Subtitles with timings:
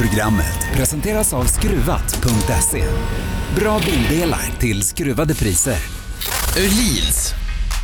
[0.00, 2.84] Programmet presenteras av Skruvat.se.
[3.56, 5.76] Bra bildelar till skruvade priser.
[6.56, 7.34] Öhlins.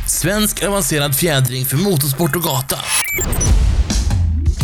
[0.07, 2.77] Svensk avancerad fjädring för motorsport och gata.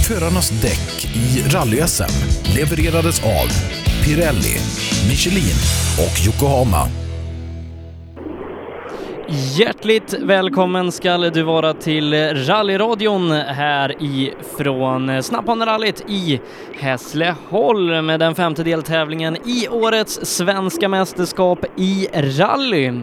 [0.08, 2.12] Förarnas däck i rally-SM
[2.56, 3.48] levererades av
[4.04, 4.58] Pirelli,
[5.10, 5.56] Michelin
[5.98, 7.03] och Yokohama.
[9.36, 16.42] Hjärtligt välkommen ska du vara till rallyradion här ifrån Snapphanerallyt i
[16.74, 23.02] Hässleholm med den femte deltävlingen i årets svenska mästerskap i rally.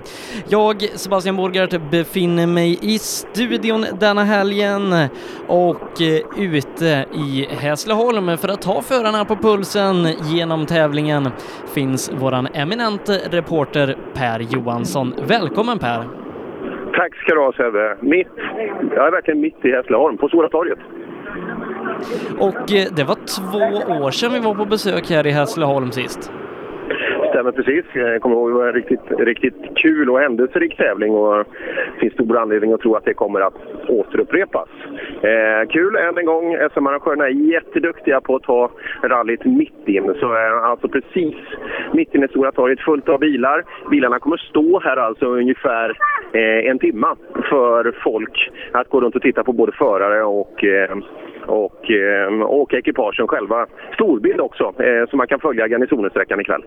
[0.49, 5.09] Jag, Sebastian Borgart, befinner mig i studion denna helgen
[5.49, 11.31] och eh, ute i Hässleholm för att ta förarna på pulsen genom tävlingen
[11.75, 15.15] finns våran eminente reporter Per Johansson.
[15.27, 16.20] Välkommen Per!
[16.95, 17.97] Tack ska du ha Sebbe.
[18.01, 18.29] Mitt,
[18.97, 20.79] jag är verkligen mitt i Hässleholm, på Stora torget.
[22.39, 26.33] Och eh, det var två år sedan vi var på besök här i Hässleholm sist.
[27.41, 27.85] Stämmer precis.
[27.95, 31.37] Jag kommer ihåg det var en riktigt, riktigt kul och händelserik tävling och
[31.95, 33.55] det finns stor anledning att tro att det kommer att
[33.89, 34.69] återupprepas.
[35.23, 36.57] Eh, kul än en gång.
[36.75, 38.71] SM-arrangörerna är jätteduktiga på att ta
[39.03, 40.15] rallyt mitt in.
[40.21, 41.35] Så eh, alltså precis
[41.93, 43.65] mitt inne i Stora torget, fullt av bilar.
[43.91, 45.97] Bilarna kommer stå här alltså ungefär
[46.33, 47.17] eh, en timma
[47.51, 50.97] för folk att gå runt och titta på både förare och eh,
[51.51, 53.67] och eh, ekipagen själva.
[53.95, 56.65] Storbild också, eh, så man kan följa garnisonensträckan ikväll.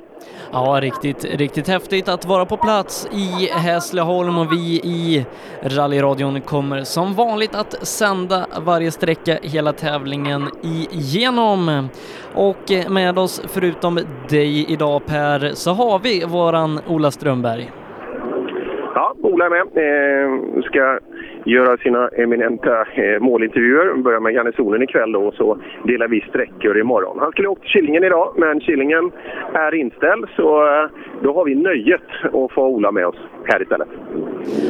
[0.51, 5.25] Ja, riktigt, riktigt häftigt att vara på plats i Hässleholm och vi i
[5.61, 10.41] rallyradion kommer som vanligt att sända varje sträcka hela tävlingen
[10.91, 11.89] igenom.
[12.35, 17.71] Och med oss, förutom dig idag Per, så har vi våran Ola Strömberg.
[18.95, 19.61] Ja, Ola är med.
[19.61, 20.99] Eh, ska
[21.45, 23.93] göra sina eminenta eh, målintervjuer.
[23.93, 27.19] Börjar med garnisonen ikväll då, och så delar vi sträckor imorgon.
[27.19, 29.11] Han skulle åkt till Killingen idag, men Killingen
[29.53, 30.89] är inställd så eh,
[31.21, 33.87] då har vi nöjet att få Ola med oss här istället.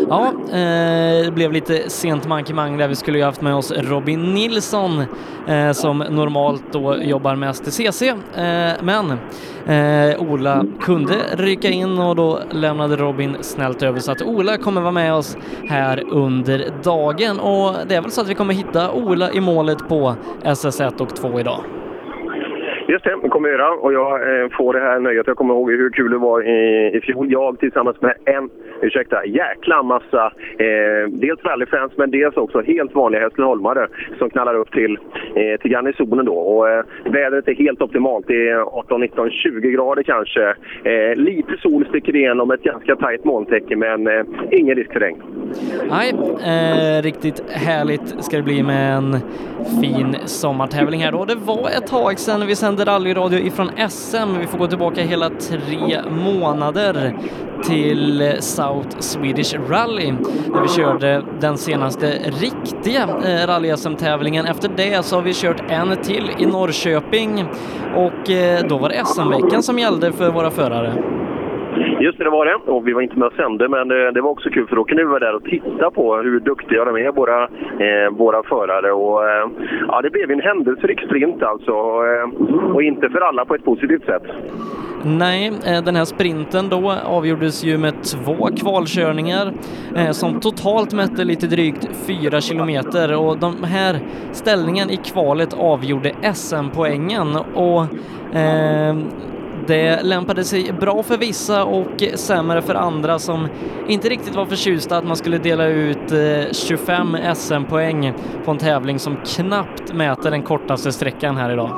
[0.09, 4.33] Ja, eh, det blev lite sent mankemang där vi skulle ju haft med oss Robin
[4.33, 4.91] Nilsson
[5.47, 8.01] eh, som normalt då jobbar mest i CC.
[8.07, 8.15] Eh,
[8.83, 9.11] men
[9.65, 14.81] eh, Ola kunde rycka in och då lämnade Robin snällt över så att Ola kommer
[14.81, 15.37] vara med oss
[15.69, 19.87] här under dagen och det är väl så att vi kommer hitta Ola i målet
[19.89, 21.63] på SS1 och 2 idag.
[22.93, 23.71] Just det, det kommer jag göra.
[23.73, 25.27] Och jag eh, får det här nöjet.
[25.27, 27.31] Jag kommer ihåg hur kul det var i, i fjol.
[27.31, 28.49] Jag tillsammans med en,
[28.81, 30.25] ursäkta, jäkla massa
[30.57, 33.87] eh, dels rallyfans men dels också helt vanliga hässleholmare
[34.17, 34.97] som knallar upp till,
[35.35, 36.35] eh, till garnisonen då.
[36.35, 38.27] Och eh, vädret är helt optimalt.
[38.27, 40.55] Det är 18, 19, 20 grader kanske.
[40.83, 45.23] Eh, lite sol sticker igenom ett ganska tajt molntäcke men eh, ingen risk för regn.
[45.89, 46.13] Nej,
[46.45, 49.17] eh, riktigt härligt ska det bli med en
[49.81, 51.25] fin sommartävling här då.
[51.25, 54.39] Det var ett tag sedan vi sände rallyradio ifrån SM.
[54.39, 57.17] Vi får gå tillbaka hela tre månader
[57.63, 60.11] till South Swedish Rally
[60.53, 64.45] där vi körde den senaste riktiga eh, rally-SM-tävlingen.
[64.45, 67.45] Efter det så har vi kört en till i Norrköping
[67.95, 71.03] och eh, då var det SM-veckan som gällde för våra förare.
[71.99, 72.55] Just det, det var det.
[72.71, 74.83] Och vi var inte med och sände, men det, det var också kul för då
[74.83, 77.43] kunde vi vara där och titta på hur duktiga de är, våra,
[77.85, 78.91] eh, våra förare.
[78.91, 79.47] Och, eh,
[79.87, 81.71] ja, det blev en händelserik sprint alltså.
[81.71, 84.23] Eh, och inte för alla på ett positivt sätt.
[85.05, 89.53] Nej, eh, den här sprinten då avgjordes ju med två kvalkörningar
[89.95, 93.99] eh, som totalt mätte lite drygt fyra kilometer och de här
[94.31, 97.81] ställningen i kvalet avgjorde SM-poängen och
[98.35, 98.95] eh,
[99.67, 103.47] det lämpade sig bra för vissa och sämre för andra som
[103.87, 108.13] inte riktigt var förtjusta att man skulle dela ut eh, 25 SM-poäng
[108.45, 111.69] på en tävling som knappt mäter den kortaste sträckan här idag.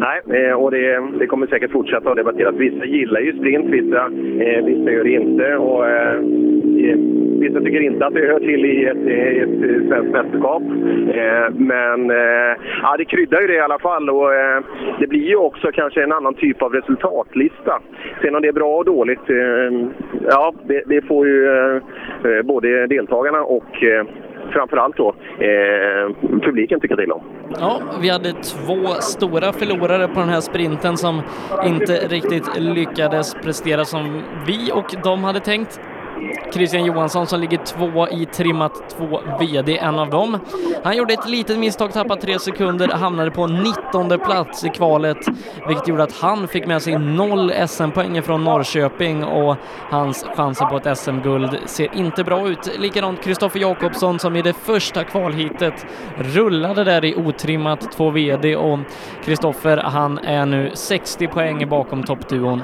[0.00, 2.54] Nej, eh, och det, det, kommer säkert fortsätta att debatteras.
[2.54, 4.04] Vissa gillar ju sprint, vissa,
[4.44, 5.56] eh, vissa gör det inte.
[5.56, 6.20] Och, eh,
[7.40, 9.06] vissa tycker inte att det hör till i ett,
[9.42, 10.62] ett svenskt mästerskap.
[11.14, 12.52] Eh, men eh,
[12.82, 14.10] ja, det kryddar ju det i alla fall.
[14.10, 14.60] Och, eh,
[15.00, 17.80] det blir ju också kanske en annan typ av resultatlista.
[18.22, 19.88] Sen om det är bra och dåligt, eh,
[20.28, 21.76] ja, det, det får ju eh,
[22.24, 23.84] eh, både deltagarna och
[24.52, 27.22] framförallt då eh, publiken tycker till om.
[27.60, 31.22] Ja, vi hade två stora förlorare på den här sprinten som
[31.66, 35.80] inte riktigt lyckades prestera som vi och de hade tänkt.
[36.52, 40.38] Christian Johansson som ligger två i trimmat 2 VD, en av dem.
[40.84, 45.18] Han gjorde ett litet misstag, tappade tre sekunder, hamnade på 19 plats i kvalet,
[45.68, 49.56] vilket gjorde att han fick med sig noll SM-poäng från Norrköping och
[49.90, 52.78] hans chanser på ett SM-guld ser inte bra ut.
[52.78, 55.86] Likadant Kristoffer Jakobsson som i det första kvalhitet
[56.16, 58.78] rullade där i otrimmat 2 VD och
[59.24, 62.62] Kristoffer han är nu 60 poäng bakom toppduon.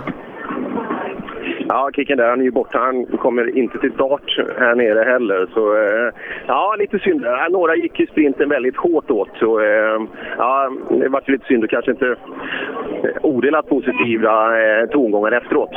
[1.68, 2.78] Ja, Kicken där, han är ju borta.
[2.78, 5.48] Han kommer inte till start här nere heller.
[5.54, 6.12] Så eh,
[6.46, 7.26] ja, lite synd.
[7.50, 9.28] Några gick ju sprinten väldigt hårt åt.
[9.38, 10.00] Så eh,
[10.38, 14.50] ja, det var lite synd och kanske inte eh, odelat positiva
[14.92, 15.70] tongångar efteråt.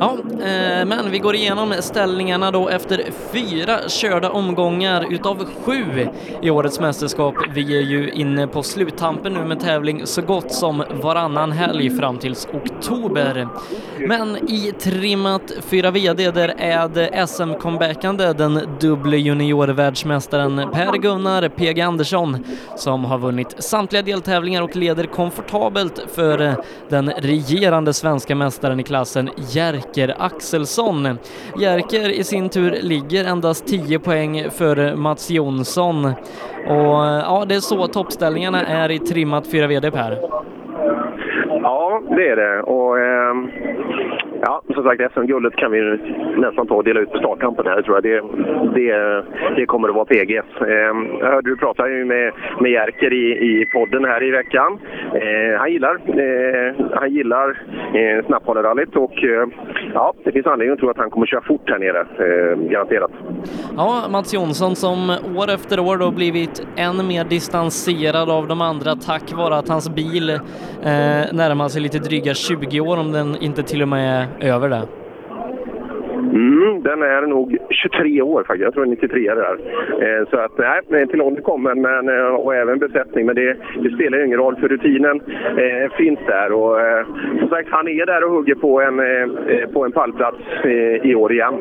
[0.00, 0.16] Ja,
[0.86, 2.96] men vi går igenom ställningarna då efter
[3.32, 6.08] fyra körda omgångar utav sju
[6.42, 7.34] i årets mästerskap.
[7.54, 12.18] Vi är ju inne på sluttampen nu med tävling så gott som varannan helg fram
[12.18, 13.48] tills oktober.
[14.08, 22.44] Men i trimmat 4 VD där är det SM-comebackande den dubble juniorvärldsmästaren Per-Gunnar PG Andersson
[22.76, 26.54] som har vunnit samtliga deltävlingar och leder komfortabelt för
[26.88, 31.18] den regerande svenska mästaren i klassen Jerker Axelsson.
[31.60, 36.04] Jerker i sin tur ligger endast 10 poäng före Mats Jonsson
[36.66, 40.18] och ja, det är så toppställningarna är i trimmat 4 VD Per.
[41.62, 42.62] Ja, det är det.
[42.62, 43.34] Och, eh,
[44.48, 45.80] ja, som sagt, SM-guldet kan vi
[46.36, 48.02] nästan ta och dela ut på startkampen här, tror jag.
[48.02, 48.20] Det,
[48.78, 49.24] det,
[49.56, 50.36] det kommer att vara PG.
[50.36, 54.78] Eh, jag hörde du prata ju med, med Jerker i, i podden här i veckan.
[55.14, 56.68] Eh, han gillar, eh,
[57.00, 57.48] han gillar
[57.94, 58.18] eh,
[58.94, 59.48] och eh,
[59.94, 63.10] ja, det finns anledning att tro att han kommer köra fort här nere, eh, garanterat.
[63.76, 68.94] Ja, Mats Jonsson som år efter år då blivit än mer distanserad av de andra
[68.94, 70.38] tack vare att hans bil eh,
[71.32, 74.88] närmar sig lite dryga 20 år om den inte till och med över det.
[76.32, 78.64] Mm, den är nog 23 år faktiskt.
[78.64, 79.58] Jag tror 93 är det där.
[80.04, 80.58] Eh, så att
[80.88, 83.26] nej, till ålder kommer men, eh, och även besättning.
[83.26, 85.20] Men det, det spelar ingen roll för rutinen
[85.56, 86.52] eh, finns där.
[86.52, 87.06] Och eh,
[87.38, 89.06] som sagt, han är där och hugger på en, eh,
[89.54, 91.54] eh på en pallplats eh, i år igen.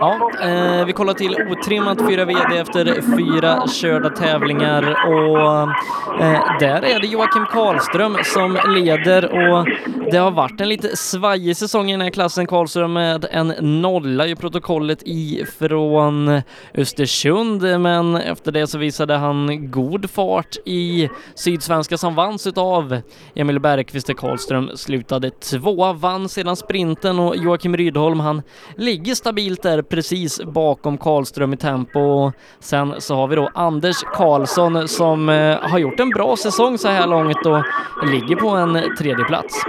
[0.00, 2.84] Ja, eh, vi kollar till otrimmat 4 VD efter
[3.16, 5.62] fyra körda tävlingar och
[6.22, 9.66] eh, där är det Joakim Karlström som leder och
[10.10, 12.46] det har varit en lite svajig säsong i den här klassen.
[12.46, 16.42] Karlström eh, med en nolla i protokollet ifrån
[16.74, 23.00] Östersund, men efter det så visade han god fart i Sydsvenska som vanns utav
[23.34, 28.42] Emil Bergqvist och Karlström slutade tvåa, vann sedan sprinten och Joakim Rydholm han
[28.76, 32.32] ligger stabilt där precis bakom Karlström i tempo.
[32.60, 36.88] Sen så har vi då Anders Karlsson som eh, har gjort en bra säsong så
[36.88, 37.62] här långt och
[38.08, 39.64] ligger på en tredje plats.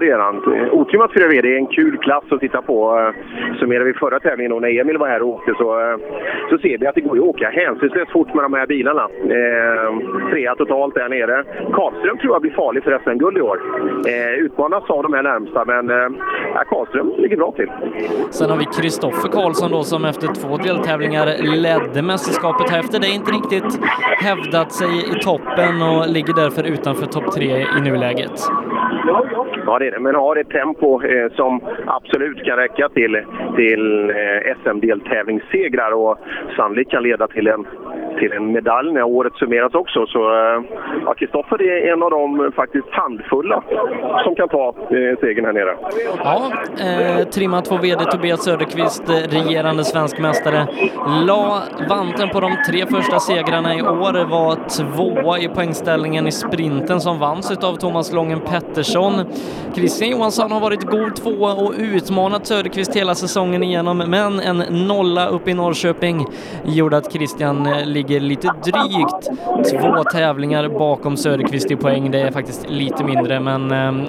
[0.00, 0.70] Ja, det är han.
[0.70, 2.98] Otrimmat 4V, det är en kul klass att titta på.
[2.98, 5.96] Eh, Summerar vi förra tävlingen och när Emil var här och åkte så, eh,
[6.50, 9.02] så ser vi att det går att åka hänsynslöst fort med de här bilarna.
[9.24, 11.44] Eh, trea totalt där nere.
[11.72, 13.58] Karlström tror jag blir farlig för SM-guld i år.
[14.08, 16.08] Eh, utmanas av de här närmsta, men eh,
[16.68, 17.70] Karlström ligger bra till.
[18.30, 21.26] Sen har vi Kristoffer Karlsson då som efter två deltävlingar
[21.56, 22.70] ledde mästerskapet.
[22.70, 23.80] Här efter det inte riktigt
[24.26, 28.36] hävdat sig i toppen och ligger därför utanför topp tre i nuläget.
[29.66, 30.00] Ja, det är det.
[30.00, 33.24] Men har ett tempo eh, som absolut kan räcka till,
[33.56, 36.18] till eh, SM-deltävlingssegrar och
[36.56, 37.66] sannolikt kan leda till en,
[38.18, 40.06] till en medalj när året summeras också.
[40.06, 40.62] Så eh,
[41.04, 43.62] ja, Kristoffer är en av de eh, faktiskt handfulla
[44.24, 45.76] som kan ta eh, segern här nere.
[46.24, 50.66] Ja, eh, trimmat två VD Tobias Söderqvist, eh, regerande svensk mästare,
[51.26, 57.00] la vanten på de tre första segrarna i år, var tvåa i poängställningen i sprinten
[57.00, 59.12] som vanns utav Thomas Lången Pettersson.
[59.74, 65.28] Christian Johansson har varit god tvåa och utmanat Söderqvist hela säsongen igenom, men en nolla
[65.28, 66.26] uppe i Norrköping
[66.64, 69.28] gjorde att Christian eh, ligger lite drygt
[69.70, 72.10] två tävlingar bakom Söderqvist i poäng.
[72.10, 74.06] Det är faktiskt lite mindre, men ehm,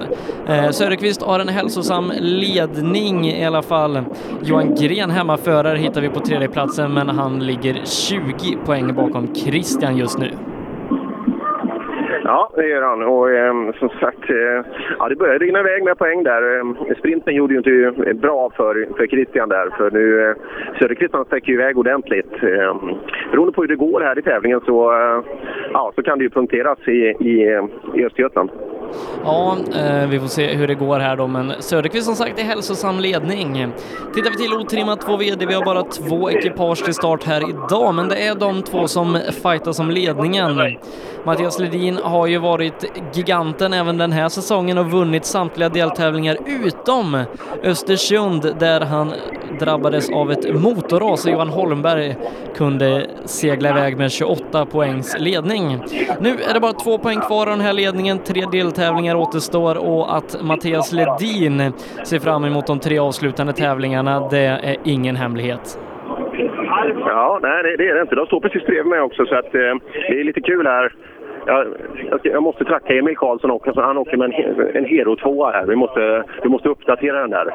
[0.48, 4.02] eh, Söderqvist har en hälsosam ledning i alla fall.
[4.44, 10.18] Johan Gren, hemmaförare, hittar vi på tredjeplatsen, men han ligger 20 poäng bakom Christian just
[10.20, 10.32] nu.
[12.32, 13.04] Ja, det gör han.
[13.04, 14.66] Och eh, som sagt, eh,
[15.00, 16.58] ja, det började rinna iväg med poäng där.
[16.58, 20.36] Eh, sprinten gjorde ju inte eh, bra för, för Christian där, för nu eh,
[20.80, 22.34] Söderqvist han sträcker ju iväg ordentligt.
[22.34, 22.76] Eh,
[23.32, 25.24] beroende på hur det går här i tävlingen så, eh,
[25.74, 28.50] ja, så kan det ju punkteras i, i, eh, i Östergötland.
[29.24, 32.44] Ja, eh, vi får se hur det går här då, men Söderqvist som sagt i
[32.44, 33.74] hälsosam ledning.
[34.14, 37.96] Tittar vi till otrimmat 2 VD, vi har bara två ekipage till start här idag,
[37.96, 40.78] men det är de två som fightas om ledningen.
[41.26, 47.24] Mattias Ledin har ju varit giganten även den här säsongen och vunnit samtliga deltävlingar utom
[47.64, 49.14] Östersund där han
[49.60, 52.16] drabbades av ett motorras och Johan Holmberg
[52.56, 55.80] kunde segla iväg med 28 poängs ledning.
[56.20, 58.81] Nu är det bara två poäng kvar av den här ledningen, tre deltävlingar
[59.16, 61.74] återstår och att Mattias Ledin
[62.04, 65.80] ser fram emot de tre avslutande tävlingarna, det är ingen hemlighet.
[67.06, 68.16] Ja, nej det, är det inte.
[68.16, 69.76] De står precis bredvid mig också så att eh,
[70.10, 70.94] det är lite kul här.
[71.46, 71.68] Jag,
[72.10, 73.82] jag, ska, jag måste tracka Emil Karlsson också.
[73.82, 75.66] Han åker med en, en Hero 2 här.
[75.66, 77.54] Vi måste, vi måste uppdatera den där.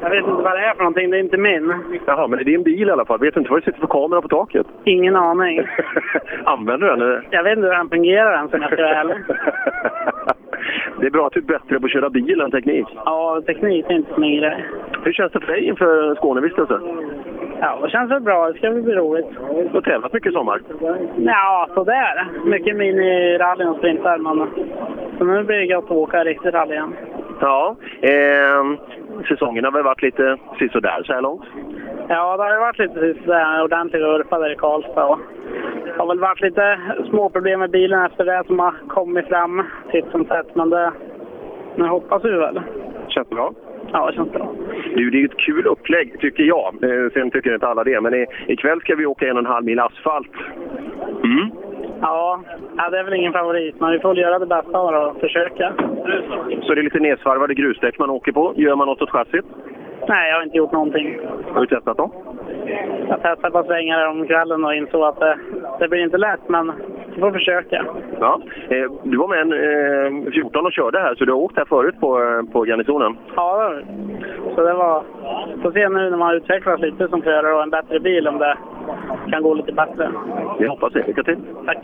[0.00, 1.10] Jag vet inte vad det är för någonting.
[1.10, 1.74] Det är inte min.
[2.06, 3.18] Jaha, men det är din bil i alla fall.
[3.18, 4.66] Vet du inte vad det sitter för kamera på taket?
[4.84, 5.60] Ingen aning.
[6.44, 7.02] Använder du den?
[7.02, 7.28] eller?
[7.30, 9.16] Jag vet inte hur den fungerar än, som jag ska vara ärlig.
[11.00, 12.86] Det är bra att du är bättre på att köra bil än teknik.
[13.04, 14.64] Ja, teknik är inte min grej.
[15.04, 16.80] Hur känns det för dig inför Skånevistelse?
[17.60, 18.48] Ja, det känns väl bra.
[18.48, 19.26] Det ska bli roligt.
[19.48, 20.60] Du har tävlat mycket i sommar.
[21.16, 22.26] Ja, sådär.
[22.44, 24.46] Mycket minirallyn och sprintar, men
[25.18, 26.94] så nu blir det gött att åka riktigt rally igen.
[27.40, 28.64] Ja, eh,
[29.28, 31.44] säsongen har väl varit lite sisådär så här långt.
[32.08, 35.06] Ja, det har varit lite sådär ordentliga urfar där i Karlstad.
[35.06, 35.18] Och
[35.98, 36.80] har väl varit lite
[37.10, 40.92] småproblem med bilen efter det som har kommit fram titt som tätt, men det...
[41.76, 42.60] Nu hoppas vi väl.
[43.08, 43.52] Känns det bra?
[43.92, 44.52] Ja, det känns bra.
[44.94, 46.74] Du, det är ju ett kul upplägg, tycker jag.
[46.84, 48.00] Eh, sen tycker inte alla det.
[48.00, 50.32] Men i, ikväll ska vi åka en och en halv mil asfalt.
[51.24, 51.50] Mm.
[52.00, 52.40] Ja,
[52.76, 54.98] ja, det är väl ingen favorit, men vi får väl göra det bästa av det
[54.98, 55.72] och försöka.
[56.62, 58.52] Så det är lite nedsvarvade grusdäck man åker på.
[58.56, 59.44] Gör man något åt chassit?
[60.08, 61.18] Nej, jag har inte gjort någonting.
[61.52, 62.10] Har du testat dem?
[63.08, 65.38] Jag testade ett par svängar här om kvällen och insåg att det,
[65.78, 66.72] det blir inte lätt, men
[67.14, 67.84] vi får försöka.
[68.20, 68.40] Ja.
[68.68, 71.64] Eh, du var med en eh, 14 och körde här, så du har åkt här
[71.64, 73.16] förut på, eh, på garnisonen?
[73.36, 74.54] Ja, det vi.
[74.54, 75.02] så det var...
[75.62, 78.58] Får se nu när man utvecklas lite som förare och en bättre bil om det
[79.30, 80.10] kan gå lite bättre.
[80.58, 81.06] Vi hoppas det.
[81.06, 81.36] Lycka till!
[81.66, 81.78] Tack.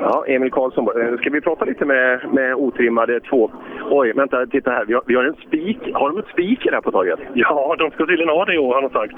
[0.00, 0.88] Ja, Emil Karlsson.
[1.00, 3.50] eh, Ska vi prata lite med, med otrimmade två...
[3.90, 4.84] Oj, vänta, titta här.
[4.84, 5.78] Vi har, vi har en spik.
[5.94, 7.18] Har de ett spiker här på taget?
[7.34, 9.14] Ja, de ska tydligen ha det i år har de sagt.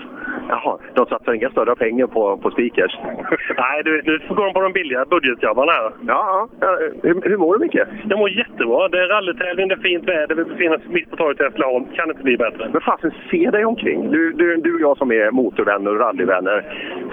[0.49, 2.99] Jaha, de satsar inga större pengar på, på spikers?
[3.57, 5.91] Nej, du, nu går de på de billiga budgetgrabbarna här.
[6.07, 6.79] Ja, ja.
[7.03, 7.81] Hur, hur mår du Micke?
[8.09, 8.89] Jag mår jättebra.
[8.89, 11.85] Det är rallytävling, det är fint väder, vi befinner oss mitt på torget i Hässleholm.
[11.95, 12.69] Kan inte bli bättre.
[12.73, 14.11] Men fasen, se dig omkring.
[14.11, 16.65] Du, du, du och jag som är motorvänner och rallyvänner.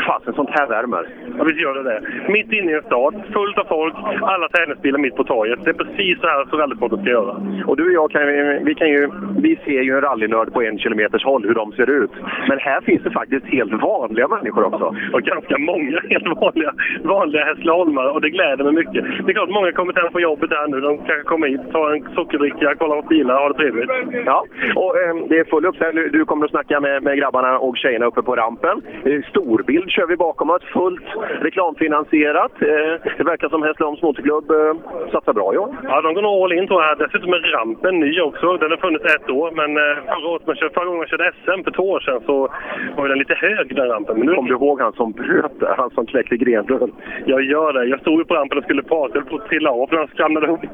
[0.08, 1.08] Fasen, sånt här värmer.
[1.38, 2.02] Ja, visst gör det det.
[2.32, 5.60] Mitt inne i en stad, fullt av folk, alla tävlingsbilar mitt på torget.
[5.64, 7.36] Det är precis så här som rallysporten ska göra.
[7.68, 8.22] Och du och jag kan,
[8.66, 11.90] vi kan ju, vi ser ju en rallynörd på en kilometers håll hur de ser
[11.90, 12.12] ut.
[12.50, 14.96] Men här finns det faktiskt helt vanliga människor också.
[15.14, 16.74] Och ganska många helt vanliga,
[17.04, 19.04] vanliga Hässleholmare och det gläder mig mycket.
[19.26, 20.80] Det är klart många kommit hem från jobbet här nu.
[20.80, 23.90] De kanske kommer hit, tar en sockerdricka, kollar på bilar och har det trevligt.
[24.26, 24.46] Ja,
[24.76, 26.04] och eh, det är full uppställning.
[26.12, 28.82] Du kommer att snacka med, med grabbarna och tjejerna uppe på rampen.
[29.06, 31.08] Eh, storbild kör vi bakom oss, fullt
[31.42, 32.52] reklamfinansierat.
[32.62, 34.74] Eh, det verkar som Hässleholms Motorklubb eh,
[35.12, 35.76] satsar bra år.
[35.84, 36.98] Ja, de går nog all in tror jag.
[36.98, 38.58] Dessutom är rampen ny också.
[38.58, 41.32] Den har funnits ett år, men eh, förra, året, man körde, förra gången jag körde
[41.44, 42.50] SM för två år sedan så
[42.98, 44.18] var den lite hög den rampen.
[44.18, 45.74] Men nu Kommer du ihåg han som bröt där?
[45.78, 46.92] Han som kläckte grenrören?
[47.26, 47.86] Jag gör det.
[47.86, 49.12] Jag stod ju på rampen och skulle prata.
[49.14, 50.60] Jag höll på att trilla av när den skramlade ihop.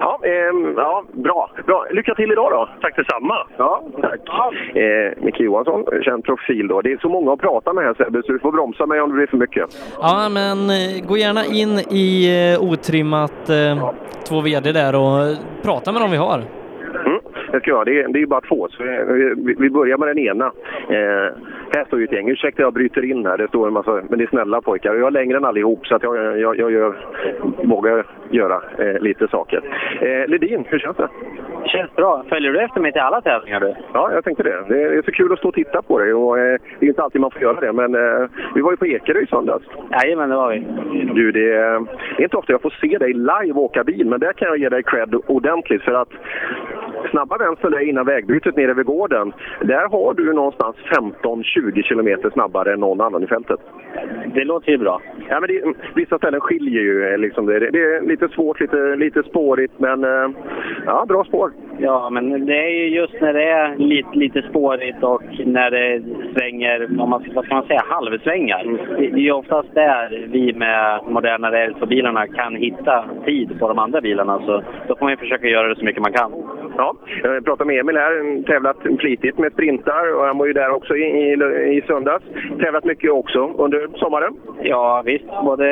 [0.00, 1.50] Ja, ehm, ja bra.
[1.66, 1.86] bra.
[1.90, 2.68] Lycka till idag då!
[2.80, 3.34] Tack detsamma!
[3.56, 4.76] Ja, tack.
[4.76, 6.80] Eh, Micke Johansson, känd profil då.
[6.80, 9.08] Det är så många att prata med här Sebbe, så du får bromsa mig om
[9.10, 9.64] det blir för mycket.
[10.00, 13.90] Ja, men eh, gå gärna in i eh, otrimmat eh,
[14.28, 16.44] 2 VD där och prata med dem vi har.
[17.54, 17.86] Det ska jag.
[17.86, 20.46] Det är, det är ju bara två, så vi, vi- börjar med den ena.
[20.88, 21.32] Eh,
[21.74, 22.28] här står ju ett gäng.
[22.28, 23.38] Ursäkta jag bryter in här.
[23.38, 24.94] Det står en massa, men det är snälla pojkar.
[24.94, 26.94] Jag är längre än allihop så att jag, jag, jag gör,
[27.64, 29.60] vågar göra eh, lite saker.
[30.00, 31.08] Eh, Ledin, hur känns det?
[31.62, 32.24] Det känns bra.
[32.28, 33.74] Följer du efter mig till alla tävlingar du?
[33.92, 34.64] Ja, jag tänkte det.
[34.68, 36.14] Det är så kul att stå och titta på det.
[36.14, 38.76] Och, eh, det är inte alltid man får göra det, men eh, vi var ju
[38.76, 39.64] på Ekerö i söndags.
[39.90, 40.66] Jajamän, det var vi.
[41.14, 41.44] Du, det
[42.16, 44.58] det är inte ofta jag får se dig live åka bil, men där kan jag
[44.58, 45.82] ge dig cred ordentligt.
[45.82, 46.08] För att
[47.10, 50.76] snabba vänster innan vägbytet nere vid gården, där har du någonstans
[51.22, 53.60] 15-20 kilometer snabbare än någon annan i fältet.
[54.34, 55.00] Det låter ju bra.
[55.28, 55.62] Ja, men det,
[55.94, 57.08] vissa ställen skiljer ju.
[57.12, 60.28] eh, Liksom det, det är lite svårt, lite, lite spårigt, men eh,
[60.86, 61.50] ja, bra spår.
[61.78, 66.02] Ja, men det är ju just när det är lite, lite spårigt och när det
[66.36, 68.64] svänger, om man, vad ska man säga, halvsvängar.
[68.98, 73.68] Det, det är oftast där vi med moderna räls och bilarna kan hitta tid på
[73.68, 74.38] de andra bilarna.
[74.38, 76.32] Så då får man ju försöka göra det så mycket man kan.
[76.76, 80.70] Ja, jag pratade med Emil här, tävlat flitigt med sprintar och han var ju där
[80.70, 81.32] också i, i,
[81.76, 82.24] i söndags.
[82.60, 84.34] Tävlat mycket också under sommaren.
[84.62, 85.68] Ja visst, både,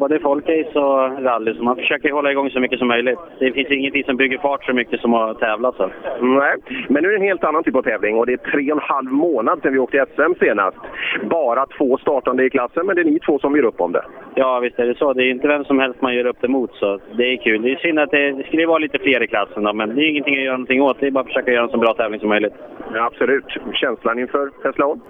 [0.00, 1.54] både folkrace och rally.
[1.54, 3.18] Så man försöker hålla igång så mycket som möjligt.
[3.38, 5.72] Det finns ingenting som bygger fart så mycket som att tävla.
[5.72, 5.90] Så.
[6.20, 6.56] Nej,
[6.88, 8.78] men nu är det en helt annan typ av tävling och det är tre och
[8.78, 10.76] en halv månad sedan vi åkte SM senast.
[11.22, 14.04] Bara två startande i klassen, men det är ni två som gör upp om det.
[14.34, 15.12] Ja visst är det så.
[15.12, 16.74] Det är inte vem som helst man gör upp det mot.
[16.74, 17.62] Så det är kul.
[17.62, 20.02] Det är synd att det, det skulle vara lite fler i klassen då, men det
[20.02, 21.00] är ingenting göra någonting åt.
[21.00, 22.54] Det är bara att försöka göra en så bra tävling som möjligt.
[22.94, 23.44] Ja, absolut.
[23.72, 25.00] Känslan inför Hässleholm?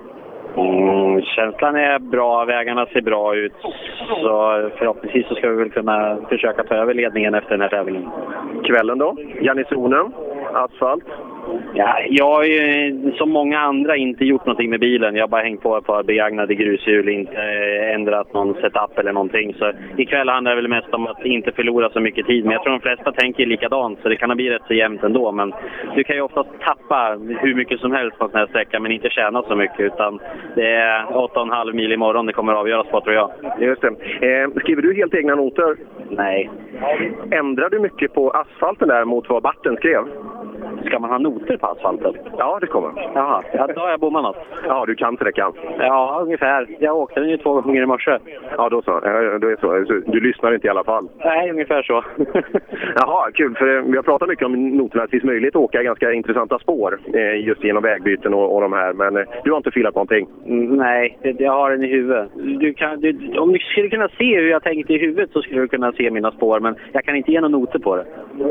[0.57, 3.53] Mm, känslan är bra, vägarna ser bra ut.
[4.09, 8.11] Så förhoppningsvis så ska vi väl kunna försöka ta över ledningen efter den här tävlingen.
[8.65, 9.17] Kvällen då?
[9.41, 10.13] Garnisonen?
[10.55, 11.05] Asfalt?
[11.75, 15.17] Ja, jag har ju som många andra inte gjort någonting med bilen.
[15.17, 19.13] Jag har bara hängt på ett par begagnade grushjul, inte eh, ändrat någon setup eller
[19.13, 19.55] någonting.
[19.55, 22.45] Så ikväll handlar det väl mest om att inte förlora så mycket tid.
[22.45, 25.33] Men jag tror de flesta tänker likadant, så det kan bli rätt så jämnt ändå.
[25.33, 25.53] Men
[25.95, 28.93] du kan ju oftast tappa hur mycket som helst på en sån här sträcka, men
[28.93, 29.81] inte tjäna så mycket.
[29.81, 30.21] Utan
[30.55, 33.31] det är 8,5 mil imorgon det kommer att avgöras på, tror jag.
[33.61, 33.89] Just det.
[33.89, 35.77] Eh, skriver du helt egna noter?
[36.11, 36.51] Nej.
[37.31, 40.05] Ändrar du mycket på asfalten där mot vad Barten skrev?
[40.87, 42.15] Ska man ha noter på asfalten?
[42.39, 43.11] Ja, det kommer.
[43.15, 44.37] Jaha, ja, då har jag bommat.
[44.67, 45.53] Ja, du kan sträckan.
[45.79, 46.67] Ja, ungefär.
[46.79, 48.19] Jag åkte den ju två gånger i morse.
[48.57, 49.01] Ja, då så.
[49.41, 50.11] Då är så.
[50.11, 51.09] Du lyssnar inte i alla fall?
[51.25, 52.05] Nej, ungefär så.
[52.95, 53.55] Jaha, kul.
[53.55, 55.03] För eh, vi har pratat mycket om noterna.
[55.03, 58.61] Att det finns möjlighet att åka ganska intressanta spår eh, just genom vägbyten och, och
[58.61, 58.93] de här.
[58.93, 60.29] Men eh, du har inte filat någonting?
[60.47, 62.29] Mm, Nej, det, jag har den i huvudet.
[62.35, 65.61] Du kan, du, om du skulle kunna se hur jag tänkte i huvudet så skulle
[65.61, 68.05] du kunna se mina spår, men jag kan inte ge några noter på det.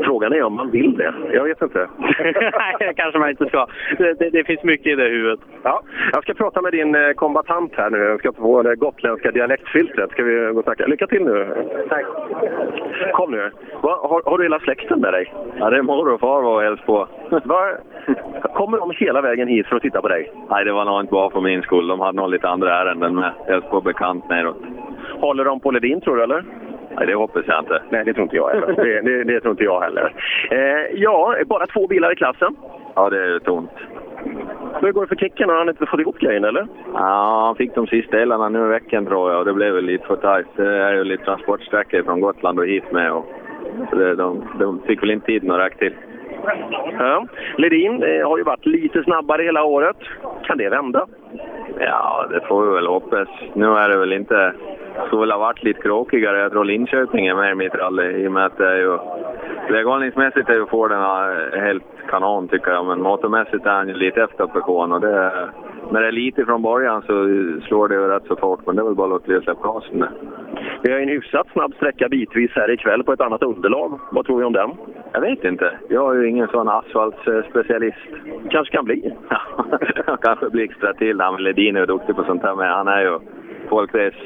[0.04, 1.14] Frågan är om man vill det.
[1.32, 1.88] Jag vet inte.
[2.24, 3.66] Nej, det kanske man inte ska.
[3.98, 5.40] Det, det, det, finns mycket i det huvudet.
[5.62, 7.98] Ja, jag ska prata med din eh, kombatant här nu.
[7.98, 10.10] Jag ska få det gotländska dialektfiltret.
[10.10, 10.86] Ska vi gå och snacka?
[10.86, 11.54] Lycka till nu.
[11.88, 12.04] Tack.
[13.12, 13.50] Kom nu.
[13.82, 15.34] Va, har, har, du hela släkten med dig?
[15.58, 17.08] Ja, det är mor och far var och hälsade på.
[17.44, 17.72] Va,
[18.54, 20.32] kommer de hela vägen hit för att titta på dig?
[20.50, 21.86] Nej, det var nog inte bara för min skull.
[21.86, 23.32] De hade nog lite andra ärenden med.
[23.46, 24.62] Hälsade på bekant neråt.
[25.20, 26.44] Håller de på Ledin tror du, eller?
[26.96, 27.82] Nej, det hoppas jag inte.
[27.90, 28.84] Nej, det tror inte jag heller.
[28.84, 30.14] Det, det, det tror inte jag heller.
[30.50, 32.56] Eh, ja, bara två bilar i klassen.
[32.94, 33.70] Ja, det är tomt.
[34.80, 35.48] Hur går det för Kicken?
[35.48, 36.66] Har han inte fått ihop grejen, eller?
[36.94, 39.84] Ja, han fick de sista delarna nu i veckan tror jag och det blev väl
[39.84, 40.46] lite för tajt.
[40.56, 43.12] Det är ju lite transportsträckor från Gotland och hit med.
[43.12, 43.26] Och,
[43.90, 45.94] så det, de, de fick väl inte tiden att räcka till.
[46.98, 47.26] Ja.
[47.56, 49.96] Ledin eh, har ju varit lite snabbare hela året.
[50.42, 51.06] Kan det vända?
[51.78, 53.28] Ja, det får vi väl hoppas.
[53.54, 54.52] Nu är det väl inte...
[54.94, 56.38] Det skulle väl ha varit lite krokigare.
[56.38, 58.98] Jag tror Linköping är med i mitt rally i och med att det är ju...
[59.70, 64.22] Väghållningsmässigt är ju Forden eh, helt kanon tycker jag, men motormässigt är han ju lite
[64.22, 65.48] efter Pekon och det...
[65.90, 67.12] När det är lite från början så
[67.66, 69.62] slår det rätt så fort, men det är väl bara att låta bli att släppa
[69.62, 70.04] gasen.
[70.82, 74.00] Vi har en hyfsat snabb sträcka bitvis här ikväll på ett annat underlag.
[74.12, 74.70] Vad tror vi om den?
[75.12, 75.72] Jag vet inte.
[75.88, 77.98] Jag är ju ingen sån asfaltspecialist.
[78.50, 79.14] Kanske kan bli.
[80.22, 81.20] Kanske blixtrar till.
[81.20, 82.74] Han Ledin är ju duktig på sånt här med.
[82.74, 83.18] Han är ju
[83.68, 84.16] folkrace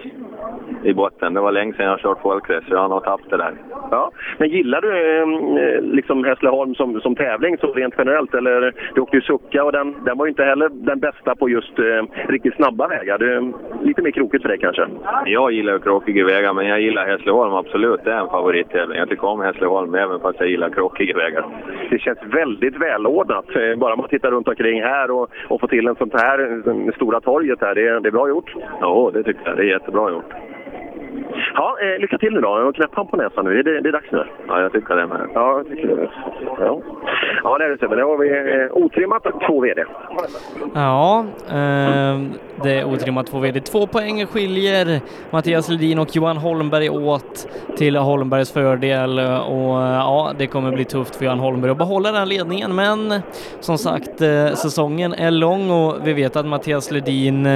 [0.82, 1.34] i botten.
[1.34, 3.54] Det var länge sedan jag kört folkrace, så jag har nog tappat det där.
[3.90, 8.34] Ja, men gillar du eh, liksom Hässleholm som, som tävling så rent generellt?
[8.34, 11.48] Eller du åkte ju Sucka och den, den var ju inte heller den bästa på
[11.48, 13.18] just eh, riktigt snabba vägar.
[13.18, 14.86] Det är lite mer krokigt för dig kanske?
[15.26, 18.00] Jag gillar ju krokiga vägar, men jag gillar Hässleholm absolut.
[18.04, 18.98] Det är en favorittävling.
[18.98, 21.44] Jag tycker om Hässleholm även fast jag gillar krokiga vägar.
[21.90, 23.56] Det känns väldigt välordnat.
[23.56, 26.92] Eh, Bara man tittar runt omkring här och, och får till en sånt här en
[26.92, 27.74] stora torget här.
[27.74, 28.54] Det, det är bra gjort.
[28.80, 29.56] Ja, det tycker jag.
[29.56, 30.32] Det är jättebra gjort.
[31.54, 32.48] Ja, eh, lycka till nu då.
[32.48, 33.62] Och knäpp han på näsan nu.
[33.62, 34.24] Det, det är dags nu.
[34.48, 35.28] Ja, jag tycker det med.
[35.34, 36.10] Ja, jag tycker det.
[36.58, 36.82] Ja,
[37.42, 37.96] ja det är det Sebbe.
[37.96, 39.84] Nu har vi eh, otrimmat två VD.
[40.74, 42.18] Ja, eh,
[42.62, 43.60] det är otrimmat två VD.
[43.60, 50.32] Två poäng skiljer Mattias Ledin och Johan Holmberg åt till Holmbergs fördel och eh, ja,
[50.38, 52.74] det kommer bli tufft för Johan Holmberg att behålla den ledningen.
[52.74, 53.20] Men eh,
[53.60, 57.46] som sagt, eh, säsongen är lång och vi vet att Mattias Ledin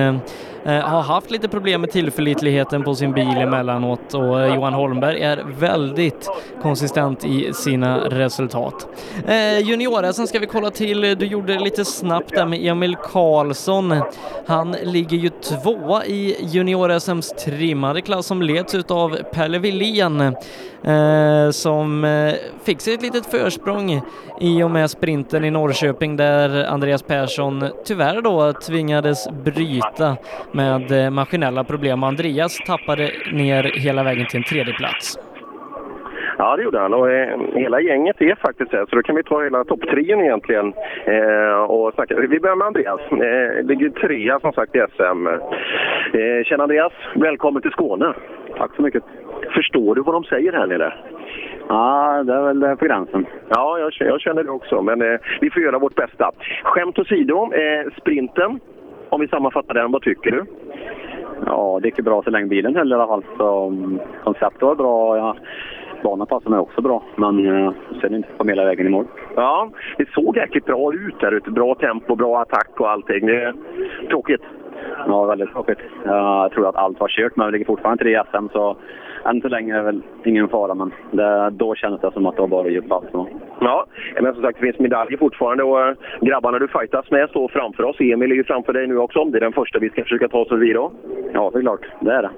[0.64, 6.28] har haft lite problem med tillförlitligheten på sin bil emellanåt och Johan Holmberg är väldigt
[6.62, 8.88] konsistent i sina resultat.
[9.26, 11.00] Eh, Junior-SM ska vi kolla till.
[11.00, 13.94] Du gjorde det lite snabbt där med Emil Karlsson.
[14.46, 20.20] Han ligger ju tvåa i Junior-SMs trimmade klass som leds utav Pelle Wilén
[20.84, 24.02] eh, som eh, fick sig ett litet försprång
[24.40, 30.16] i och med sprinten i Norrköping där Andreas Persson tyvärr då tvingades bryta
[30.52, 32.02] med eh, maskinella problem.
[32.02, 35.18] Andreas tappade ner hela vägen till en tredje plats.
[36.42, 36.94] Ja, det gjorde han.
[36.94, 40.72] Och, eh, hela gänget är faktiskt här, så då kan vi ta hela topptrion egentligen
[41.04, 42.16] eh, och snacka.
[42.16, 43.00] Vi börjar med Andreas.
[43.10, 45.26] Eh, ligger trea som sagt i SM.
[45.26, 48.14] Eh, tjena Andreas, välkommen till Skåne.
[48.56, 49.02] Tack så mycket.
[49.54, 50.94] Förstår du vad de säger här nere?
[51.68, 53.26] Ja, det är väl på gränsen.
[53.48, 56.30] Ja, jag, jag känner det också, men eh, vi får göra vårt bästa.
[56.62, 58.60] Skämt åsido, eh, sprinten,
[59.08, 60.44] om vi sammanfattar den, vad tycker du?
[61.46, 63.24] Ja, det gick bra så länge bilen höll i alla fall.
[63.38, 65.16] Så, um, konceptet var bra.
[65.16, 65.36] Ja,
[66.02, 69.06] banan passade mig också bra, men uh, sen inte kom hela vägen i mål.
[69.36, 71.50] Ja, det såg jäkligt bra ut där ute.
[71.50, 73.26] Bra tempo, bra attack och allting.
[73.26, 73.54] Det är
[74.08, 74.42] tråkigt.
[75.06, 75.78] Ja, väldigt tråkigt.
[76.04, 78.76] Jag tror att allt var kört, men vi ligger fortfarande tre i SM, så
[79.24, 82.36] än så länge är det väl ingen fara, men det, då kändes det som att
[82.36, 83.08] det var bara djupt allt.
[83.60, 83.86] Ja,
[84.20, 87.82] men som sagt det finns medaljer fortfarande och äh, grabbarna du fightas med står framför
[87.82, 87.96] oss.
[88.00, 89.24] Emil är ju framför dig nu också.
[89.24, 90.92] Det är den första vi ska försöka ta oss förbi då.
[91.32, 91.86] Ja, det är klart.
[92.00, 92.30] Det är det.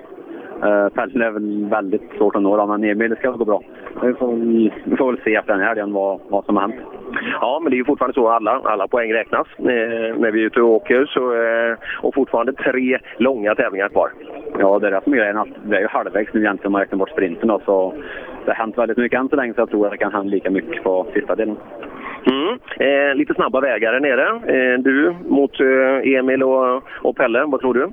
[0.62, 3.62] Uh, Pälsen är väl väldigt svårt att nå, men Emil ska gå bra.
[4.02, 4.34] Vi får,
[4.84, 6.80] vi får väl se efter den här helgen vad, vad som har hänt.
[7.40, 9.64] Ja, men det är ju fortfarande så att alla, alla poäng räknas eh,
[10.18, 11.06] när vi är ute och åker.
[11.06, 14.10] Så, eh, och fortfarande tre långa tävlingar kvar.
[14.58, 15.54] Ja, det är det som är grejen.
[15.64, 17.48] Det är ju halvvägs nu egentligen om man räknar bort sprinten.
[17.48, 17.94] Då, så
[18.44, 20.30] det har hänt väldigt mycket än så länge så jag tror att det kan hända
[20.30, 21.56] lika mycket på sista delen.
[22.26, 22.58] Mm.
[22.78, 24.28] Eh, lite snabba vägar här nere.
[24.28, 27.88] Eh, du mot eh, Emil och, och Pelle, vad tror du?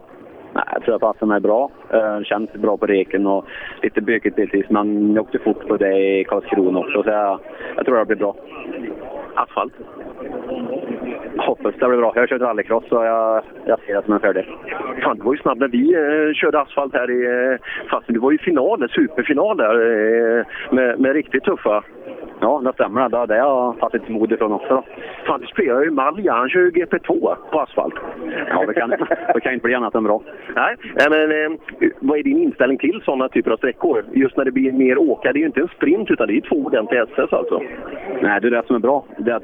[0.54, 1.72] Nej, jag tror att passen är bra.
[1.90, 3.46] Det känns bra på reken och
[3.82, 4.70] lite bökigt delvis.
[4.70, 7.40] Men jag åkte fort på det i Karlskrona också, så jag,
[7.76, 8.36] jag tror det blir bra.
[9.36, 9.74] Asfalt?
[11.38, 12.12] Hoppas det blir bra.
[12.16, 14.46] Jag har kört rallycross så jag, jag ser det som en fördel.
[15.04, 17.52] Fan, du var ju snabb när vi eh, körde asfalt här i...
[17.54, 17.60] Eh,
[17.90, 21.84] fast du var ju final, superfinal där eh, med, med riktigt tuffa.
[22.42, 23.10] Ja, det stämmer.
[23.10, 24.68] Det har jag tagit mod ifrån också.
[24.70, 24.84] Då.
[25.26, 26.34] Fan, du spelar ju Malja.
[26.34, 27.94] Han kör ju GP2 på asfalt.
[28.50, 28.90] Ja, det kan,
[29.34, 30.22] det kan inte bli annat än bra.
[30.56, 30.76] Nej,
[31.10, 31.58] men eh,
[32.00, 34.06] vad är din inställning till sådana typer av sträckor?
[34.14, 35.34] Just när det blir mer åka.
[35.34, 37.62] Det är ju inte en sprint, utan det är två ordentliga SS alltså.
[38.22, 39.06] Nej, det är det som är bra.
[39.18, 39.42] Det är,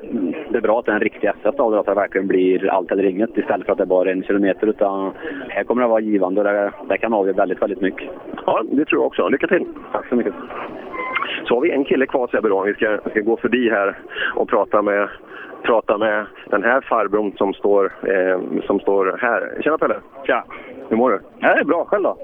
[0.50, 2.92] det är bra att det är en riktig SS det, att det verkligen blir allt
[2.92, 4.68] eller inget istället för att det är bara en kilometer.
[4.68, 5.12] Utan
[5.50, 8.10] här kommer det vara givande och det, det kan avgöra väldigt, väldigt mycket.
[8.46, 9.30] Ja, det tror jag också.
[9.30, 9.66] Lycka till!
[9.92, 10.34] Tack så mycket!
[11.46, 12.50] Så har vi en kille kvar Sebbe.
[12.66, 13.98] Vi ska, ska gå förbi här
[14.36, 15.10] och prata med,
[15.64, 19.62] prata med den här farbrorn som står, eh, som står här.
[19.62, 19.96] Tjena Pelle!
[20.26, 20.44] Tja!
[20.90, 21.20] Hur mår du?
[21.40, 21.86] Ja, det är bra.
[21.86, 22.18] Själv då?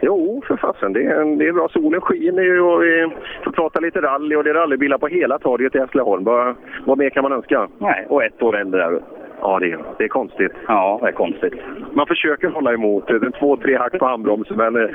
[0.00, 0.92] Jo, för fasen.
[0.92, 1.68] Det är, det är bra.
[1.68, 3.08] Solen skiner ju och vi
[3.44, 6.24] får prata lite rally och det är rallybilar på hela torget i Hässleholm.
[6.24, 6.54] Vad,
[6.86, 7.68] vad mer kan man önska?
[7.78, 9.00] Nej, och ett år äldre är du.
[9.40, 10.52] Ja, det är, det är konstigt.
[10.66, 11.54] Ja, det är konstigt.
[11.92, 13.06] Man försöker hålla emot.
[13.06, 14.90] Det är två, tre hack på handbromsen, men eh,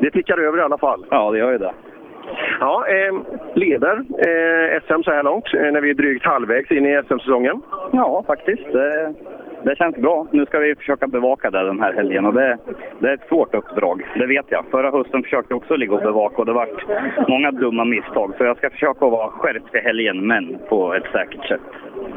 [0.00, 1.06] det tickar över i alla fall.
[1.10, 1.72] Ja, det gör ju det.
[2.60, 3.14] Ja, eh,
[3.54, 7.62] leder eh, SM så här långt eh, när vi är drygt halvvägs in i SM-säsongen.
[7.92, 8.72] Ja, faktiskt.
[8.72, 9.14] Det,
[9.64, 10.26] det känns bra.
[10.30, 12.58] Nu ska vi försöka bevaka det den här helgen och det,
[12.98, 14.64] det är ett svårt uppdrag, det vet jag.
[14.70, 16.68] Förra hösten försökte jag också ligga och bevaka och det var
[17.28, 18.34] många dumma misstag.
[18.38, 21.60] Så jag ska försöka vara skärpt till helgen, men på ett säkert sätt.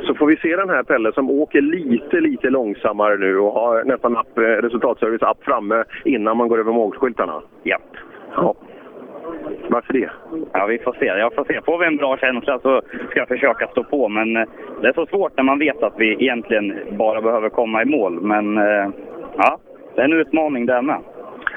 [0.02, 3.84] Så får vi se den här Pelle som åker lite, lite långsammare nu och har
[3.84, 7.42] nästan app, resultatservice app framme innan man går över målskyltarna.
[7.64, 7.82] Japp.
[8.36, 8.56] Ja.
[9.70, 10.10] Varför det?
[10.54, 11.06] Ja, vi får se.
[11.06, 11.62] Jag får se.
[11.66, 14.10] Får vi en bra känsla så ska jag försöka stå på.
[14.10, 14.48] Men eh,
[14.82, 18.22] det är så svårt när man vet att vi egentligen bara behöver komma i mål.
[18.22, 18.90] Men eh,
[19.38, 19.60] ja,
[19.96, 21.00] det är en utmaning det med.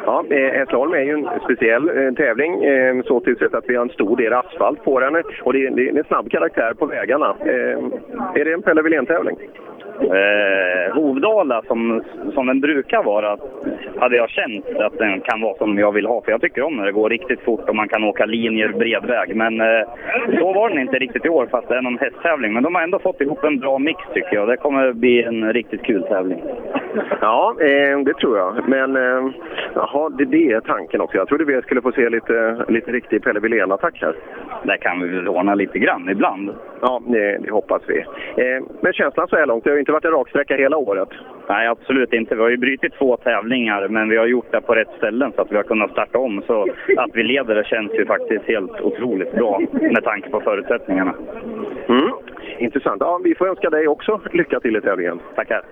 [0.06, 3.90] Ja, Hässleholm är ju en speciell eh, tävling eh, så tillsett att vi har en
[3.90, 7.36] stor del asfalt på den och det är, en snabb karaktär på vägarna.
[7.40, 7.78] Eh,
[8.34, 9.36] är det en Pelle Wilén-tävling?
[10.00, 12.02] Eh, Hovdala som,
[12.35, 13.37] som den brukar vara
[13.98, 16.22] hade jag känt att den kan vara som jag vill ha.
[16.22, 19.37] För jag tycker om när det går riktigt fort och man kan åka linjer bredväg.
[19.37, 19.88] Men eh,
[20.38, 22.52] så var den inte riktigt i år fast det är någon hästtävling.
[22.52, 24.48] Men de har ändå fått ihop en bra mix tycker jag.
[24.48, 26.42] Det kommer bli en riktigt kul tävling.
[27.20, 28.68] Ja, eh, det tror jag.
[28.68, 29.32] Men eh,
[29.74, 31.16] jaha, det, det är tanken också.
[31.16, 34.16] Jag trodde vi skulle få se lite, lite riktig Pelle Wilén-attack här.
[34.62, 36.50] Det kan vi väl ordna lite grann ibland.
[36.80, 37.98] Ja, det, det hoppas vi.
[38.42, 40.77] Eh, men känslan så här långt, det har ju inte varit en rak sträcka hela
[40.77, 41.09] året.
[41.49, 42.35] Nej, absolut inte.
[42.35, 45.42] Vi har ju brutit två tävlingar, men vi har gjort det på rätt ställen så
[45.42, 46.42] att vi har kunnat starta om.
[46.46, 46.62] Så
[46.96, 51.14] att vi leder det känns ju faktiskt helt otroligt bra med tanke på förutsättningarna.
[51.88, 52.11] Mm.
[52.59, 53.01] Intressant.
[53.01, 55.20] Ja, vi får önska dig också lycka till i tävlingen.
[55.35, 55.62] Tackar!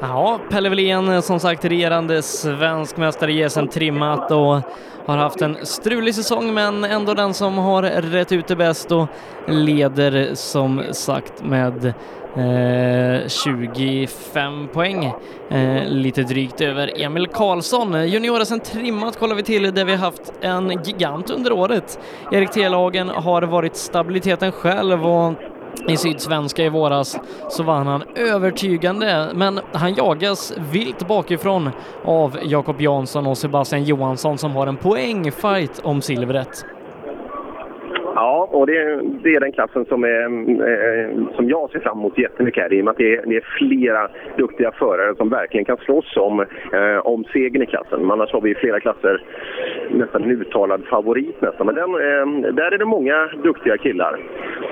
[0.00, 4.60] Ja, Pelle Wilén som sagt regerande svensk mästare i SM trimmat och
[5.06, 9.06] har haft en strulig säsong men ändå den som har rätt ut det bäst och
[9.46, 11.94] leder som sagt med
[12.36, 15.12] eh, 25 poäng,
[15.50, 18.08] eh, lite drygt över Emil Karlsson.
[18.08, 21.98] junior sen trimmat kollar vi till där vi haft en gigant under året.
[22.32, 25.32] Erik Telhagen har varit stabiliteten själv och
[25.88, 27.18] i Sydsvenska i våras
[27.48, 31.70] så vann han övertygande, men han jagas vilt bakifrån
[32.04, 36.64] av Jakob Jansson och Sebastian Johansson som har en poängfight om silvret.
[38.14, 40.24] Ja, och det, det är den klassen som, är,
[40.68, 43.36] eh, som jag ser fram emot jättemycket här i och med att det är, det
[43.36, 46.40] är flera duktiga förare som verkligen kan slåss om,
[46.72, 48.10] eh, om segern i klassen.
[48.10, 49.22] Annars har vi i flera klasser
[49.90, 51.66] nästan en uttalad favorit nästan.
[51.66, 54.20] Men den, eh, där är det många duktiga killar.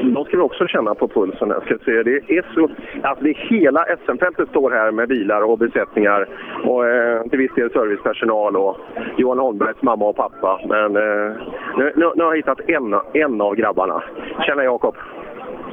[0.02, 1.50] De ska vi också känna på pulsen.
[1.50, 2.02] här, Ska se.
[2.02, 2.68] Det är så,
[3.02, 6.28] alltså det är hela SM-fältet står här med bilar och besättningar
[6.64, 8.76] och eh, till viss del servicepersonal och
[9.16, 10.60] Johan Holmbergs mamma och pappa.
[10.68, 11.32] Men eh,
[11.78, 14.02] nu, nu, nu har jag hittat en, en av grabbarna.
[14.46, 14.96] Tjena Jakob!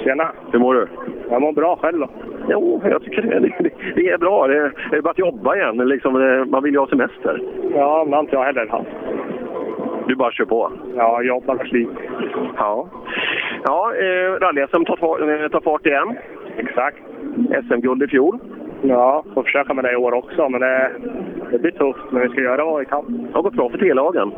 [0.03, 0.31] Tjena!
[0.51, 0.87] Hur mår du?
[1.29, 2.09] Jag mår bra själv då.
[2.49, 4.47] Jo, jag tycker det, det, det är bra.
[4.47, 5.77] Det, det är bara att jobba igen.
[5.77, 6.13] Liksom,
[6.49, 7.41] man vill ju ha semester.
[7.75, 8.87] Ja, men har inte jag heller haft.
[10.07, 10.71] Du bara kör på?
[10.95, 12.09] Ja, jobbar och sliter.
[12.57, 12.87] Ja.
[13.63, 16.17] Ja, eh, rally-SM tar, fa- eh, tar fart igen.
[16.57, 16.97] Exakt.
[17.67, 18.39] SM-guld i fjol.
[18.81, 20.91] Ja, får försöka med det i år också, men det,
[21.51, 22.11] det blir tufft.
[22.11, 23.05] Men vi ska göra vad vi kan.
[23.27, 24.31] Det har gått bra för T-lagen.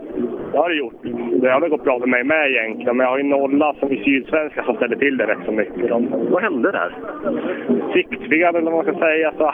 [0.52, 0.94] Det har det gjort.
[1.42, 3.92] Det har väl gått bra för mig med egentligen, men jag har ju nolla som
[3.92, 5.92] i Sydsvenska som ställer till det rätt så mycket.
[6.32, 6.94] Vad hände där?
[7.94, 9.54] siktfel eller vad man ska säga, så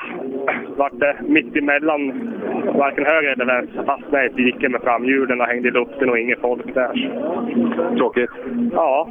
[0.77, 2.31] vart det mitt emellan
[2.77, 3.83] varken höger eller vänster.
[3.83, 7.11] Fastnade i ett dike med framhjulen och hängde i luften och inget folk där.
[7.97, 8.29] Tråkigt.
[8.71, 9.09] Ja.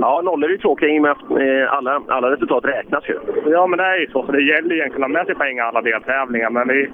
[0.00, 3.18] Ja, nollor är ju tråkiga med att eh, alla, alla resultat räknas ju.
[3.46, 4.22] Ja, men det är ju så.
[4.26, 6.50] så det gäller egentligen att ha med sig poäng i alla deltävlingar.
[6.50, 6.90] Men vi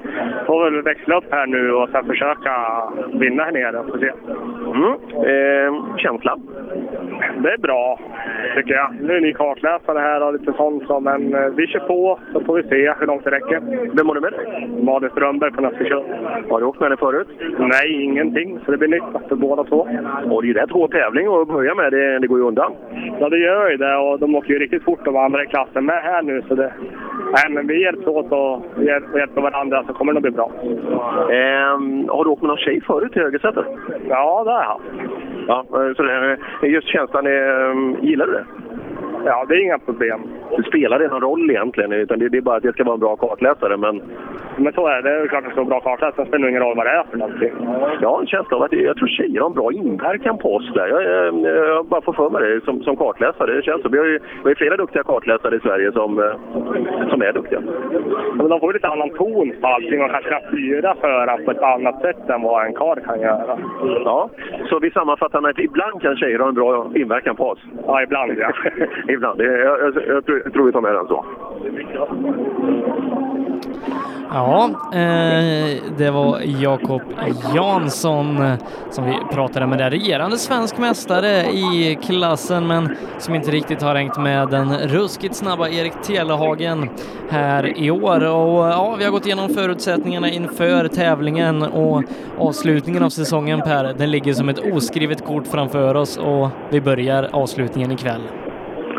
[0.46, 2.52] får väl växla upp här nu och sen försöka
[3.12, 3.82] vinna här nere.
[3.90, 4.12] Får se.
[4.74, 4.92] Mm.
[5.28, 6.38] Eh, känsla?
[7.42, 7.98] Det är bra,
[8.56, 8.94] tycker jag.
[9.00, 10.86] Nu är ni kartläsare här och lite sånt.
[10.86, 13.60] Så, men eh, vi kör på, så får vi se hur långt det räcker.
[13.96, 14.68] Vem har du med dig?
[14.82, 16.04] Malin Strömberg från Östersund.
[16.50, 17.28] Har du åkt med dig förut?
[17.58, 18.58] Nej, ingenting.
[18.64, 19.88] Så det blir nytt för båda två.
[20.30, 21.92] Och det är ju rätt hård tävling att börja med.
[21.92, 22.72] Det, det går ju undan.
[23.20, 23.96] Ja, det gör ju det.
[23.96, 26.42] Och de åker ju riktigt fort de andra i klassen med här nu.
[26.48, 26.72] Så det...
[27.32, 30.50] Nej, men vi hjälps åt och hjäl- hjälper varandra så kommer det nog bli bra.
[31.36, 31.78] Eh,
[32.14, 33.64] har du åkt med någon tjej förut i högersätet?
[34.08, 34.84] Ja, det har jag haft.
[35.48, 35.64] Ja,
[35.96, 37.70] så det, just känslan, är...
[37.70, 38.44] Mm, gillar du det?
[39.24, 40.20] Ja, det är inga problem.
[40.56, 41.92] Det spelar det någon roll egentligen?
[41.92, 43.76] Utan det, det är bara att jag ska vara en bra kartläsare.
[43.76, 44.02] Men
[44.56, 45.10] Men så är det.
[45.10, 46.12] Det är klart att det står bra kartläsare.
[46.16, 47.52] Sen spelar det ingen roll vad det är för någonting.
[48.00, 50.72] jag har en känsla av att jag tror tjejer har en bra inverkan på oss
[50.74, 50.86] där.
[50.88, 53.56] Jag, jag, jag bara får för mig det som, som kartläsare.
[53.56, 53.88] Det känns så.
[53.88, 56.34] Vi har ju vi har flera duktiga kartläsare i Sverige som, eh,
[57.10, 57.60] som är duktiga.
[58.34, 61.50] Men de får ju lite annan ton på allting och kanske kan styra föraren på
[61.50, 63.58] ett annat sätt än vad en karl kan göra.
[64.04, 64.30] Ja,
[64.68, 67.58] så vi sammanfattar med att ibland kan tjejer ha en bra inverkan på oss.
[67.86, 68.52] Ja, ibland ja.
[69.12, 69.40] ibland.
[69.40, 71.24] Jag, jag, jag, tror, jag tror vi tar med den så.
[74.34, 77.02] Ja, eh, det var Jakob
[77.54, 78.54] Jansson eh,
[78.90, 79.90] som vi pratade med där.
[79.90, 85.68] Regerande svensk mästare i klassen, men som inte riktigt har hängt med den ruskigt snabba
[85.68, 86.88] Erik Telehagen
[87.30, 88.24] här i år.
[88.24, 92.02] Och eh, ja, vi har gått igenom förutsättningarna inför tävlingen och
[92.38, 97.28] avslutningen av säsongen Per, den ligger som ett oskrivet kort framför oss och vi börjar
[97.32, 98.22] avslutningen ikväll.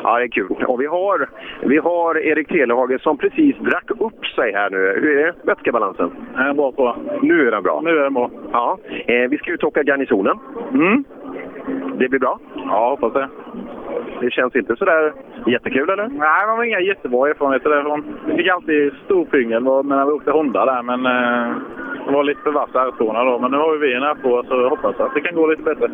[0.04, 0.66] Ja, det är kul.
[0.68, 1.30] Och vi har,
[1.62, 4.78] vi har Erik Telehagen som precis drack upp sig här nu.
[4.78, 6.12] Hur är vätskebalansen?
[6.36, 6.96] Den är bra på.
[7.22, 7.82] Nu är den bra.
[7.84, 8.30] Nu är den bra.
[8.52, 8.78] Ja.
[9.06, 10.40] Eh, vi ska ut och åka garnisonen.
[10.74, 11.04] Mm.
[11.98, 12.40] Det blir bra.
[12.56, 13.30] Ja, hoppas det.
[14.22, 15.14] Det känns inte sådär
[15.48, 16.08] jättekul, eller?
[16.08, 18.04] Nej, man har inga jättebra erfarenheter därifrån.
[18.28, 21.56] Vi fick alltid stor pyngel när vi åkte Honda där, men eh,
[22.06, 23.40] det var lite för vassa R2 då.
[23.40, 25.90] Men nu har vi en R2 så jag hoppas att det kan gå lite bättre.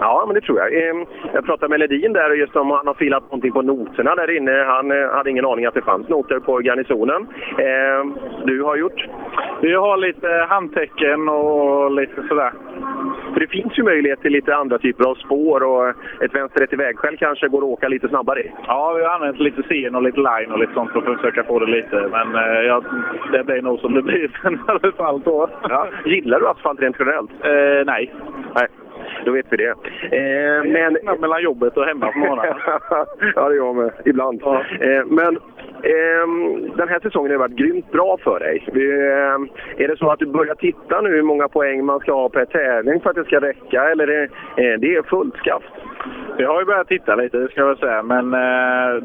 [0.00, 0.74] Ja, men det tror jag.
[0.74, 4.14] Eh, jag pratade med Ledin där och just om han har filat någonting på noterna
[4.14, 4.64] där inne.
[4.66, 7.26] Han eh, hade ingen aning att det fanns noter på garnisonen.
[7.58, 8.00] Eh,
[8.44, 9.06] du har gjort?
[9.60, 12.52] Vi har lite handtecken och lite sådär.
[13.32, 15.88] För det finns ju möjlighet till lite andra typer av spår och
[16.24, 18.50] ett vänster ett vägskäl kanske går att åka lite snabbare i.
[18.66, 21.44] Ja, vi har använt lite scen och lite line och lite sånt för att försöka
[21.44, 22.08] få det lite.
[22.10, 22.82] Men eh, ja,
[23.32, 24.30] det blir nog som det blir i
[24.66, 25.48] alla fall då.
[25.68, 25.86] Ja.
[26.04, 27.30] Gillar du asfalt rent generellt?
[27.30, 28.14] Eh, nej.
[28.54, 28.66] Nej,
[29.24, 29.70] då vet vi det.
[29.70, 31.20] Eh, men...
[31.20, 32.54] Mellan jobbet och hemma på morgonen.
[33.34, 33.92] ja, det gör jag med.
[34.04, 34.42] Ibland.
[34.42, 35.38] Eh, men
[35.82, 38.56] Ehm, den här säsongen har varit grymt bra för dig.
[38.68, 42.28] Ehm, är det så att du börjar titta nu hur många poäng man ska ha
[42.28, 43.90] per tävling för att det ska räcka?
[43.90, 44.28] Eller är,
[44.78, 45.72] det är fullt skaft?
[46.38, 48.02] Vi har ju börjat titta lite, det ska jag väl säga.
[48.02, 49.02] Men eh,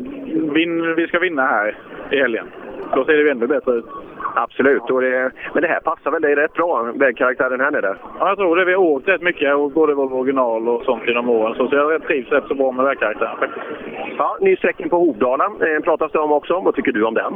[0.96, 1.78] vi ska vinna här
[2.12, 2.48] i helgen.
[2.96, 3.86] Då ser det ännu bättre ut.
[4.36, 4.90] Absolut.
[4.90, 7.98] Och det, men det här passar väl dig rätt bra, vägkaraktären här nere?
[8.20, 8.66] Ja, jag tror det.
[8.66, 11.56] Vi har åkt rätt mycket, och både Volvo original och sånt genom åren.
[11.56, 13.66] Så, så jag trivs rätt så bra med vägkaraktären faktiskt.
[14.18, 16.60] Ja, ny sträckning på Hovdala eh, pratas det om också.
[16.60, 17.34] Vad tycker du om den?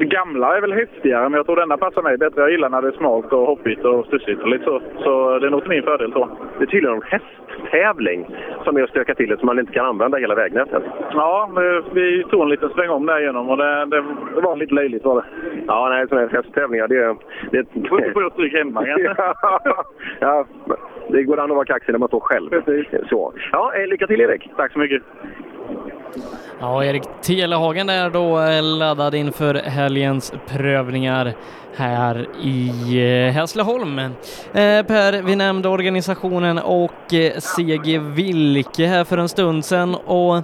[0.00, 2.40] Det gamla är väl häftigare, men jag tror denna passar mig bättre.
[2.40, 4.80] Jag gillar när det är smalt och hoppigt och studsigt och lite så.
[5.04, 6.28] Så det är nog till min fördel så.
[6.58, 8.26] Det är tydligen en hästtävling.
[8.64, 10.82] som är att stöka till det så man inte kan använda hela vägnätet.
[11.12, 11.50] Ja,
[11.92, 15.04] vi tog en liten sväng om där igenom och det, det, det var lite löjligt
[15.04, 15.24] var det.
[15.66, 17.16] Ja, nej, sådana här hästtävlingar, det...
[17.50, 18.86] det Du får inte få stryk hemma
[20.20, 20.46] ja,
[21.08, 22.50] det går an att vara kaxig när man står själv.
[23.08, 23.32] Så.
[23.52, 24.50] Ja, eh, lycka till Erik!
[24.56, 25.02] Tack så mycket!
[26.60, 31.32] Ja, Erik Telehagen är då eh, laddad inför helgens prövningar
[31.74, 32.68] här i
[33.26, 33.98] eh, Hässleholm.
[33.98, 34.10] Eh,
[34.86, 40.36] Per, vi nämnde organisationen och eh, CG Vilke här för en stund sedan och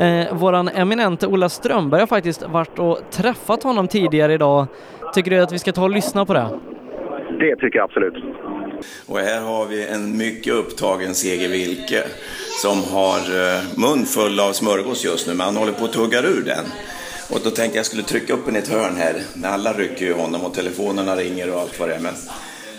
[0.00, 4.66] eh, våran eminente Ola Strömberg har faktiskt varit och träffat honom tidigare idag.
[5.14, 6.46] Tycker du att vi ska ta och lyssna på det?
[7.38, 8.14] Det tycker jag absolut.
[9.06, 12.04] Och här har vi en mycket upptagen Seger Wilke
[12.62, 16.22] som har eh, mun full av smörgås just nu, men han håller på att tugga
[16.22, 16.64] ur den.
[17.30, 19.22] Och då tänkte jag skulle trycka upp den i ett hörn här.
[19.44, 22.00] Alla rycker ju honom och telefonerna ringer och allt vad det är.
[22.00, 22.14] Men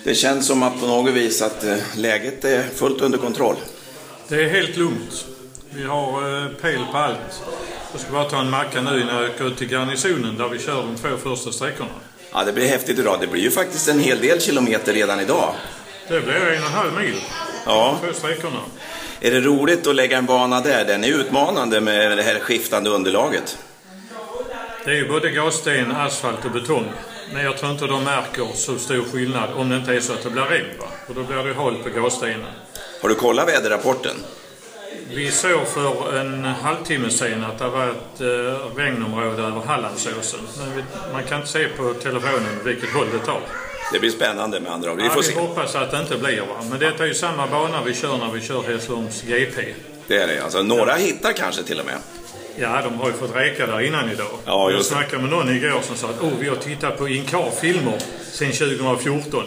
[0.04, 3.56] det känns som att på något vis att eh, läget är fullt under kontroll.
[4.28, 5.26] Det är helt lugnt.
[5.70, 7.42] Vi har eh, pel på allt.
[7.92, 10.60] Jag ska bara ta en macka nu när jag åker ut till garnisonen där vi
[10.60, 11.90] kör de två första sträckorna.
[12.32, 13.18] Ja, det blir häftigt idag.
[13.22, 15.54] Det blir ju faktiskt en hel del kilometer redan idag.
[16.08, 17.22] Det blir en och en halv mil.
[17.66, 18.00] Ja.
[18.14, 18.60] Sträckorna.
[19.22, 20.86] Är det roligt att lägga en bana där?
[20.86, 23.58] Den är utmanande med det här skiftande underlaget.
[24.86, 26.92] Det är ju både gassten, asfalt och betong.
[27.34, 30.24] Men jag tror inte de märker så stor skillnad om det inte är så att
[30.24, 30.66] det blir regn.
[30.80, 30.86] Va?
[31.08, 32.46] Och då blir det halt på gasstenen.
[33.02, 34.16] Har du kollat väderrapporten?
[35.10, 40.40] Vi såg för en halvtimme sedan att det var ett eh, regnområde över Hallandsåsen.
[40.60, 43.42] Men man kan inte se på telefonen vilket håll det tar.
[43.94, 44.98] Det blir spännande med andra ord.
[44.98, 45.40] Vi ja, får vi se.
[45.40, 46.40] hoppas att det inte blir.
[46.42, 46.64] Va?
[46.70, 49.74] Men detta är ju samma bana vi kör när vi kör Hässleholms GP.
[50.08, 50.44] Det är det.
[50.44, 51.96] Alltså, några hittar kanske till och med.
[52.56, 54.28] Ja, de har ju fått reka där innan idag.
[54.46, 57.98] Ja, jag snackade med någon igår som sa att oh, vi har tittat på Inkar-filmer
[58.32, 59.44] sedan 2014.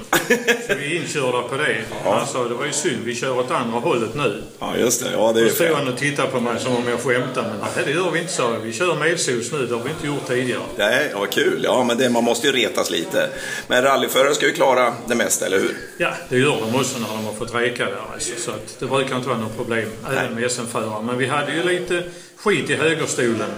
[0.69, 1.77] så vi är inkörda på det.
[2.05, 4.43] Han sa det var ju synd, vi kör åt andra hållet nu.
[4.59, 5.11] Ja, just det.
[5.13, 7.49] Ja, det är Då stod han och tittade på mig som om jag skämtade.
[7.49, 8.51] Men nej, det gör vi inte, sa.
[8.63, 10.63] Vi kör medsos nu, det har vi inte gjort tidigare.
[10.77, 11.61] Nej, ja, vad kul.
[11.65, 13.31] Ja, men det, man måste ju retas lite.
[13.69, 15.77] Men rallyförare ska ju klara det mesta, eller hur?
[15.99, 18.01] Ja, det gör de också när de har fått reka där.
[18.13, 18.33] Alltså.
[18.39, 21.03] Så att det brukar inte vara något problem, även med SM-förare.
[21.03, 22.03] Men vi hade ju lite
[22.37, 23.51] skit i högerstolen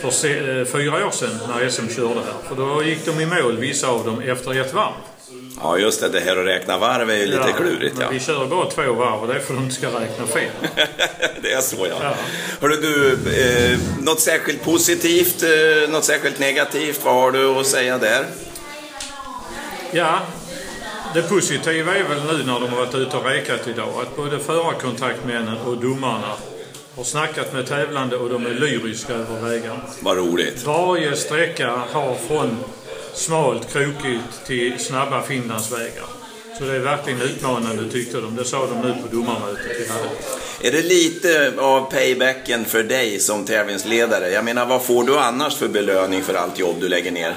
[0.00, 2.48] för se, eh, fyra år sedan när SM körde här.
[2.48, 4.92] För då gick de i mål, vissa av dem, efter ett varv.
[5.62, 6.08] Ja, just det.
[6.08, 7.94] Det här att räkna varv är ju lite klurigt.
[7.96, 8.10] men Ja.
[8.10, 10.50] vi kör bara två varv och det är för att de inte ska räkna fel.
[11.42, 11.96] det är så, ja.
[12.02, 12.14] Ja.
[12.60, 13.12] Hörru du,
[13.72, 17.00] eh, något särskilt positivt, eh, något särskilt negativt?
[17.04, 18.24] Vad har du att säga där?
[19.92, 20.18] Ja,
[21.14, 24.38] det positiva är väl nu när de har varit ute och rekat idag att både
[24.38, 26.32] förarkontaktmännen och domarna
[26.96, 29.80] har snackat med tävlande och de är lyriska över vägarna.
[30.00, 30.64] Vad roligt.
[30.64, 32.56] Varje sträcka har från
[33.14, 36.04] smalt, krokigt till snabba Finlandsvägar.
[36.58, 38.36] Så det är verkligen utmanande tyckte de.
[38.36, 40.08] Det sa de nu på domarmötet vi hade.
[40.62, 44.30] Är det lite av paybacken för dig som tävlingsledare?
[44.30, 47.36] Jag menar, vad får du annars för belöning för allt jobb du lägger ner?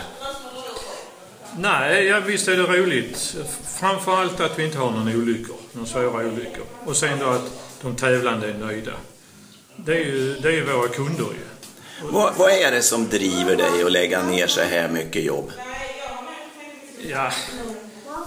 [1.58, 3.36] Nej, ja, visst är det roligt.
[3.80, 6.66] Framförallt att vi inte har någon olyckor, några svåra olyckor.
[6.86, 8.92] Och sen då att de tävlande är nöjda.
[9.86, 11.50] Det är ju det är ju våra kunder ju.
[12.02, 15.52] Vad, vad är det som driver dig att lägga ner så här mycket jobb?
[17.10, 17.32] Ja,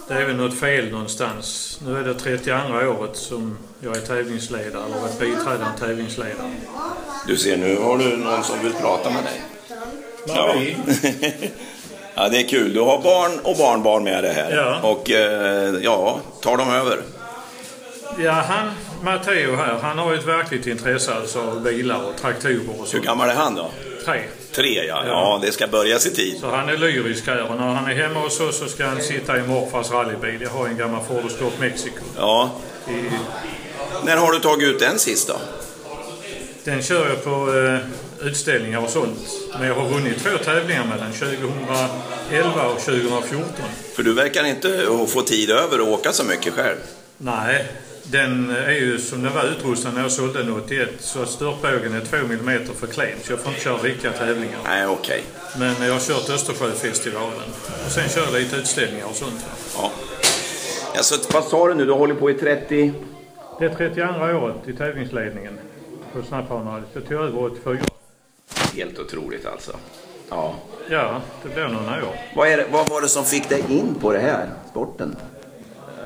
[0.08, 1.78] det är väl något fel någonstans.
[1.86, 2.52] Nu är det 32
[3.00, 6.50] året som jag är tävlingsledare, eller varit biträdande tävlingsledare.
[7.26, 9.42] Du ser, nu har du någon som vill prata med dig.
[10.28, 10.76] Marie.
[12.14, 12.72] ja, det är kul.
[12.72, 14.56] Du har barn och barnbarn med dig här.
[14.56, 14.90] Ja.
[14.90, 17.02] Och eh, ja, tar de över?
[18.18, 18.70] Ja, han,
[19.02, 22.84] Matteo här, han har ju ett verkligt intresse alltså av bilar och traktorer och Hur
[22.86, 23.04] sånt.
[23.04, 23.70] gammal är han då?
[24.04, 24.22] Tre.
[24.52, 25.02] Tre, ja.
[25.06, 26.38] Ja, det ska börjas i tid.
[26.40, 29.00] Så han är lyrisk här och när han är hemma hos oss så ska han
[29.02, 30.40] sitta i morfars rallybil.
[30.42, 32.00] Jag har en gammal Ford Escort Mexico.
[32.16, 32.50] Ja.
[32.88, 32.92] I,
[34.04, 35.34] När har du tagit ut den sist då?
[36.64, 39.18] den kör jag på eh, utställningar och sånt.
[39.58, 43.44] Men jag har vunnit två tävlingar med den, 2011 och 2014.
[43.96, 46.76] För du verkar inte få tid över att åka så mycket själv.
[47.18, 47.66] Nej,
[48.02, 52.00] den är ju som den var utrustad när jag sålde den 81 så störtbågen är
[52.00, 54.58] 2 mm för klen så jag får inte köra riktiga tävlingar.
[54.64, 55.22] Nej, okej.
[55.58, 57.48] Men jag har kört Östersjöfestivalen
[57.86, 59.46] och sen kör jag lite utställningar och sånt.
[59.76, 59.90] Ja.
[60.96, 61.84] Alltså, vad sa du nu?
[61.84, 62.92] Du håller på i 30...
[63.58, 65.58] Det är 32 året i tävlingsledningen
[66.12, 66.82] på snabbbanorna.
[66.92, 67.78] Jag tog över 84.
[68.74, 69.72] Helt otroligt alltså.
[70.28, 70.54] Ja.
[70.90, 72.16] Ja, det blir några år.
[72.36, 75.16] Vad, det, vad var det som fick dig in på det här, sporten?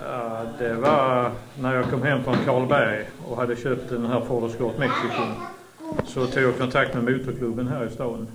[0.09, 4.51] Ja, det var när jag kom hem från Karlberg och hade köpt den här Ford
[4.51, 5.23] Escort Mexico.
[6.07, 8.27] Så tog jag kontakt med motorklubben här i stan.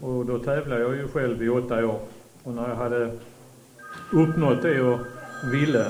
[0.00, 2.00] Och då tävlade jag ju själv i åtta år.
[2.42, 3.10] Och när jag hade
[4.12, 4.98] uppnått det jag
[5.52, 5.86] ville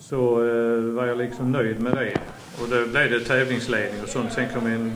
[0.00, 2.18] så eh, var jag liksom nöjd med det.
[2.62, 4.32] Och då blev det tävlingsledning och sånt.
[4.32, 4.92] Sen kom jag in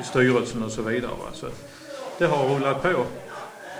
[0.00, 1.10] i styrelsen och så vidare.
[1.10, 1.28] Va?
[1.32, 1.46] Så
[2.18, 3.04] det har rullat på.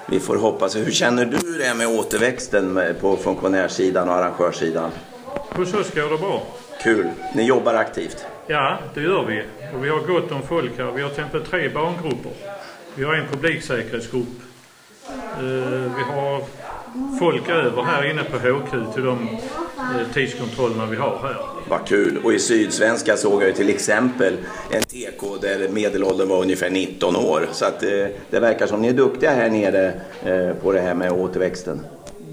[0.06, 0.76] Vi får hoppas.
[0.76, 4.90] Hur känner du det med återväxten med- på funktionärssidan och arrangörssidan?
[5.56, 6.42] Hos oss går det bra.
[6.82, 7.10] Kul.
[7.34, 8.26] Ni jobbar aktivt.
[8.46, 9.42] Ja, det gör vi.
[9.76, 10.90] Och vi har gott om folk här.
[10.92, 12.32] Vi har till exempel tre barngrupper.
[12.94, 14.26] Vi har en publiksäkerhetsgrupp.
[15.38, 15.42] Eh,
[15.96, 16.42] vi har
[17.18, 19.28] folk över här inne på HQ till de
[19.78, 21.36] eh, tidskontrollerna vi har här.
[21.70, 22.18] Vad kul.
[22.24, 24.36] Och i Sydsvenska såg jag ju till exempel
[24.70, 27.48] en TK där medelåldern var ungefär 19 år.
[27.52, 29.92] Så att eh, det verkar som ni är duktiga här nere
[30.24, 31.86] eh, på det här med återväxten.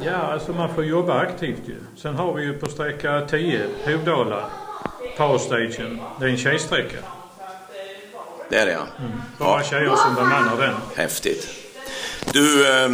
[0.05, 1.75] Ja, alltså man får jobba aktivt ju.
[1.95, 4.45] Sen har vi ju på sträcka 10, Hovdala,
[5.17, 5.99] Power Station.
[6.19, 6.97] Det är en tjejsträcka.
[8.49, 8.87] Det är det ja.
[9.39, 10.73] Bara tjejer som bemannar den.
[10.95, 11.49] Häftigt.
[12.33, 12.89] Du, eh,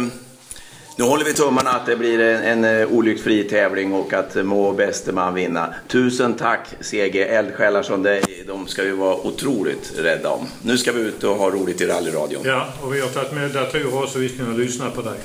[0.96, 4.72] nu håller vi tummarna att det blir en, en eh, olycksfri tävling och att må
[4.72, 5.74] bäste man vinna.
[5.88, 10.46] Tusen tack CG, eldsjälar som dig, de ska ju vara otroligt rädda om.
[10.62, 12.42] Nu ska vi ut och ha roligt i rallyradion.
[12.44, 15.18] Ja, och vi har tagit med datorer så vi ska kunna lyssna på dig.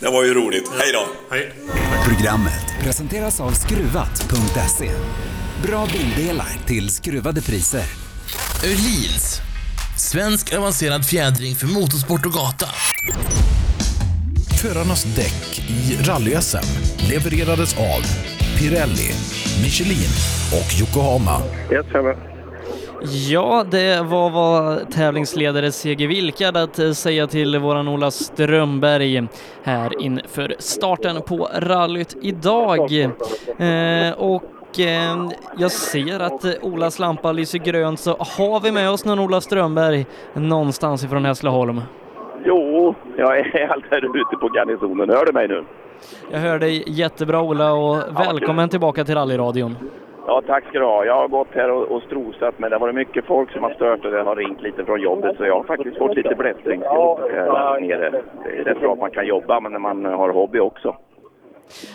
[0.00, 0.70] Det var ju roligt.
[0.78, 1.06] Hej då!
[1.30, 1.52] Hej!
[2.08, 4.90] Programmet presenteras av Skruvat.se.
[5.62, 7.84] Bra bildelar till skruvade priser.
[8.64, 9.40] Öhlins.
[9.98, 12.66] Svensk avancerad fjädring för motorsport och gata.
[14.62, 16.66] Förarnas däck i rally-SM
[17.10, 18.02] levererades av
[18.58, 19.10] Pirelli,
[19.62, 20.10] Michelin
[20.52, 21.38] och Yokohama.
[21.72, 21.86] Yes.
[23.30, 29.28] Ja, det var vad tävlingsledare CG Wilk hade att eh, säga till våran Ola Strömberg
[29.62, 32.92] här inför starten på rallyt idag.
[33.02, 35.28] Eh, och eh,
[35.58, 40.06] jag ser att Olas lampa lyser grönt, så har vi med oss någon Ola Strömberg
[40.34, 41.80] någonstans ifrån Hässleholm?
[42.44, 45.10] Jo, jag är allt här ute på garnisonen.
[45.10, 45.64] Hör du mig nu?
[46.30, 49.76] Jag hör dig jättebra Ola och välkommen tillbaka till rallyradion.
[50.26, 51.04] Ja, tack ska du ha.
[51.04, 53.74] Jag har gått här och, och strosat, men det har varit mycket folk som har
[53.74, 57.20] stört och det har ringt lite från jobbet, så jag har faktiskt fått lite blästringsjobb
[57.20, 58.22] här nere.
[58.44, 60.96] Det är rätt bra att man kan jobba, men när man har hobby också.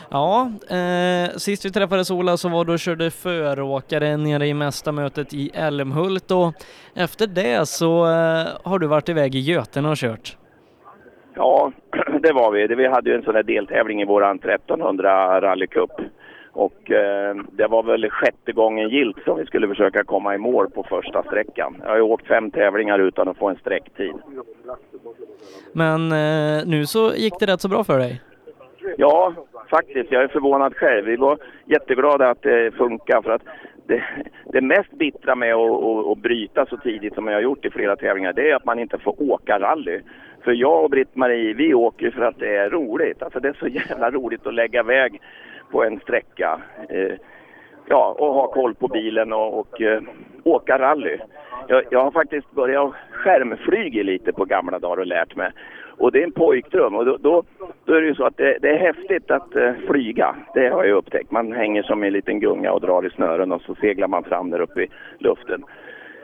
[0.10, 5.34] Ja, eh, sist vi träffades Ola så var du och körde föråkare nere i mästarmötet
[5.34, 6.54] i Älmhult och
[6.96, 10.38] efter det så eh, har du varit iväg i Götene och kört.
[11.36, 11.72] Ja,
[12.22, 12.68] det var vi.
[12.68, 15.92] Vi hade ju en sån här deltävling i våran 1300 rallycup.
[16.52, 20.70] Och eh, det var väl sjätte gången gilt som vi skulle försöka komma i mål
[20.70, 21.76] på första sträckan.
[21.80, 24.14] Jag har ju åkt fem tävlingar utan att få en sträcktid.
[25.72, 28.22] Men eh, nu så gick det rätt så bra för dig.
[28.98, 29.34] Ja,
[29.70, 30.12] faktiskt.
[30.12, 31.06] Jag är förvånad själv.
[31.06, 33.42] Vi var jätteglada att det funkar för att
[33.88, 34.04] det,
[34.46, 37.70] det mest bittra med att, att, att bryta så tidigt som jag har gjort i
[37.70, 40.00] flera tävlingar, det är att man inte får åka rally.
[40.44, 43.24] För jag och Britt-Marie, vi åker för att det är roligt.
[43.24, 45.22] Alltså det är så jävla roligt att lägga iväg
[45.72, 46.62] på en sträcka.
[46.90, 47.14] Eh,
[47.86, 50.02] ja, och ha koll på bilen och, och eh,
[50.44, 51.18] åka rally.
[51.68, 55.52] Jag, jag har faktiskt börjat skärmflyga lite på gamla dagar och lärt mig.
[56.04, 57.44] Och det är en pojkdröm och då, då,
[57.86, 60.36] då är det ju så att det, det är häftigt att eh, flyga.
[60.54, 61.32] Det har jag upptäckt.
[61.32, 64.50] Man hänger som en liten gunga och drar i snören och så seglar man fram
[64.50, 64.88] där uppe i
[65.20, 65.64] luften.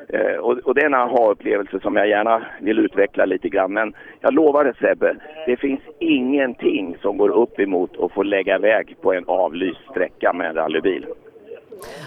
[0.09, 3.73] Eh, och, och det är en aha-upplevelse som jag gärna vill utveckla lite grann.
[3.73, 5.15] Men jag lovar dig Sebbe,
[5.45, 10.33] det finns ingenting som går upp emot att få lägga iväg på en avlyst sträcka
[10.33, 11.05] med en rallybil.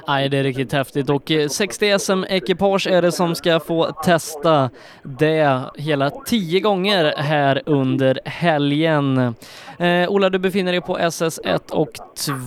[0.08, 4.70] Nej, det är riktigt häftigt och eh, 60 SM-ekipage är det som ska få testa
[5.02, 9.34] det hela tio gånger här under helgen.
[9.78, 11.90] Eh, Ola, du befinner dig på SS1 och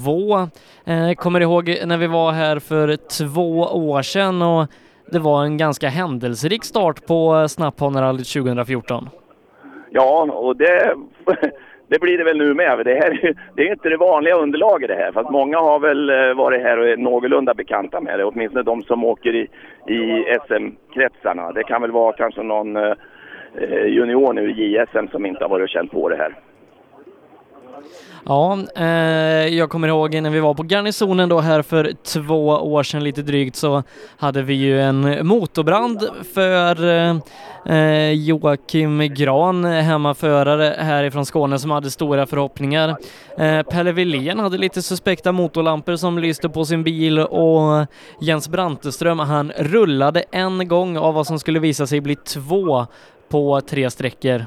[0.04, 0.50] 2.
[0.86, 4.68] Eh, kommer ihåg när vi var här för två år sedan och
[5.12, 9.10] det var en ganska händelserik start på Snapphanerallyt 2014.
[9.90, 10.96] Ja, och det,
[11.88, 12.86] det blir det väl nu med.
[12.86, 15.12] Det, här, är ju- det är inte det vanliga underlaget det här.
[15.12, 18.26] Fast många har väl eh, varit här och är någorlunda bekanta med det.
[18.26, 19.48] Åtminstone de som åker i,
[19.88, 21.52] i SM-kretsarna.
[21.52, 22.94] Det kan väl vara kanske någon eh,
[23.62, 26.36] eh junior nu i JSM som inte har varit och känt på det här.
[28.28, 28.86] Ja, eh,
[29.56, 33.22] jag kommer ihåg när vi var på garnisonen då här för två år sedan lite
[33.22, 33.84] drygt så
[34.18, 36.84] hade vi ju en motorbrand för
[37.66, 42.98] eh, Joakim Gran, hemmaförare härifrån Skåne som hade stora förhoppningar.
[43.38, 47.86] Eh, Pelle Villén hade lite suspekta motorlampor som lyste på sin bil och
[48.22, 52.86] Jens Branteström han rullade en gång av vad som skulle visa sig bli två
[53.30, 54.46] på tre sträckor.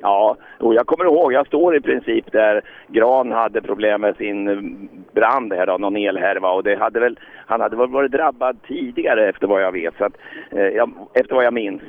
[0.00, 4.88] Ja, och jag kommer ihåg, jag står i princip där Gran hade problem med sin
[5.12, 9.28] brand här då, någon elhärva och det hade väl, han hade väl varit drabbad tidigare
[9.28, 10.16] efter vad jag vet, så att,
[10.50, 11.82] eh, jag, efter vad jag minns.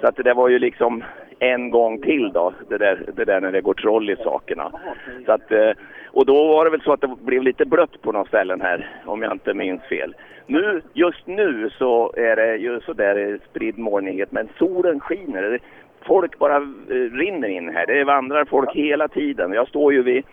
[0.00, 1.04] Så att det där var ju liksom
[1.38, 4.70] en gång till då, det där, det där när det går troll i sakerna.
[5.26, 5.70] Så att, eh,
[6.12, 8.88] och då var det väl så att det blev lite blött på några ställen här,
[9.06, 10.14] om jag inte minns fel.
[10.46, 15.58] Nu, just nu så är det ju sådär spridd molnighet, men solen skiner.
[16.06, 17.86] Folk bara eh, rinner in här.
[17.86, 19.52] Det vandrar folk hela tiden.
[19.52, 20.24] Jag står ju vid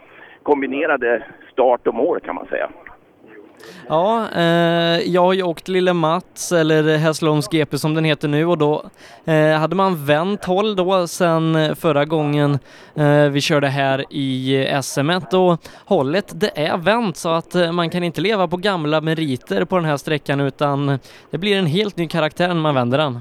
[0.43, 2.69] kombinerade start och mål kan man säga.
[3.87, 8.45] Ja, eh, jag har ju åkt Lille Mats, eller Hässleholms GP som den heter nu
[8.45, 8.83] och då
[9.25, 12.59] eh, hade man vänt håll då sen förra gången
[12.95, 17.89] eh, vi körde här i SM och hållet det är vänt så att eh, man
[17.89, 20.99] kan inte leva på gamla meriter på den här sträckan utan
[21.31, 23.19] det blir en helt ny karaktär när man vänder den.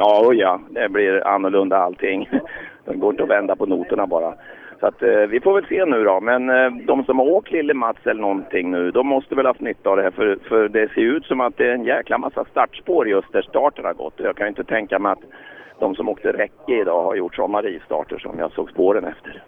[0.00, 2.28] Ja, och ja, det blir annorlunda allting.
[2.84, 4.34] Det går inte att vända på noterna bara.
[4.80, 6.20] Så att, eh, vi får väl se nu då.
[6.20, 9.50] Men eh, de som har åkt Lille Mats eller någonting nu, de måste väl ha
[9.50, 10.10] haft nytta av det här.
[10.10, 13.42] För, för det ser ut som att det är en jäkla massa startspår just där
[13.42, 14.14] starten har gått.
[14.16, 15.24] Jag kan ju inte tänka mig att
[15.78, 19.42] de som åkte räcke idag har gjort sådana rivstarter som jag såg spåren efter.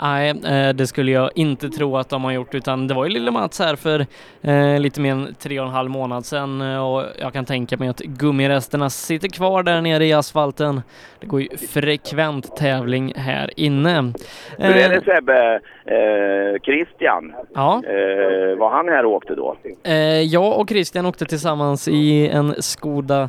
[0.00, 3.10] Nej, eh, det skulle jag inte tro att de har gjort utan det var ju
[3.10, 4.06] Lille Mats här för
[4.42, 7.76] eh, lite mer än tre och en halv månad sedan eh, och jag kan tänka
[7.76, 10.82] mig att gummiresterna sitter kvar där nere i asfalten.
[11.20, 14.12] Det går ju frekvent tävling här inne.
[14.58, 15.60] Hur är det Sebbe?
[15.84, 17.82] Eh, Christian, Ja.
[17.86, 19.56] eh, var han här och åkte då?
[19.84, 23.28] Eh, jag och Christian åkte tillsammans i en Skoda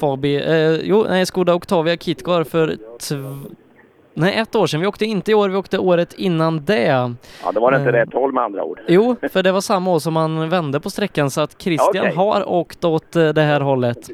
[0.00, 2.76] Fabi, eh, jo, nej, Skoda Octavia Kitcar för
[4.14, 4.80] Nej, ett år sedan.
[4.80, 6.82] Vi åkte inte i år, vi åkte året innan det.
[7.44, 8.80] Ja, det var det inte Eh, rätt håll med andra ord.
[8.88, 12.14] Jo, för det var samma år som man vände på sträckan så att Christian Okej.
[12.14, 14.10] har åkt åt eh, det här hållet.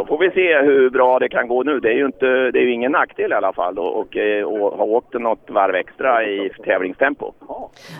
[0.00, 1.80] Då får vi se hur bra det kan gå nu.
[1.80, 4.44] Det är ju, inte, det är ju ingen nackdel i alla fall att och, eh,
[4.44, 7.32] och ha åkt något varv extra i tävlingstempo.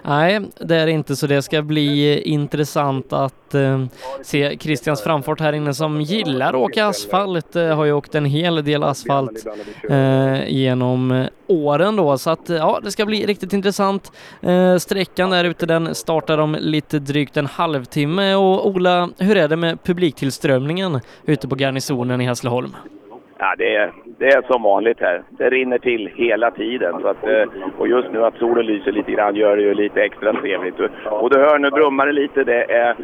[0.04, 3.84] Nej, det är det inte så det ska bli intressant att eh,
[4.22, 7.56] se Christians framfart här inne som gillar att åka asfalt.
[7.56, 9.46] Eh, har ju åkt en hel del asfalt
[9.90, 14.12] eh, genom åren då så att ja, det ska bli riktigt intressant.
[14.42, 19.48] Eh, sträckan där ute den startar om lite drygt en halvtimme och Ola, hur är
[19.48, 22.76] det med publiktillströmningen ute på garnisonen i Hässleholm?
[23.42, 25.22] Ja, det, är, det är som vanligt här.
[25.28, 27.00] Det rinner till hela tiden.
[27.00, 27.44] Så att, eh,
[27.78, 30.74] och just nu att solen lyser lite grann gör det ju lite extra trevligt.
[31.04, 32.44] Och du hör nu brummar det lite.
[32.44, 32.94] Det är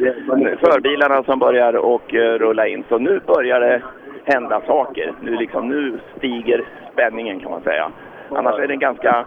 [0.59, 2.83] förbilarna som börjar och eh, rulla in.
[2.89, 3.81] Så nu börjar det
[4.23, 5.13] hända saker.
[5.21, 7.91] Nu, liksom, nu stiger spänningen kan man säga.
[8.31, 9.25] Annars är det en ganska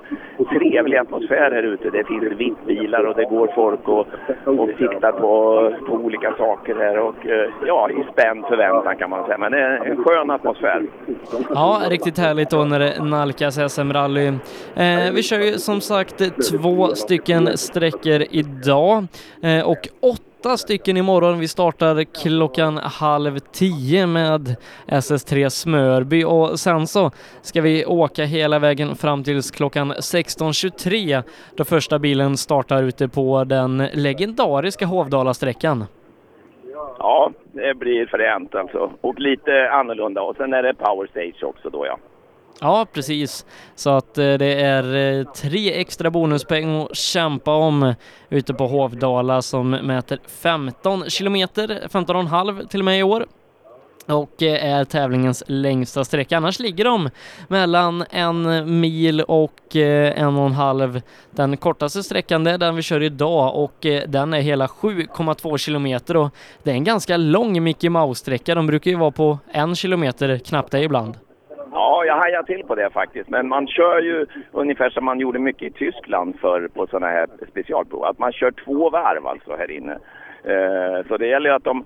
[0.50, 1.90] trevlig atmosfär här ute.
[1.90, 4.06] Det finns vip-bilar och det går folk och,
[4.44, 9.24] och tittar på, på olika saker här och eh, ja, i spänd förväntan kan man
[9.24, 9.38] säga.
[9.38, 10.82] Men det är en skön atmosfär.
[11.54, 14.26] Ja, riktigt härligt då när det nalkas SM-rally.
[14.74, 19.06] Eh, vi kör ju som sagt två stycken sträckor idag
[19.42, 21.38] eh, och åtta åtta stycken imorgon.
[21.38, 27.10] Vi startar klockan halv tio med SS3 Smörby och sen så
[27.42, 31.22] ska vi åka hela vägen fram tills klockan 16.23
[31.56, 35.84] då första bilen startar ute på den legendariska Hovdala-sträckan.
[36.98, 38.90] Ja, det blir fränt alltså.
[39.00, 40.22] Och lite annorlunda.
[40.22, 41.98] Och sen är det power stage också då ja.
[42.60, 43.46] Ja, precis.
[43.74, 47.94] Så att eh, det är eh, tre extra bonuspoäng att kämpa om
[48.30, 53.26] ute på Hovdala som mäter 15 kilometer, 15,5 till och med i år
[54.06, 56.36] och eh, är tävlingens längsta sträcka.
[56.36, 57.10] Annars ligger de
[57.48, 61.02] mellan en mil och en och en halv.
[61.30, 66.16] Den kortaste sträckan det är den vi kör idag och den är hela 7,2 kilometer
[66.16, 68.54] och det är en ganska lång Mickey Mouse-sträcka.
[68.54, 71.29] De brukar ju vara på en kilometer, knappt det ibland.
[71.80, 73.28] Ja, jag hajar till på det faktiskt.
[73.28, 77.26] Men man kör ju ungefär som man gjorde mycket i Tyskland för på sådana här
[77.50, 78.04] specialprov.
[78.04, 79.92] Att man kör två varv alltså här inne.
[80.44, 81.84] Eh, så det gäller ju att de,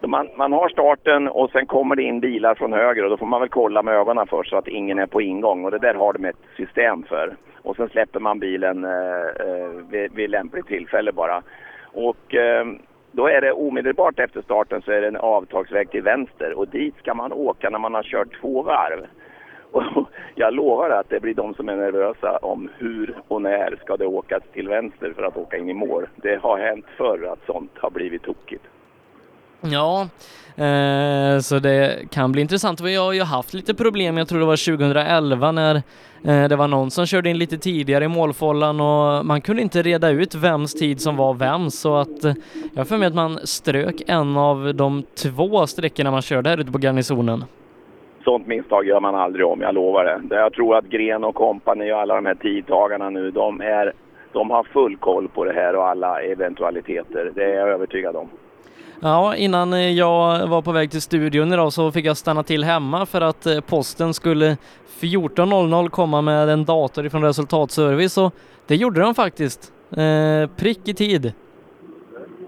[0.00, 3.16] de man, man har starten och sen kommer det in bilar från höger och då
[3.16, 5.64] får man väl kolla med ögonen först så att ingen är på ingång.
[5.64, 7.36] Och det där har de ett system för.
[7.62, 11.42] Och sen släpper man bilen eh, eh, vid, vid lämpligt tillfälle bara.
[11.92, 12.66] Och eh,
[13.12, 16.96] då är det omedelbart efter starten så är det en avtagsväg till vänster och dit
[16.98, 19.06] ska man åka när man har kört två varv.
[19.72, 23.96] Och jag lovar att det blir de som är nervösa om hur och när ska
[23.96, 26.06] det åkas till vänster för att åka in i mål.
[26.16, 28.64] Det har hänt förr att sånt har blivit tokigt.
[29.60, 30.08] Ja,
[30.64, 32.80] eh, så det kan bli intressant.
[32.80, 35.74] Vi har ju haft lite problem, jag tror det var 2011 när
[36.24, 39.82] eh, det var någon som körde in lite tidigare i målfållan och man kunde inte
[39.82, 42.34] reda ut vems tid som var vems så att eh,
[42.72, 46.58] jag har för mig att man strök en av de två sträckorna man körde här
[46.58, 47.44] ute på garnisonen.
[48.26, 50.36] Sånt misstag gör man aldrig om, jag lovar det.
[50.36, 53.92] Jag tror att Gren och kompani och alla de här tidtagarna nu, de, är,
[54.32, 57.32] de har full koll på det här och alla eventualiteter.
[57.34, 58.28] Det är jag övertygad om.
[59.00, 62.64] Ja, innan eh, jag var på väg till studion idag så fick jag stanna till
[62.64, 64.56] hemma för att eh, posten skulle
[65.00, 68.34] 14.00 komma med en dator ifrån resultatservice och
[68.66, 69.72] det gjorde de faktiskt.
[69.90, 71.32] Eh, prick i tid.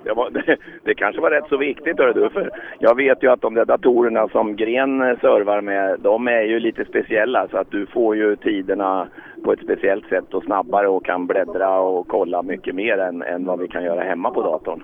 [0.09, 3.31] Det, var, det, det kanske var rätt så viktigt, hör du, för jag vet ju
[3.31, 7.71] att de där datorerna som Gren servar med, de är ju lite speciella så att
[7.71, 9.09] du får ju tiderna
[9.45, 13.45] på ett speciellt sätt och snabbare och kan bläddra och kolla mycket mer än, än
[13.45, 14.83] vad vi kan göra hemma på datorn.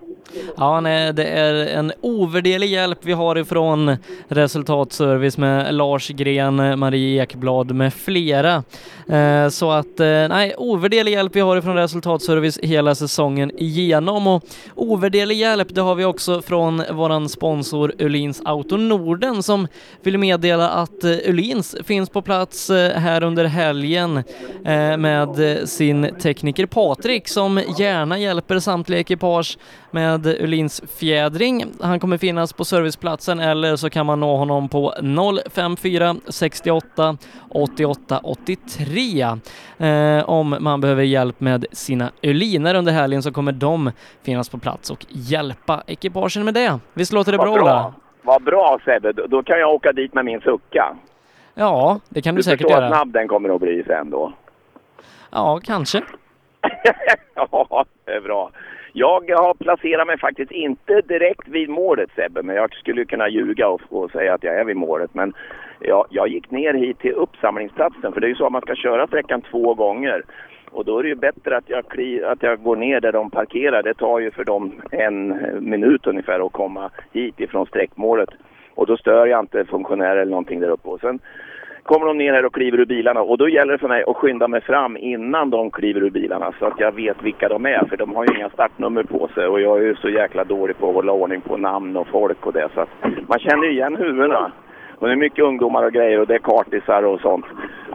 [0.57, 3.97] Ja, nej, det är en ovärderlig hjälp vi har ifrån
[4.29, 8.55] resultatservice med Lars Gren, Marie Ekblad med flera.
[9.09, 14.45] Eh, så att, eh, nej, ovärderlig hjälp vi har ifrån resultatservice hela säsongen igenom och
[14.75, 19.69] ovärderlig hjälp det har vi också från våran sponsor Ulins Auto Norden som
[20.03, 24.17] vill meddela att eh, Ulins finns på plats eh, här under helgen
[24.65, 29.59] eh, med sin tekniker Patrik som gärna hjälper samtliga ekipage
[29.95, 31.65] med Ulins fjädring.
[31.81, 34.95] Han kommer finnas på serviceplatsen eller så kan man nå honom på
[35.51, 37.17] 054 68
[37.49, 39.23] 88 83
[39.79, 43.91] eh, om man behöver hjälp med sina Öliner under helgen så kommer de
[44.23, 46.79] finnas på plats och hjälpa ekipagen med det.
[46.95, 47.95] Visst låter det Vad bra, Ola?
[48.23, 50.97] Vad bra Sebbe, då kan jag åka dit med min sucka.
[51.55, 52.87] Ja, det kan du, Du säkert förstår göra.
[52.87, 54.33] att snabb den kommer att bli sen då.
[55.31, 56.03] Ja, kanske.
[57.37, 58.51] Ja, det är bra.
[58.97, 63.69] Jag har placerat mig faktiskt inte direkt vid målet Sebbe, men jag skulle kunna ljuga
[63.69, 65.15] och, och säga att jag är vid målet.
[65.15, 65.33] Men
[65.81, 68.75] jag, jag gick ner hit till uppsamlingsplatsen, för det är ju så att man ska
[68.75, 70.23] köra sträckan två gånger.
[70.71, 73.31] Och då är det ju bättre att jag, kli, att jag går ner där de
[73.31, 73.83] parkerar.
[73.83, 75.41] Det tar ju för dem en
[75.71, 78.31] minut ungefär att komma hit ifrån sträckmålet.
[78.75, 80.89] Och då stör jag inte funktionärer eller någonting där uppe.
[80.89, 81.19] Och sen
[81.85, 84.17] kommer de ner här och kliver ur bilarna och då gäller det för mig att
[84.17, 87.87] skynda mig fram innan de kliver ur bilarna så att jag vet vilka de är
[87.89, 90.79] för de har ju inga startnummer på sig och jag är ju så jäkla dålig
[90.79, 92.89] på att hålla ordning på namn och folk och det så att
[93.29, 94.53] man känner igen huvudena.
[94.99, 97.45] Och det är mycket ungdomar och grejer och det är kartisar och sånt.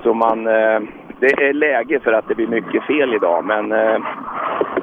[0.03, 0.79] Så man, eh,
[1.19, 3.99] det är läge för att det blir mycket fel idag men eh,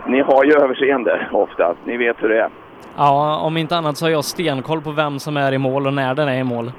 [0.07, 2.49] ni har ju överseende oftast, ni vet hur det är.
[2.97, 5.95] Ja, om inte annat så har jag stenkoll på vem som är i mål och
[5.95, 6.71] när den är i mål.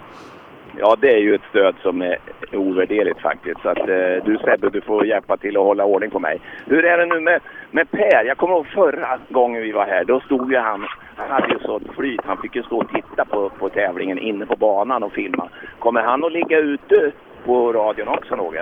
[0.80, 2.18] Ja, det är ju ett stöd som är
[2.54, 3.62] ovärderligt faktiskt.
[3.62, 6.42] Så att eh, du Sebbe, du får hjälpa till att hålla ordning på mig.
[6.66, 8.26] Hur är det nu med, med Per?
[8.26, 10.04] Jag kommer ihåg förra gången vi var här.
[10.04, 12.22] Då stod ju han, han hade ju sånt flyt.
[12.26, 15.50] Han fick ju stå och titta på, på tävlingen inne på banan och filma.
[15.80, 17.12] Kommer han att ligga ute
[17.46, 18.56] på radion också något?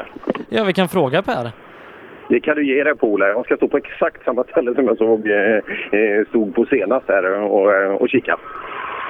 [0.50, 1.52] Ja, vi kan fråga Per.
[2.30, 3.28] Det kan du ge dig på Ola.
[3.28, 5.56] Jag ska stå på exakt samma ställe som jag såg eh,
[6.00, 8.38] eh, stod på senast här och, och kika.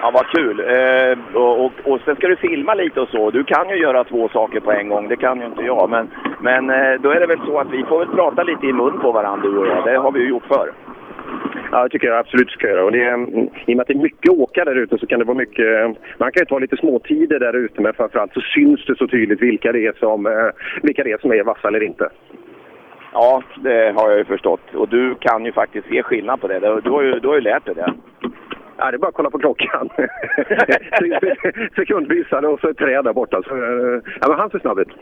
[0.02, 0.60] Ja, vad kul.
[0.60, 1.18] Eh,
[1.66, 3.32] och, och, sen ska du filma lite och så.
[3.32, 5.90] Du kan ju göra två saker på en gång, det kan ju inte jag.
[5.90, 6.08] Men,
[6.40, 9.00] men eh, då är det väl så att vi får väl prata lite i mun
[9.00, 9.86] på varandra du och jag.
[9.86, 10.72] Det har vi ju gjort förr.
[11.72, 12.84] Ja, det tycker jag absolut ska göra.
[12.86, 15.08] Och det, är, mm, I och med att det är mycket åka där ute så
[15.08, 15.98] kan det vara mycket...
[16.18, 19.42] Man kan ju ta lite småtider där ute men framförallt så syns det så tydligt
[19.42, 20.50] vilka det är som, eh,
[20.82, 22.10] vilka det är, som är vassa eller inte.
[23.14, 24.76] Ja, det har jag ju förstått.
[24.76, 26.60] Och du kan ju faktiskt se skillnad på det.
[26.60, 27.94] Du du har ju, du har ju lärt dig det.
[28.78, 29.90] Ja, det är bara att kolla på klockan.
[31.76, 33.42] Sekundvisare och så ett träd där borta.
[33.48, 34.96] Så, eh, ja, men han ser snabb ut.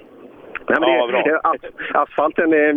[0.69, 2.01] Nej, men Ja, det, bra.
[2.01, 2.73] asfalten, är,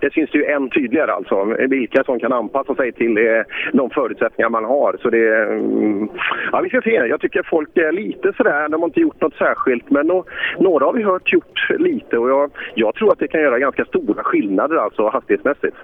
[0.00, 1.44] det syns ju än tydligare alltså.
[1.44, 3.42] Vilka som kan anpassa sig till eh,
[3.72, 4.96] de förutsättningar man har.
[5.02, 6.08] Så det, mm,
[6.52, 6.90] ja, vi ska se.
[6.90, 9.90] Jag tycker folk är lite sådär, de har inte gjort något särskilt.
[9.90, 10.24] Men nå,
[10.58, 13.84] några har vi hört gjort lite och jag, jag tror att det kan göra ganska
[13.84, 15.76] stora skillnader alltså hastighetsmässigt.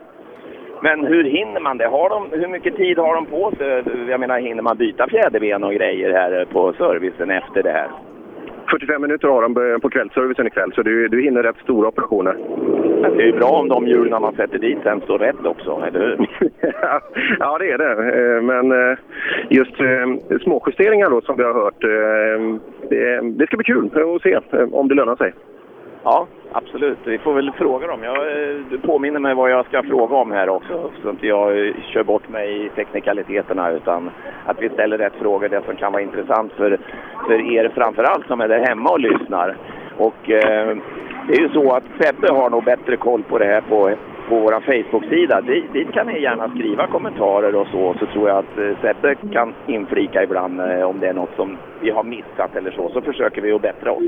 [0.83, 1.87] Men hur hinner man det?
[1.87, 3.85] Har de, hur mycket tid har de på sig?
[4.09, 7.91] Jag menar, hinner man byta fjäderben och grejer här på servicen efter det här?
[8.70, 12.37] 45 minuter har de på kvällsservicen ikväll så du, du hinner rätt stora operationer.
[13.16, 16.01] Det är ju bra om de hjulen man sätter dit sen står rätt också, eller
[16.01, 16.28] hur?
[17.39, 17.93] ja, det är det.
[18.18, 18.99] Eh, Men eh,
[19.49, 21.81] just eh, småjusteringar då som vi har hört,
[23.39, 24.39] det, ska bli kul att se
[24.72, 25.33] om det lönar sig.
[26.05, 26.99] Ja, absolut.
[27.05, 28.03] Vi får väl fråga dem.
[28.03, 30.91] Jag, eh, du påminner mig vad jag ska fråga om här också.
[31.03, 34.11] Så att inte jag eh, kör bort mig i teknikaliteterna utan
[34.47, 35.49] att vi ställer rätt frågor.
[35.49, 36.79] Det som kan vara intressant för,
[37.27, 39.57] för er framför allt som är där hemma och lyssnar.
[39.97, 40.77] Och eh,
[41.29, 43.91] det är ju så att Sebbe har nog bättre koll på det här på,
[44.31, 45.41] på vår Facebook-sida.
[45.41, 47.97] Dit, dit kan ni gärna skriva kommentarer och så.
[47.99, 51.57] Så tror jag att eh, Sebbe kan inflika ibland eh, om det är något som
[51.83, 52.91] vi har missat eller så.
[52.93, 54.03] Så försöker vi att bättra oss.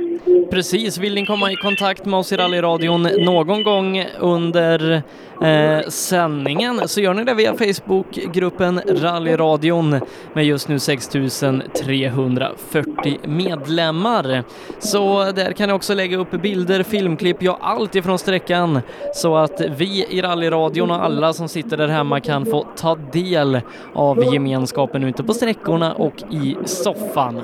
[0.51, 5.03] Precis, vill ni komma i kontakt med oss i rallyradion någon gång under
[5.43, 10.01] eh, sändningen så gör ni det via Facebookgruppen Rallyradion
[10.33, 14.45] med just nu 6340 medlemmar.
[14.79, 18.81] Så där kan ni också lägga upp bilder, filmklipp, ja allt ifrån sträckan
[19.15, 23.61] så att vi i rallyradion och alla som sitter där hemma kan få ta del
[23.93, 27.41] av gemenskapen ute på sträckorna och i soffan.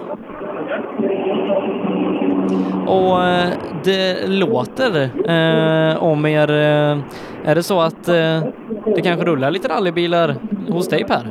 [2.87, 3.49] Och eh,
[3.85, 6.51] det låter eh, om er.
[6.51, 6.99] Eh,
[7.45, 8.43] är det så att eh,
[8.95, 10.35] det kanske rullar lite rallybilar
[10.69, 11.29] hos dig Per?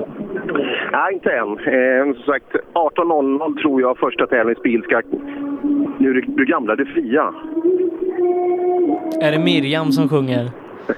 [0.92, 1.50] Nej, inte än.
[1.52, 5.02] Eh, som sagt, 18.00 tror jag första tävlingsbil ska...
[6.00, 7.34] Nu är det- du gamla, det fria.
[9.22, 10.50] Är det Miriam som sjunger?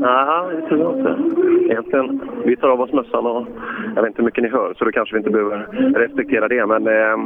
[0.00, 1.16] Nej, det tror jag inte.
[1.72, 3.46] Egentligen, vi tar av oss mössan och
[3.94, 6.66] jag vet inte hur mycket ni hör så då kanske vi inte behöver respektera det.
[6.66, 7.16] Men eh,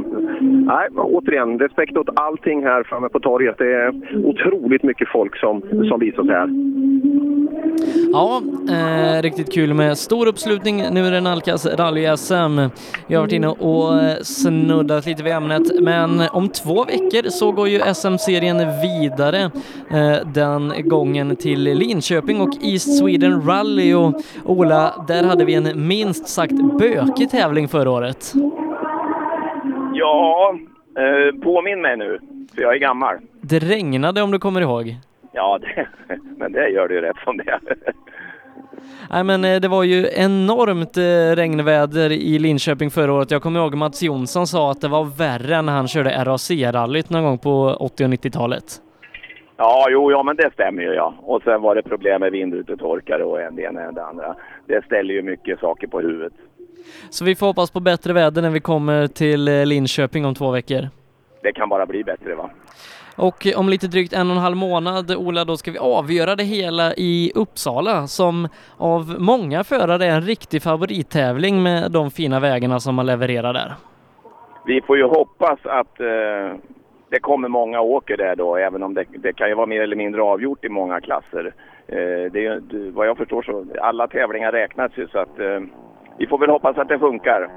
[0.67, 3.59] nej, återigen, respekt åt allting här framme på torget.
[3.59, 3.95] Det är
[4.25, 6.49] otroligt mycket folk som, som visar sig här.
[8.13, 12.71] Ja, eh, riktigt kul med stor uppslutning nu när det nalkas rally-SM.
[13.07, 17.53] Jag har varit inne och eh, snuddat lite vid ämnet, men om två veckor så
[17.53, 19.51] går ju SM-serien vidare
[19.91, 24.15] eh, den gången till Linköping och East Sweden Rally och
[24.45, 28.33] Ola, där hade vi en minst sagt bökig tävling förra året.
[29.95, 30.55] Ja,
[30.99, 32.19] eh, påminn mig nu,
[32.55, 33.17] för jag är gammal.
[33.41, 34.97] Det regnade om du kommer ihåg.
[35.33, 35.89] Ja, det,
[36.37, 37.61] men det gör det ju rätt som det är.
[39.11, 43.31] Nej men eh, det var ju enormt eh, regnväder i Linköping förra året.
[43.31, 47.25] Jag kommer ihåg Mats Jonsson sa att det var värre när han körde RAC-rallyt någon
[47.25, 48.65] gång på 80 och 90-talet.
[49.57, 51.15] Ja, jo, ja, men det stämmer ju ja.
[51.23, 54.37] Och sen var det problem med vindrutetorkare och en det ena och det andra.
[54.67, 56.33] Det ställer ju mycket saker på huvudet.
[57.11, 60.51] Så vi får hoppas på bättre väder när vi kommer till eh, Linköping om två
[60.51, 60.89] veckor.
[61.43, 62.51] Det kan bara bli bättre va?
[63.29, 66.45] Och om lite drygt en och en halv månad, Ola, då ska vi avgöra det
[66.45, 72.81] hela i Uppsala som av många förare är en riktig favorittävling med de fina vägarna
[72.81, 73.73] som man levererar där.
[74.67, 76.57] Vi får ju hoppas att eh,
[77.11, 79.97] det kommer många åker där då, även om det, det kan ju vara mer eller
[79.97, 81.53] mindre avgjort i många klasser.
[81.87, 82.63] Eh, det
[82.95, 85.61] vad jag förstår så, alla tävlingar räknas ju så att eh,
[86.19, 87.51] vi får väl hoppas att det funkar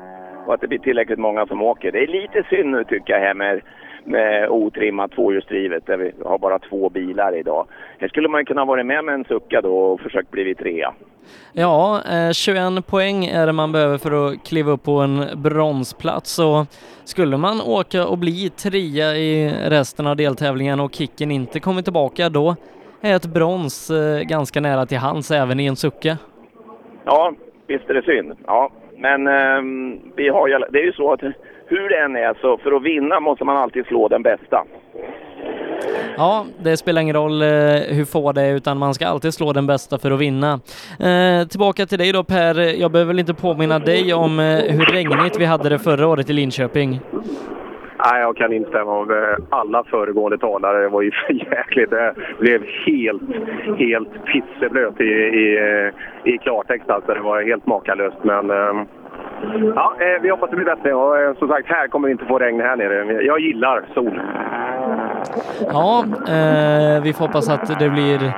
[0.46, 1.92] och att det blir tillräckligt många som åker.
[1.92, 3.62] Det är lite synd nu tycker jag här med,
[4.06, 7.68] med otrimmat tvåhjulsdrivet där vi har bara två bilar idag.
[8.00, 10.94] Här skulle man kunna vara med med en sucka då och försökt bli trea.
[11.54, 16.40] Ja, eh, 21 poäng är det man behöver för att kliva upp på en bronsplats
[16.40, 16.66] och
[17.04, 22.30] skulle man åka och bli trea i resten av deltävlingen och kicken inte kommer tillbaka
[22.30, 22.56] då
[23.02, 26.18] är ett brons eh, ganska nära till hands även i en sucka.
[27.06, 27.34] Ja,
[27.68, 28.34] visst är det synd.
[28.46, 31.22] Ja, men ehm, vi har det är ju så att
[31.66, 34.66] hur det än är så för att vinna måste man alltid slå den bästa.
[36.18, 37.48] Ja, det spelar ingen roll eh,
[37.98, 40.60] hur få det är utan man ska alltid slå den bästa för att vinna.
[41.00, 44.86] Eh, tillbaka till dig då Per, jag behöver väl inte påminna dig om eh, hur
[44.94, 47.00] regnigt vi hade det förra året i Linköping.
[48.06, 50.82] Nej, jag kan instämma med alla föregående talare.
[50.82, 51.90] Det var ju för jäkligt.
[51.90, 53.22] Det blev helt,
[53.78, 55.60] helt pisseblöt i, i,
[56.24, 56.90] i klartext.
[56.90, 57.14] Alltså.
[57.14, 58.18] Det var helt makalöst.
[58.24, 58.84] Men eh,
[59.76, 60.94] ja, eh, vi hoppas det blir bättre.
[60.94, 63.24] Och, eh, som sagt, här kommer vi inte få regn här nere.
[63.24, 64.22] Jag gillar sol.
[65.72, 68.34] Ja, eh, vi får hoppas att det blir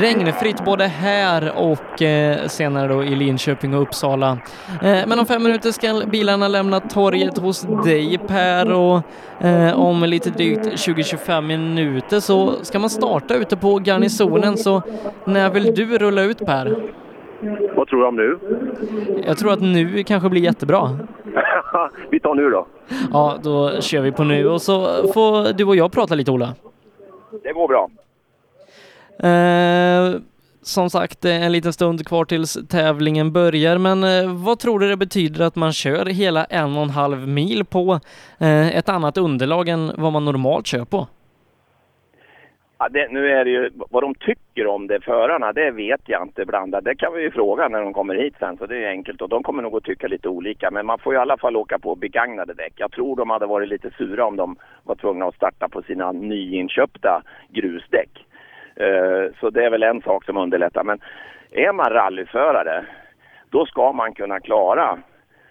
[0.00, 4.38] regnfritt både här och eh, senare då i Linköping och Uppsala.
[4.82, 9.02] Eh, men om fem minuter ska bilarna lämna torget hos dig Per och
[9.46, 14.82] eh, om lite drygt 20-25 minuter så ska man starta ute på garnisonen så
[15.24, 16.76] när vill du rulla ut Per?
[17.76, 18.38] Vad tror du om nu?
[19.26, 20.98] Jag tror att nu kanske blir jättebra.
[22.10, 22.66] vi tar nu då.
[23.12, 26.54] Ja, då kör vi på nu och så får du och jag prata lite Ola.
[27.42, 27.90] Det går bra.
[29.30, 30.20] Eh,
[30.62, 34.96] som sagt, en liten stund kvar tills tävlingen börjar, men eh, vad tror du det
[34.96, 38.00] betyder att man kör hela en och en halv mil på
[38.38, 41.06] eh, ett annat underlag än vad man normalt kör på?
[42.78, 46.22] Ja, det, nu är det ju, vad de tycker om det, förarna, det vet jag
[46.22, 46.84] inte blandat.
[46.84, 49.22] Det kan vi ju fråga när de kommer hit sen, så det är enkelt.
[49.22, 50.70] Och de kommer nog att tycka lite olika.
[50.70, 52.72] Men man får i alla fall åka på begagnade däck.
[52.76, 56.12] Jag tror de hade varit lite sura om de var tvungna att starta på sina
[56.12, 58.10] nyinköpta grusdäck.
[58.80, 60.84] Uh, så det är väl en sak som underlättar.
[60.84, 61.00] Men
[61.50, 62.84] är man rallyförare,
[63.50, 64.98] då ska man kunna klara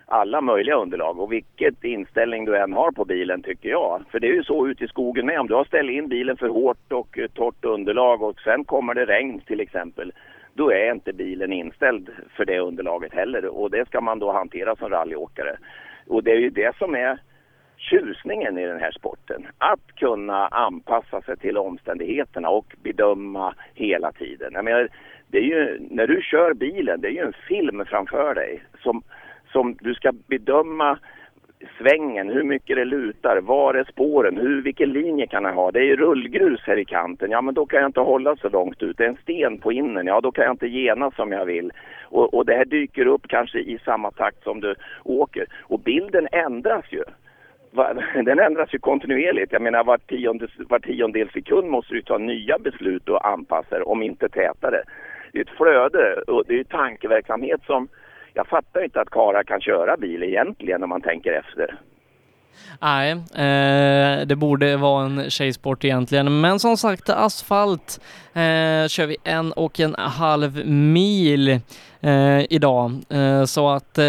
[0.06, 4.04] alla möjliga underlag och vilket inställning du än har på bilen tycker jag.
[4.12, 5.40] För det är ju så ute i skogen med.
[5.40, 8.94] Om du har ställt in bilen för hårt och eh, torrt underlag och sen kommer
[8.94, 10.14] det regn till exempel.
[10.54, 14.76] Då är inte bilen inställd för det underlaget heller och det ska man då hantera
[14.76, 15.58] som rallyåkare.
[16.08, 17.20] Och det är ju det som är
[17.78, 19.48] tjusningen i den här sporten.
[19.58, 24.52] Att kunna anpassa sig till omständigheterna och bedöma hela tiden.
[24.54, 24.90] Jag menar,
[25.28, 29.04] det är ju, när du kör bilen, det är ju en film framför dig som,
[29.56, 30.98] som du ska bedöma
[31.78, 35.72] svängen, hur mycket det lutar, var är spåren, hur, vilken linje kan jag ha?
[35.72, 38.84] Det är rullgrus här i kanten, ja men då kan jag inte hålla så långt
[38.84, 38.98] ut.
[38.98, 41.72] Det är en sten på innen, ja då kan jag inte gena som jag vill.
[42.04, 45.46] Och, och det här dyker upp kanske i samma takt som du åker.
[45.64, 47.04] Och bilden ändras ju.
[48.26, 49.52] Den ändras ju kontinuerligt.
[49.52, 54.04] Jag menar var tionde, var tiondel sekund måste du ta nya beslut och anpassa om
[54.04, 54.82] inte tätare.
[55.32, 57.88] Det är ett flöde och det är ju tankeverksamhet som
[58.36, 61.76] jag fattar inte att karlar kan köra bil egentligen om man tänker efter.
[62.82, 66.42] Nej, eh, det borde vara en tjejsport egentligen.
[66.42, 68.00] Men som sagt, asfalt
[68.34, 71.60] eh, kör vi en och en halv mil
[72.06, 73.02] eh, idag.
[73.10, 74.04] Eh, så att eh,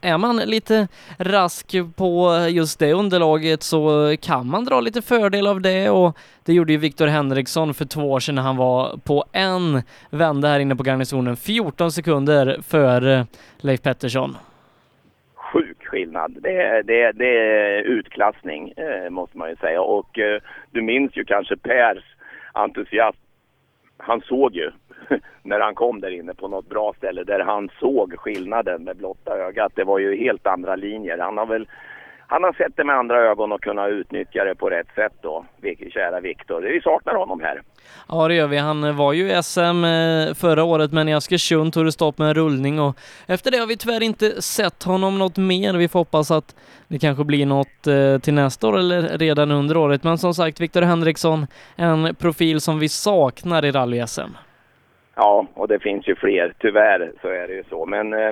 [0.00, 5.60] är man lite rask på just det underlaget så kan man dra lite fördel av
[5.60, 9.24] det och det gjorde ju Viktor Henriksson för två år sedan när han var på
[9.32, 13.26] en vända här inne på garnisonen, 14 sekunder före
[13.60, 14.36] Leif Pettersson.
[16.02, 16.38] Skillnad.
[16.40, 19.82] Det är, det det är utklassning eh, måste man ju säga.
[19.82, 20.40] Och eh,
[20.70, 22.04] du minns ju kanske Pers
[22.52, 23.18] entusiasm.
[23.96, 24.70] Han såg ju
[25.42, 29.36] när han kom där inne på något bra ställe där han såg skillnaden med blotta
[29.36, 29.72] ögat.
[29.74, 31.18] Det var ju helt andra linjer.
[31.18, 31.66] Han har väl
[32.32, 35.44] han har sett det med andra ögon och kunnat utnyttja det på rätt sätt då,
[35.90, 36.62] kära Viktor.
[36.62, 37.62] Vi saknar honom här.
[38.08, 38.58] Ja det gör vi.
[38.58, 42.28] Han var ju i SM eh, förra året men i Askersund tog det stopp med
[42.28, 45.74] en rullning och efter det har vi tyvärr inte sett honom något mer.
[45.74, 46.56] Vi får hoppas att
[46.88, 50.04] det kanske blir något eh, till nästa år eller redan under året.
[50.04, 54.30] Men som sagt, Viktor Henriksson, en profil som vi saknar i rally-SM.
[55.14, 56.54] Ja, och det finns ju fler.
[56.58, 57.86] Tyvärr så är det ju så.
[57.86, 58.30] Men eh,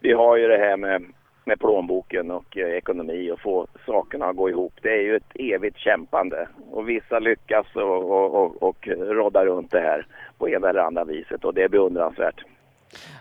[0.00, 1.02] vi har ju det här med,
[1.44, 4.72] med plånboken och eh, ekonomi och få sakerna att gå ihop.
[4.82, 6.48] Det är ju ett evigt kämpande.
[6.70, 10.06] Och vissa lyckas och, och, och, och roddar runt det här
[10.38, 12.44] på ena eller andra viset och det är beundransvärt.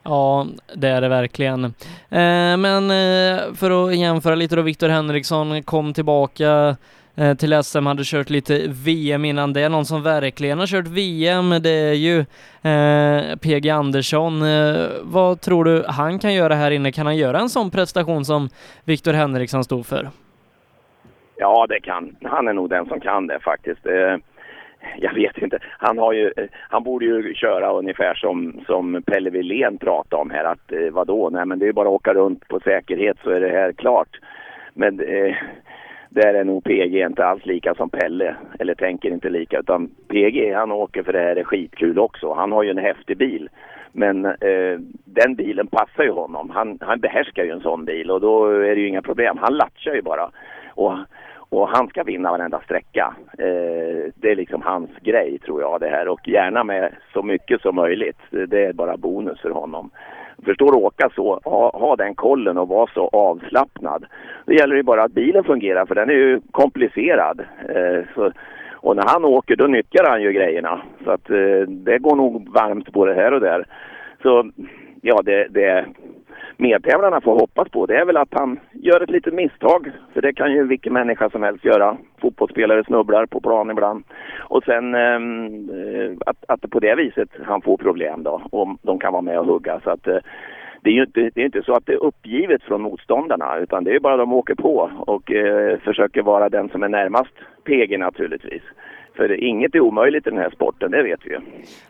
[0.04, 1.64] Ja, det är det verkligen.
[2.10, 6.76] Eh, men eh, för att jämföra lite då, Viktor Henriksson kom tillbaka
[7.18, 9.70] Eh, till SM, hade kört lite VM innan det.
[9.70, 12.20] Någon som verkligen har kört VM, det är ju
[12.72, 14.42] eh, PG Andersson.
[14.42, 16.92] Eh, vad tror du han kan göra här inne?
[16.92, 18.50] Kan han göra en sån prestation som
[18.86, 20.10] Viktor Henriksson stod för?
[21.36, 22.16] Ja, det kan.
[22.24, 23.86] Han är nog den som kan det faktiskt.
[23.86, 24.16] Eh,
[24.98, 25.60] jag vet inte.
[25.78, 30.30] Han, har ju, eh, han borde ju köra ungefär som, som Pelle Wilén pratade om
[30.30, 30.44] här.
[30.44, 31.30] Att eh, vadå?
[31.30, 34.20] Nej, men det är bara att åka runt på säkerhet så är det här klart.
[34.74, 35.36] Men eh,
[36.14, 38.36] där är nog PG inte alls lika som Pelle.
[38.60, 39.60] Eller tänker inte lika.
[39.60, 42.34] Utan PG han åker för det här är skitkul också.
[42.34, 43.50] Han har ju en häftig bil.
[43.92, 46.50] Men eh, den bilen passar ju honom.
[46.50, 49.38] Han, han behärskar ju en sån bil och då är det ju inga problem.
[49.38, 50.32] Han latchar ju bara.
[50.76, 50.94] Och,
[51.50, 53.16] och han ska vinna varenda sträcka.
[53.38, 56.08] Eh, det är liksom hans grej tror jag det här.
[56.08, 58.20] Och gärna med så mycket som möjligt.
[58.30, 59.92] Det är bara bonus för honom.
[60.46, 64.06] Förstår du åka så, ha, ha den kollen och vara så avslappnad.
[64.46, 67.40] Det gäller ju bara att bilen fungerar för den är ju komplicerad.
[67.70, 68.32] Eh, så,
[68.76, 70.82] och när han åker då nyttjar han ju grejerna.
[71.04, 73.66] Så att eh, det går nog varmt både här och där.
[74.22, 74.52] Så
[75.02, 75.86] ja, det, det
[76.64, 79.92] medtävlarna får hoppas på det är väl att han gör ett litet misstag.
[80.14, 81.98] För det kan ju vilken människa som helst göra.
[82.22, 84.04] Fotbollsspelare snubblar på plan ibland.
[84.40, 88.42] Och sen ehm, eh, att, att på det viset han får problem då.
[88.52, 89.80] om de kan vara med och hugga.
[89.84, 90.18] Så att eh,
[90.82, 93.84] det är ju inte, det är inte så att det är uppgivet från motståndarna utan
[93.84, 97.34] det är bara de åker på och eh, försöker vara den som är närmast
[97.64, 98.64] PG naturligtvis.
[99.16, 101.40] För inget är omöjligt i den här sporten, det vet vi ju.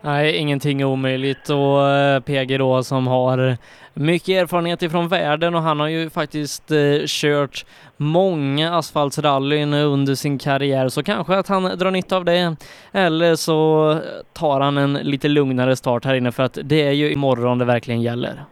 [0.01, 3.57] Nej, ingenting är omöjligt och eh, PG då som har
[3.93, 7.65] mycket erfarenhet ifrån världen och han har ju faktiskt eh, kört
[7.97, 12.55] många asfaltsrallyn under sin karriär så kanske att han drar nytta av det
[12.91, 13.97] eller så
[14.33, 17.65] tar han en lite lugnare start här inne för att det är ju imorgon det
[17.65, 18.43] verkligen gäller.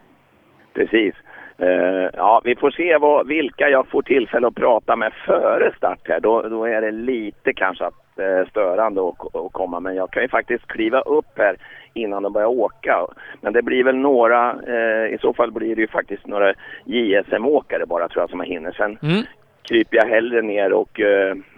[0.74, 1.14] Precis.
[1.62, 5.98] Eh, ja, vi får se vad, vilka jag får tillfälle att prata med före start
[6.08, 6.20] här.
[6.20, 9.80] Då, då är det lite kanske att, eh, störande att, att komma.
[9.80, 11.56] Men jag kan ju faktiskt kliva upp här
[11.94, 13.06] innan de börjar åka.
[13.40, 16.54] Men det blir väl några, eh, i så fall blir det ju faktiskt några
[16.84, 18.72] JSM-åkare bara tror jag som jag hinner.
[18.72, 19.22] Sen Mm.
[19.62, 21.00] kryper jag hellre ner och,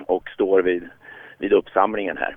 [0.06, 0.88] och står vid,
[1.38, 2.36] vid uppsamlingen här.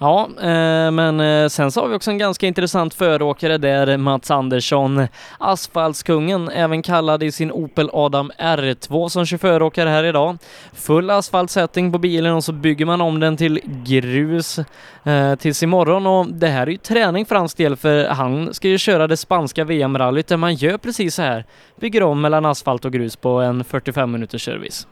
[0.00, 4.30] Ja, eh, men eh, sen så har vi också en ganska intressant föråkare där, Mats
[4.30, 5.06] Andersson,
[5.38, 10.38] asfaltskungen, även kallad i sin Opel Adam R2 som kör föråkare här idag.
[10.72, 14.58] Full asfaltsättning på bilen och så bygger man om den till grus
[15.04, 18.68] eh, tills imorgon och det här är ju träning för hans del för han ska
[18.68, 21.44] ju köra det spanska VM-rallyt där man gör precis så här,
[21.80, 24.86] bygger om mellan asfalt och grus på en 45 minuters service.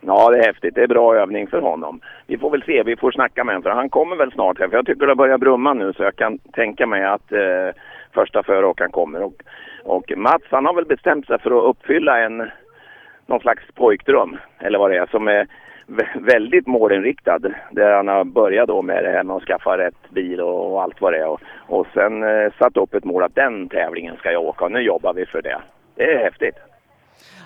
[0.00, 0.74] Ja, det är häftigt.
[0.74, 2.00] Det är bra övning för honom.
[2.26, 2.82] Vi får väl se.
[2.82, 4.68] Vi får snacka med honom för han kommer väl snart här.
[4.68, 7.68] För jag tycker det börjar brumma nu så jag kan tänka mig att eh,
[8.14, 9.22] första föråkaren kommer.
[9.22, 9.34] Och,
[9.84, 12.50] och Mats han har väl bestämt sig för att uppfylla en
[13.26, 15.46] någon slags pojkdröm, eller vad det är, som är
[16.14, 17.38] väldigt målinriktad.
[17.70, 20.82] Där han har börjat då med det här med att skaffa rätt bil och, och
[20.82, 21.28] allt vad det är.
[21.28, 24.72] Och, och sen eh, satt upp ett mål att den tävlingen ska jag åka och
[24.72, 25.60] nu jobbar vi för det.
[25.94, 26.56] Det är häftigt.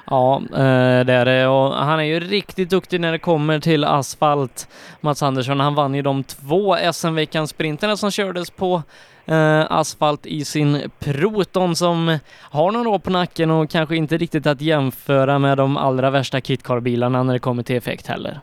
[0.06, 3.84] Ja, eh, det är det och han är ju riktigt duktig när det kommer till
[3.84, 4.68] asfalt,
[5.00, 5.60] Mats Andersson.
[5.60, 8.82] Han vann ju de två SM-veckans sprinterna som kördes på
[9.26, 12.18] eh, asfalt i sin Proton som
[12.52, 16.40] har några år på nacken och kanske inte riktigt att jämföra med de allra värsta
[16.40, 18.40] kitcar-bilarna när det kommer till effekt heller.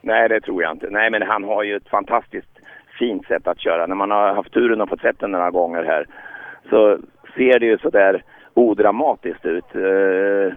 [0.00, 0.86] Nej, det tror jag inte.
[0.90, 2.48] Nej, men han har ju ett fantastiskt
[2.98, 3.86] fint sätt att köra.
[3.86, 6.06] När man har haft turen och fått sett den några gånger här
[6.70, 6.98] så
[7.36, 8.22] ser det ju sådär
[8.54, 9.74] odramatiskt ut.
[9.74, 10.56] Eh,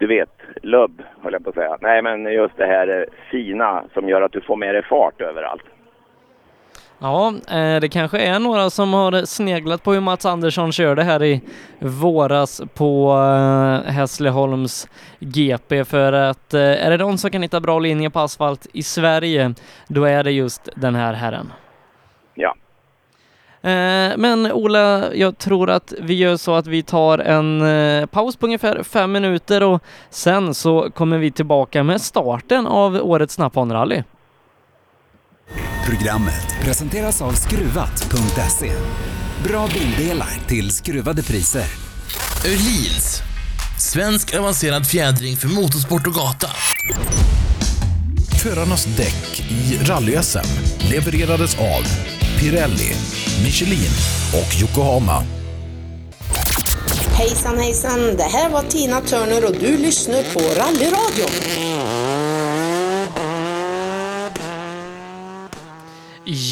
[0.00, 0.30] du vet,
[0.62, 1.76] lubb höll jag på att säga.
[1.80, 5.20] Nej, men just det här eh, fina som gör att du får med dig fart
[5.20, 5.62] överallt.
[6.98, 11.22] Ja, eh, det kanske är några som har sneglat på hur Mats Andersson körde här
[11.22, 11.40] i
[11.78, 14.88] våras på eh, Hässleholms
[15.18, 19.54] GP för att är det någon som kan hitta bra linjer på asfalt i Sverige,
[19.88, 21.52] då är det just den här herren.
[22.34, 22.54] Ja.
[23.62, 28.36] Eh, Men Ola, jag tror att vi gör så att vi tar en eh, paus
[28.36, 34.02] på ungefär fem minuter och sen så kommer vi tillbaka med starten av årets Snapphane-rally.
[35.86, 38.72] Programmet presenteras av Skruvat.se.
[39.48, 41.64] Bra bildelar till skruvade priser.
[42.46, 43.22] Öhlins.
[43.78, 46.48] Svensk avancerad fjädring för motorsport och gata.
[48.42, 50.46] Förarnas däck i rally-SM
[50.90, 51.82] levererades av
[52.40, 52.90] Pirelli,
[53.44, 53.90] Michelin
[54.34, 55.22] och Yokohama.
[57.18, 61.30] Hejsan hejsan, det här var Tina Turner och du lyssnar på Rallyradion.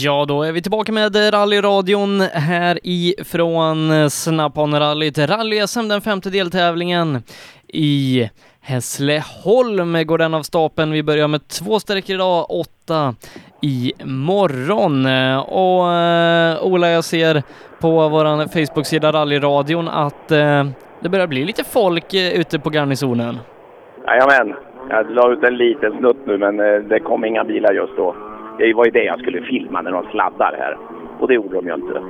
[0.02, 5.18] Ja, då är vi tillbaka med rallyradion här ifrån Snapphanerallyt.
[5.18, 7.22] Rally-SM, den femte deltävlingen
[7.68, 8.28] i
[8.68, 10.92] Hässleholm går den av stapeln.
[10.92, 13.14] Vi börjar med två sträckor idag, åtta
[13.62, 14.96] i morgon.
[15.60, 17.42] Och eh, Ola, jag ser
[17.80, 20.64] på vår Facebook-sida Rallyradion att eh,
[21.00, 23.34] det börjar bli lite folk eh, ute på garnisonen.
[24.06, 24.54] Jajamän.
[24.90, 28.16] Jag la ut en liten snutt nu men eh, det kom inga bilar just då.
[28.58, 30.76] Det var ju det jag skulle filma när de sladdar här.
[31.20, 32.02] Och det gjorde de ju inte.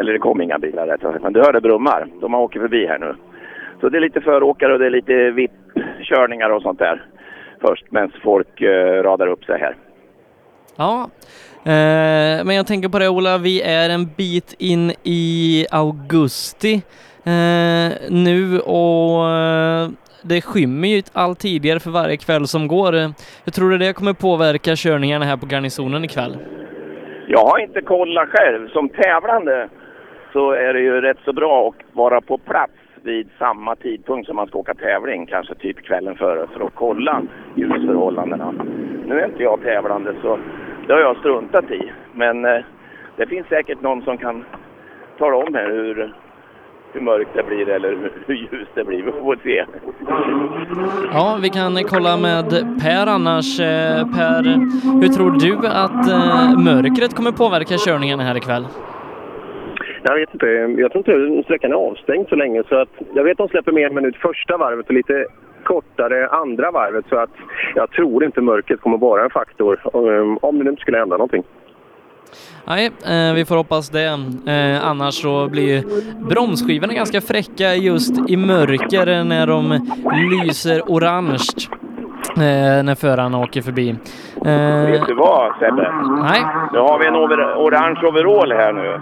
[0.00, 1.22] Eller det kom inga bilar rätt sagt.
[1.22, 2.06] Men du hörde brummar.
[2.20, 3.14] De åker förbi här nu.
[3.80, 5.50] Så det är lite föråkare och det är lite vitt.
[5.80, 7.02] VIP-körningar och sånt där.
[7.60, 9.76] Först medan folk eh, radar upp sig här.
[10.76, 11.10] Ja,
[11.64, 16.74] eh, men jag tänker på det Ola, vi är en bit in i augusti
[17.24, 19.88] eh, nu och eh,
[20.22, 22.94] det skymmer ju allt tidigare för varje kväll som går.
[23.44, 26.36] Jag tror det kommer påverka körningarna här på garnisonen ikväll.
[27.26, 28.68] Jag har inte kollat själv.
[28.68, 29.68] Som tävlande
[30.32, 32.72] så är det ju rätt så bra att vara på plats
[33.02, 37.22] vid samma tidpunkt som man ska åka tävling, kanske typ kvällen före, för att kolla
[37.54, 38.54] ljusförhållandena.
[39.06, 40.38] Nu är inte jag tävlande så
[40.86, 41.92] det har jag struntat i.
[42.14, 42.64] Men eh,
[43.16, 44.44] det finns säkert någon som kan
[45.18, 46.14] tala om här hur,
[46.92, 49.02] hur mörkt det blir eller hur, ljust det blir.
[49.02, 49.64] Vi får se.
[51.12, 52.48] Ja, vi kan kolla med
[52.82, 53.60] Per annars.
[53.60, 54.42] Eh, per,
[55.00, 58.66] hur tror du att eh, mörkret kommer påverka körningen här ikväll?
[60.02, 60.46] Jag vet inte.
[60.78, 62.62] Jag tror inte sträckan är avstängd så länge.
[62.68, 65.26] Så att jag vet att de släpper med en minut första varvet och lite
[65.64, 67.04] kortare andra varvet.
[67.08, 67.30] Så att
[67.74, 69.80] jag tror inte mörkret kommer vara en faktor.
[69.92, 71.42] Um, om det nu inte skulle hända någonting.
[72.66, 74.04] Nej, eh, vi får hoppas det.
[74.46, 75.84] Eh, annars så blir
[76.28, 79.88] bromsskivorna ganska fräcka just i mörker när de
[80.30, 81.38] lyser orange
[82.36, 83.90] eh, när föraren åker förbi.
[84.46, 85.92] Eh, Vet du vad Sebbe?
[86.22, 86.40] Nej.
[86.72, 89.00] Nu har vi en over orange overall här nu.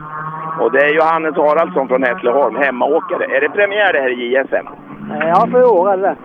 [0.60, 3.24] Och det är Johannes Haraldsson från Hässleholm, hemmaåkare.
[3.36, 4.66] Är det premiär det här i JSM?
[5.20, 6.16] Ja, för i år är det det.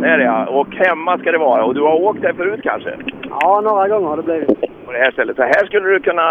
[0.00, 0.46] Det är det ja.
[0.46, 1.64] Och hemma ska det vara.
[1.64, 2.94] Och du har åkt här förut kanske?
[3.40, 4.60] Ja, några gånger har det blivit.
[4.86, 5.36] På det här stället.
[5.36, 6.22] Så här skulle du kunna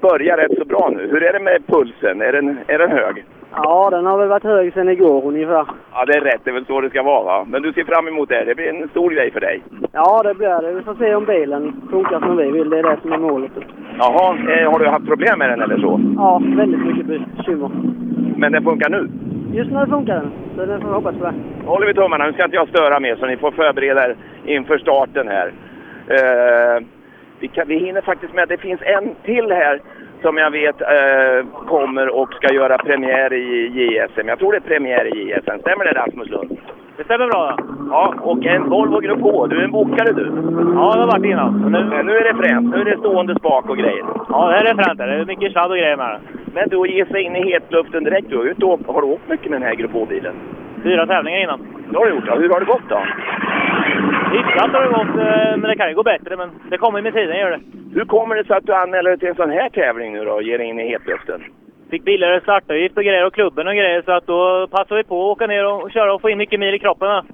[0.00, 1.08] börja rätt så bra nu.
[1.10, 2.22] Hur är det med pulsen?
[2.22, 3.24] Är den, är den hög?
[3.56, 5.66] Ja, den har väl varit hög sedan igår ungefär.
[5.92, 6.40] Ja, det är rätt.
[6.44, 7.46] Det är väl så det ska vara va?
[7.48, 8.44] Men du ser fram emot det.
[8.44, 9.62] Det blir en stor grej för dig.
[9.92, 10.72] Ja, det blir det.
[10.72, 12.70] Vi får se om bilen funkar som vi vill.
[12.70, 13.52] Det är det som är målet.
[13.98, 16.00] Jaha, eh, har du haft problem med den eller så?
[16.16, 17.70] Ja, väldigt mycket bekymmer.
[18.36, 19.08] Men den funkar nu?
[19.52, 21.30] Just nu funkar den, så det får vi hoppas på
[21.66, 22.26] håller vi tummarna.
[22.26, 25.52] Nu ska inte jag störa mer så ni får förbereda er inför starten här.
[26.06, 26.82] Eh,
[27.40, 28.48] vi, kan, vi hinner faktiskt med.
[28.48, 29.80] Det finns en till här
[30.26, 33.46] som jag vet eh, kommer och ska göra premiär i
[33.76, 34.28] JSM.
[34.28, 35.58] Jag tror det är premiär i JSM.
[35.60, 36.56] Stämmer det Rasmus Lund?
[36.96, 37.58] Det stämmer bra.
[37.90, 39.46] Ja, och en Volvo Grupp H.
[39.46, 40.26] Du är en bokare du.
[40.74, 41.72] Ja, det har varit innan.
[41.72, 41.84] Nu...
[41.84, 42.74] Men nu är det fränt.
[42.74, 44.04] Nu är det stående spak och grejer.
[44.28, 44.98] Ja, det är det fränt.
[44.98, 46.20] Det är mycket sladd och grejer med den.
[46.54, 48.30] Men du ger sig in i hetluften direkt.
[48.30, 50.34] Du har, inte åkt, har du åkt mycket med den här Grupp H-bilen?
[50.86, 51.60] Fyra tävlingar innan.
[51.90, 52.24] Det har du gjort.
[52.26, 52.34] Ja.
[52.34, 53.00] Hur har det gått då?
[54.36, 56.36] Hyfsat har det gått, eh, men det kan ju gå bättre.
[56.36, 57.60] Men det kommer med tiden, gör det.
[57.94, 60.32] Hur kommer det sig att du anmäler dig till en sån här tävling nu då
[60.32, 61.44] och ger dig in i hetluften?
[61.90, 65.16] Fick billigare startavgift och grejer och klubben och grejer så att då passar vi på
[65.24, 67.08] att åka ner och köra och få in mycket mil i kroppen.
[67.08, 67.24] va.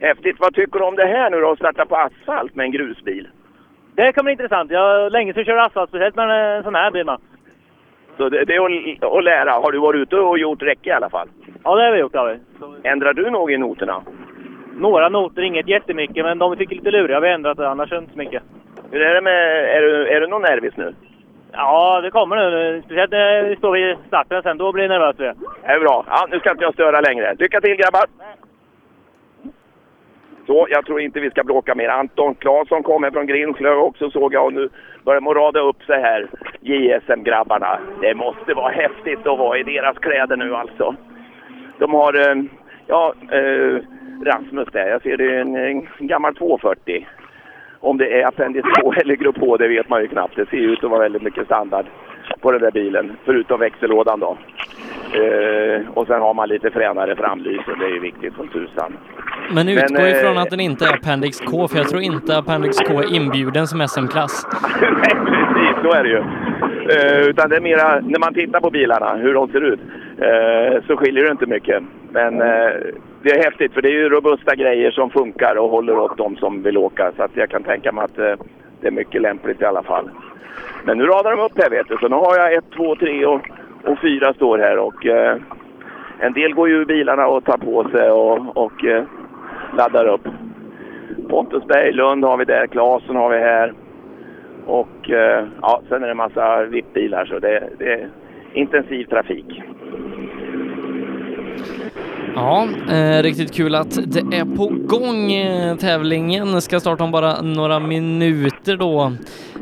[0.00, 0.36] Häftigt.
[0.40, 3.28] Vad tycker du om det här nu då, att starta på asfalt med en grusbil?
[3.94, 4.70] Det kommer bli intressant.
[4.70, 7.06] Jag har länge sedan kört asfalt, speciellt med en sån här bil.
[7.06, 7.18] va.
[8.16, 9.50] Så det, det är att, att lära.
[9.50, 11.28] Har du varit ute och gjort räcke i alla fall?
[11.64, 12.14] Ja, det har vi gjort.
[12.14, 12.88] Har vi.
[12.88, 14.02] Ändrar du något i noterna?
[14.76, 18.12] Några noter, inget jättemycket, men de vi tycker lite luriga har vi ändrat, annars inte
[18.12, 18.42] så mycket.
[18.90, 19.64] Hur är det med...
[19.76, 20.94] Är du, är du någon nervis nu?
[21.52, 22.82] Ja, det kommer nu.
[22.84, 25.18] Speciellt när vi står vid starten sen, då blir det nervöst.
[25.18, 25.34] Det.
[25.62, 26.04] Det är bra.
[26.08, 27.34] Ja, nu ska inte jag störa längre.
[27.38, 28.04] Lycka till grabbar!
[30.46, 31.88] Så, jag tror inte vi ska bråka mer.
[31.88, 34.68] Anton Claesson kommer från Grimslöv också såg jag och nu
[35.04, 36.26] börjar de rada upp sig här,
[36.62, 37.78] JSM-grabbarna.
[38.00, 40.94] Det måste vara häftigt att vara i deras kläder nu alltså.
[41.78, 42.42] De har, eh,
[42.86, 43.82] ja, eh,
[44.24, 47.06] Rasmus där, jag ser det är en, en gammal 240.
[47.80, 50.36] Om det är Appendix 2 eller Grupp H, det vet man ju knappt.
[50.36, 51.86] Det ser ju ut att vara väldigt mycket standard
[52.40, 54.36] på den där bilen, förutom växellådan då.
[55.12, 58.92] Eh, och sen har man lite fränare framlys och det är ju viktigt som tusan.
[59.54, 62.78] Men utgå Men, ifrån att den inte är Appendix K, för jag tror inte Appendix
[62.78, 64.46] K är inbjuden som SM-klass.
[64.80, 66.22] Nej, precis, så är det ju.
[66.92, 69.80] Eh, utan det är mera, när man tittar på bilarna, hur de ser ut,
[70.18, 71.82] eh, så skiljer det inte mycket.
[72.10, 72.70] Men eh,
[73.22, 76.36] det är häftigt, för det är ju robusta grejer som funkar och håller åt de
[76.36, 77.12] som vill åka.
[77.16, 78.16] Så att jag kan tänka mig att
[78.80, 80.10] det är mycket lämpligt i alla fall.
[80.84, 83.26] Men nu radar de upp här vet du, så nu har jag ett, två, tre
[83.26, 83.48] och,
[83.84, 85.06] och fyra står här och
[86.18, 88.84] en del går ju ur bilarna och tar på sig och, och
[89.76, 90.28] laddar upp.
[91.28, 93.72] Pontus Berglund har vi där, Claesson har vi här.
[94.66, 98.08] Och eh, ja, sen är det en massa VIP-bilar så det, det är
[98.54, 99.62] intensiv trafik.
[102.34, 105.32] Ja, eh, riktigt kul att det är på gång.
[105.32, 109.12] Eh, tävlingen ska starta om bara några minuter då.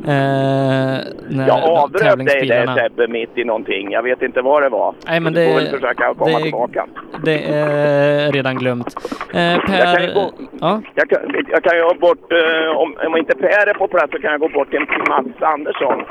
[0.05, 0.97] Eh,
[1.29, 3.91] när Jag avbröt dig där Sebbe mitt i någonting.
[3.93, 4.95] Jag vet inte vad det var.
[5.07, 6.87] Nej, men du får väl försöka komma det- tillbaka.
[7.25, 8.95] Det är redan glömt.
[9.35, 10.01] Eh, Jag kan per...
[10.09, 11.19] ju gå- Ja, Jag kan,
[11.51, 14.41] jag kan gå bort, eh, om, om inte Per är på plats så kan jag
[14.41, 16.03] gå bort till Mats Andersson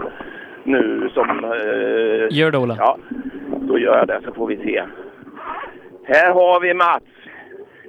[0.64, 1.30] nu som...
[1.30, 2.76] Eh, gör det Ola.
[2.80, 2.98] Ja,
[3.62, 4.84] då gör jag det så får vi se.
[6.14, 7.04] Här har vi Mats.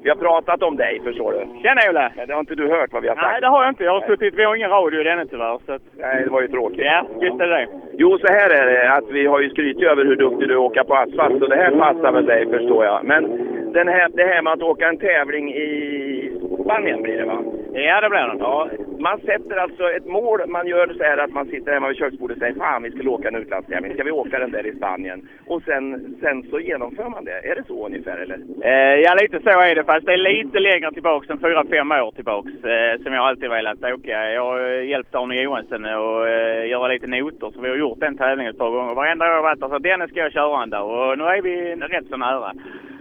[0.03, 1.63] Vi har pratat om dig förstår du.
[1.63, 2.11] Tjena!
[2.17, 3.27] Men det har inte du hört vad vi har sagt?
[3.27, 3.85] Nej, det har jag inte.
[3.85, 5.59] Jag har suttit, vi har ingen radio ännu tyvärr.
[5.67, 5.83] Så att...
[5.97, 6.85] Nej, det var ju tråkigt.
[6.85, 7.67] Ja, just är det.
[7.93, 10.85] Jo, så här är det att vi har ju skrytit över hur duktig du åka
[10.85, 13.05] på asfalt och det här passar väl dig förstår jag.
[13.05, 13.23] Men
[13.73, 16.20] den här, det här med att åka en tävling i
[16.65, 17.43] Spanien blir det va?
[17.73, 18.37] Ja, det blir det.
[18.39, 21.97] Ja, man sätter alltså ett mål, man gör så här att man sitter hemma vid
[21.97, 24.77] köksbordet och säger fan vi skulle åka en utlandstävling, ska vi åka den där i
[24.77, 25.29] Spanien?
[25.47, 27.51] Och sen, sen så genomför man det.
[27.51, 28.39] Är det så ungefär eller?
[28.63, 29.85] Eh, ja, lite så är det.
[29.85, 32.65] Fast det är lite längre tillbaks än fyra, fem år tillbaks.
[32.65, 34.31] Eh, som jag alltid velat åka.
[34.31, 34.61] Jag har
[34.93, 37.51] hjälpt Arne Johansson att eh, göra lite noter.
[37.51, 38.95] Så vi har gjort den tävlingen ett par gånger.
[38.95, 39.69] Varenda år har jag varit där.
[39.69, 41.11] Så den ska jag köra en dag.
[41.11, 42.53] Och nu är vi rätt så nära.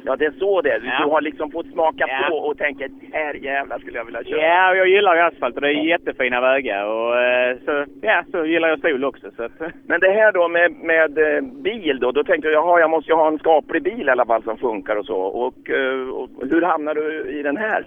[0.06, 0.80] Ja, det är så det är.
[0.80, 1.08] Du Ja.
[1.12, 2.28] har liksom fått smaka Ja.
[2.30, 4.42] på och tänka här jävlar skulle jag vilja köra.
[4.42, 6.86] Ja, och jag gillar ju asfalt och det är jättefina vägar.
[6.86, 9.32] Och eh, så, ja, så gillar jag sol också.
[9.38, 9.48] Så
[9.88, 13.12] Men det här då med, med eh, bil då, då tänkte jag jaha, jag måste
[13.12, 15.18] ju ha en skaplig bil i alla fall som funkar och så.
[15.20, 17.86] Och, eh, och hur hamnar du i den här?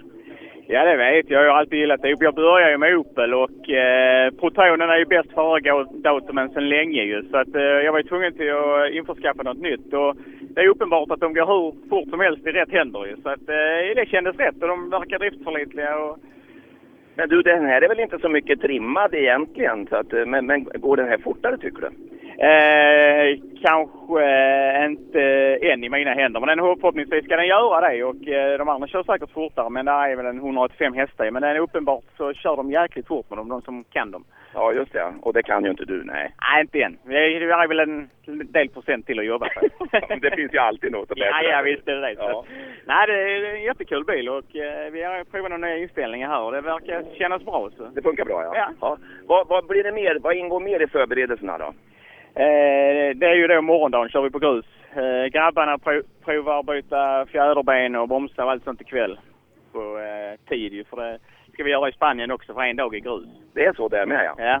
[0.67, 1.45] Ja, det vet jag.
[1.45, 2.17] Jag har alltid gillat Opel.
[2.19, 7.03] Jag började ju med Opel och eh, Protonen är ju bäst före datumen sedan länge
[7.03, 7.23] ju.
[7.31, 9.93] Så att, eh, jag var ju tvungen till att införskaffa något nytt.
[9.93, 10.17] Och
[10.55, 13.15] det är uppenbart att de går hur fort som helst i rätt händer ju.
[13.21, 15.97] Så att, eh, det kändes rätt och de verkar driftförlitliga.
[15.97, 16.17] Och...
[17.15, 19.87] Men du, den här är väl inte så mycket trimmad egentligen?
[19.87, 21.89] Så att, eh, men, men går den här fortare tycker du?
[22.43, 25.21] Eh, kanske eh, inte
[25.61, 28.03] än i mina händer, men den, förhoppningsvis ska den göra det.
[28.03, 31.31] Och eh, de andra kör säkert fortare, men det är väl en 185 hästar.
[31.31, 34.23] Men den är uppenbart så kör de jäkligt fort med dem, de som kan dem.
[34.53, 35.13] Ja, just det.
[35.21, 36.35] Och det kan ju inte du, nej.
[36.41, 36.97] Nej, inte än.
[37.05, 39.85] Vi är väl en del procent till att jobba på.
[40.21, 41.43] det finns ju alltid något att läsa.
[41.43, 42.13] Ja, ja visst är det det.
[42.13, 42.45] Ja.
[42.85, 46.41] Nej, det är en jättekul bil och eh, vi har provat några nya inställningar här
[46.41, 47.69] och det verkar kännas bra.
[47.77, 47.83] Så.
[47.95, 48.51] Det funkar bra, ja.
[48.55, 48.71] Ja.
[48.81, 48.97] ja.
[49.27, 50.19] Vad, vad blir det mer?
[50.21, 51.73] Vad ingår mer i förberedelserna då?
[52.35, 54.65] Eh, det är ju då morgondagen kör vi på grus.
[54.95, 59.19] Eh, grabbarna prov, provar att byta fjäderben och bromsar och allt sånt ikväll.
[59.73, 61.19] På eh, tid ju, för det
[61.53, 63.27] ska vi göra i Spanien också för en dag i grus.
[63.53, 64.35] Det är så det är med, ja.
[64.37, 64.59] Ja.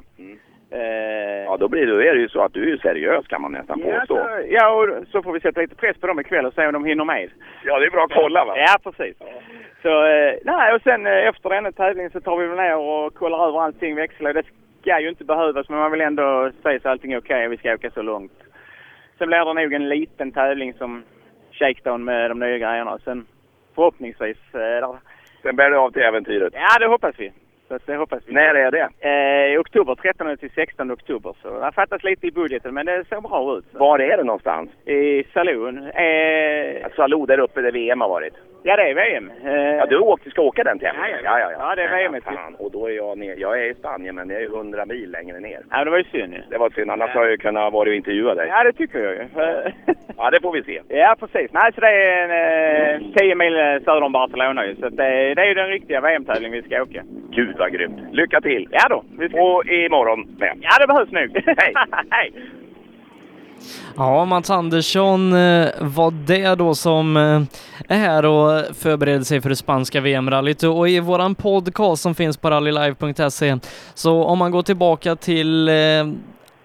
[0.77, 3.51] Eh, Ja, då blir det, är det ju så att du är seriös kan man
[3.51, 4.15] nästan Ja, påstå.
[4.15, 6.73] så, ja, och så får vi sätta lite press på dem ikväll och se om
[6.73, 7.29] de hinner med.
[7.65, 8.53] Ja, det är bra att kolla va?
[8.57, 9.17] Ja, precis.
[9.81, 13.13] Så, eh, nej, och sen eh, efter denna tävling så tar vi väl ner och
[13.13, 14.33] kollar över allting, växlar.
[14.33, 14.43] Det
[14.83, 17.57] ska ju inte behövas, men man vill ändå säga så allting är okej och vi
[17.57, 18.31] ska åka så långt.
[19.17, 21.03] Sen blir det nog en liten tävling som
[21.51, 22.99] shakedown med de nya grejerna.
[23.03, 23.25] Sen
[23.75, 24.37] förhoppningsvis...
[24.53, 24.97] Eh, där-
[25.41, 26.53] Sen bär det av till äventyret.
[26.55, 27.31] ja, det hoppas vi.
[27.67, 28.33] Så det hoppas vi.
[28.33, 28.89] När är det?
[28.99, 31.35] Eh, I oktober, 13 till 16 oktober.
[31.41, 33.65] Så det har fattats lite i budgeten, men det ser bra ut.
[33.71, 34.69] Var är det någonstans?
[34.85, 35.77] I Saloon.
[35.87, 38.33] Eh, Salou där uppe där VM har varit.
[38.63, 39.31] Ja, det är VM.
[39.45, 41.09] Eh, Ja, du åkte, ska åka den tävlingen?
[41.23, 41.57] Ja, ja, ja.
[41.59, 42.21] Ja, det är VM.
[42.21, 43.35] Fan, och då är jag ner.
[43.37, 45.59] Jag är i Spanien, men det är ju 100 mil längre ner.
[45.71, 46.41] Ja, det var ju synd ju.
[46.49, 48.47] Det var synd, annars har jag ju kunnat vara och intervjua dig.
[48.47, 49.23] Ja, det tycker jag ju.
[50.17, 50.81] Ja, det får vi se.
[50.87, 51.51] Ja, precis.
[51.53, 53.53] Nej, så det är en, eh, 10 mil
[53.85, 54.75] söder om Barcelona ju.
[54.75, 57.03] Så det, det är ju den riktiga VM-tävlingen vi ska åka.
[57.31, 57.99] Gud vad grymt.
[58.11, 58.67] Lycka till!
[58.71, 59.03] Ja då.
[59.41, 60.57] Och imorgon med.
[60.61, 61.43] Ja, det behövs nog.
[61.57, 61.73] Hej!
[62.09, 62.31] Hej!
[63.97, 67.41] Ja, Mats Andersson eh, var det då som eh,
[67.87, 72.37] är här och förbereder sig för det spanska VM-rallyt och i våran podcast som finns
[72.37, 73.57] på rallylive.se
[73.93, 75.75] så om man går tillbaka till eh,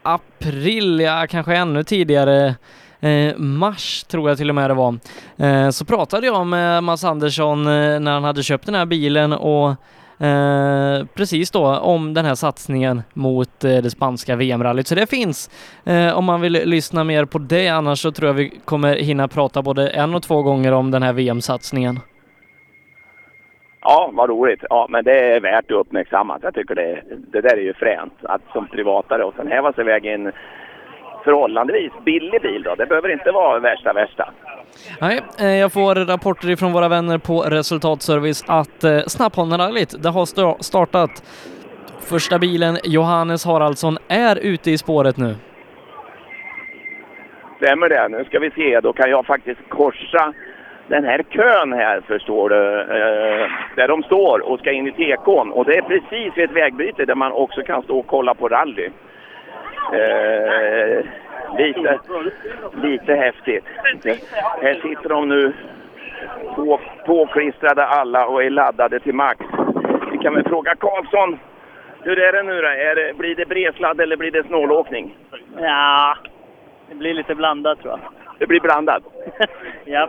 [0.03, 2.55] april, ja kanske ännu tidigare,
[3.01, 4.99] eh, mars tror jag till och med det var,
[5.37, 9.33] eh, så pratade jag med Mats Andersson eh, när han hade köpt den här bilen
[9.33, 9.75] och
[10.21, 14.87] Eh, precis då om den här satsningen mot eh, det spanska VM-rallyt.
[14.87, 15.51] Så det finns
[15.87, 17.69] eh, om man vill lyssna mer på det.
[17.69, 21.03] Annars så tror jag vi kommer hinna prata både en och två gånger om den
[21.03, 22.01] här VM-satsningen.
[23.81, 24.65] Ja, vad roligt.
[24.71, 26.39] Ja, men det är värt att uppmärksamma.
[26.43, 28.15] Jag tycker det, det där är ju fränt.
[28.23, 30.33] Att som privatare och sen häva sig iväg i en
[31.25, 32.75] förhållandevis billig bil då.
[32.75, 34.33] Det behöver inte vara värsta värsta.
[35.01, 40.63] Nej, eh, jag får rapporter ifrån våra vänner på Resultatservice att eh, Snapphanen-rallyt, det har
[40.63, 41.11] startat.
[42.01, 45.35] Första bilen, Johannes Haraldsson, är ute i spåret nu.
[47.57, 48.09] Stämmer det?
[48.09, 48.81] Nu ska vi se.
[48.81, 50.33] Då kan jag faktiskt korsa
[50.89, 52.81] den här kön här förstår du.
[52.81, 55.53] Eh, där de står och ska in i tekon.
[55.53, 58.49] Och det är precis vid ett vägbyte där man också kan stå och kolla på
[58.49, 58.91] rally.
[59.93, 61.05] Eh,
[61.59, 61.99] lite,
[62.83, 63.65] lite häftigt.
[64.63, 65.53] Här sitter de nu
[66.55, 69.41] på, påklistrade alla och är laddade till max.
[70.13, 71.39] Vi kan väl fråga Karlsson.
[72.03, 72.69] Hur är det nu då?
[72.69, 75.17] Är det, blir det bredsladd eller blir det snålåkning?
[75.59, 76.17] Ja,
[76.89, 78.01] det blir lite blandat tror jag.
[78.39, 79.03] Det blir blandat.
[79.85, 80.09] Ja.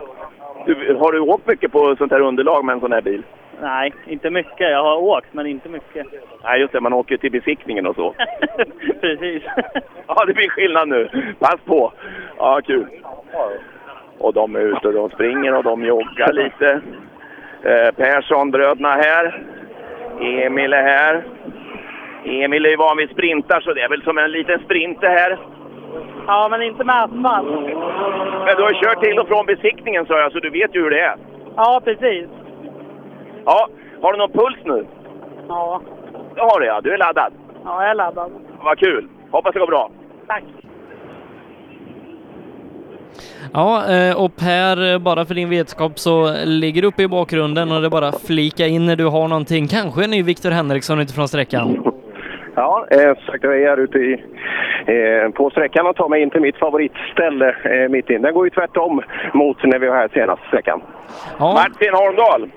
[0.66, 3.22] Du, har du åkt mycket på sånt här underlag med en sån här bil?
[3.60, 4.70] Nej, inte mycket.
[4.70, 6.06] Jag har åkt, men inte mycket.
[6.44, 6.80] Nej, just det.
[6.80, 8.14] Man åker till besiktningen och så.
[9.00, 9.42] Precis.
[10.06, 11.34] Ja, det blir skillnad nu.
[11.38, 11.92] Pass på!
[12.38, 12.86] Ja, kul.
[14.18, 16.80] Och de är ute och de springer och de joggar lite.
[17.62, 19.42] Eh, Persson, bröderna här.
[20.20, 21.24] Emil är här.
[22.24, 25.08] Emil är ju van vid sprintar, så det är väl som en liten sprint det
[25.08, 25.38] här.
[26.26, 27.50] Ja, men inte med asfalt.
[28.44, 30.90] Men du har kört till och från besiktningen, sa jag, så du vet ju hur
[30.90, 31.16] det är.
[31.56, 32.26] Ja, precis.
[33.44, 33.68] Ja,
[34.02, 34.86] har du någon puls nu?
[35.48, 35.80] Ja,
[36.34, 36.80] Det har du ja.
[36.80, 37.32] Du är laddad.
[37.64, 38.30] ja jag är laddad.
[38.64, 39.08] Vad kul!
[39.30, 39.90] Hoppas det går bra.
[40.26, 40.44] Tack.
[43.52, 47.80] Ja, eh, och Per, bara för din vetskap så ligger du uppe i bakgrunden och
[47.80, 49.66] det är bara flika in när du har någonting.
[49.68, 51.84] Kanske en ny Viktor Henriksson utifrån sträckan.
[52.54, 54.12] Ja, eh, sagt, jag är här ute i,
[54.86, 58.22] eh, på sträckan och tar mig in till mitt favoritställe eh, mitt in.
[58.22, 59.02] Den går ju tvärtom
[59.34, 60.80] mot när vi var här senast sträckan.
[61.38, 62.50] Martin Holmdahl!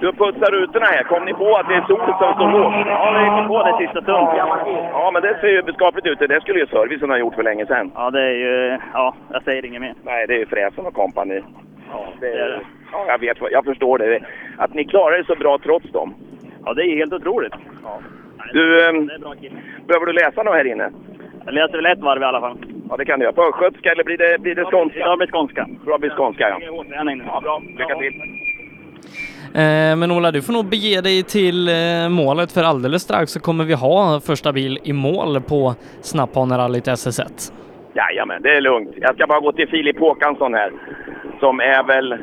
[0.00, 1.02] Du putsar rutorna här.
[1.02, 2.86] Kom ni på att det är solen som står lågt?
[2.86, 4.28] Ja, vi kom på det sista stund.
[4.92, 6.18] Ja, men det ser ju skapligt ut.
[6.18, 7.92] Det skulle ju servicen ha gjort för länge sedan.
[7.94, 8.78] Ja, det är ju...
[8.92, 9.94] Ja, jag säger inget mer.
[10.02, 11.40] Nej, det är ju Fräsen och kompani.
[11.92, 12.62] Ja, det är,
[12.92, 13.38] ja, jag vet.
[13.50, 14.20] Jag förstår det.
[14.58, 16.14] Att ni klarar det så bra trots dem.
[16.64, 17.54] Ja, det är helt otroligt.
[18.52, 19.06] Du, ehm,
[19.86, 20.90] behöver du läsa något här inne?
[21.44, 22.58] Jag läser väl ett varv i alla fall.
[22.90, 23.32] Ja, det kan du göra.
[23.32, 25.16] På östgötska eller blir det, blir det skånska?
[25.16, 25.66] Blir det skånska.
[25.84, 26.58] Bra, blir skånska ja.
[27.26, 27.62] Ja, bra.
[27.78, 28.49] Lycka till.
[29.54, 33.40] Eh, men Ola, du får nog bege dig till eh, målet för alldeles strax så
[33.40, 37.52] kommer vi ha första bil i mål på Snapphanerallyt SS1.
[37.94, 38.90] Jajamän, det är lugnt.
[38.96, 40.70] Jag ska bara gå till Filip Håkansson här.
[41.40, 42.18] Som är väl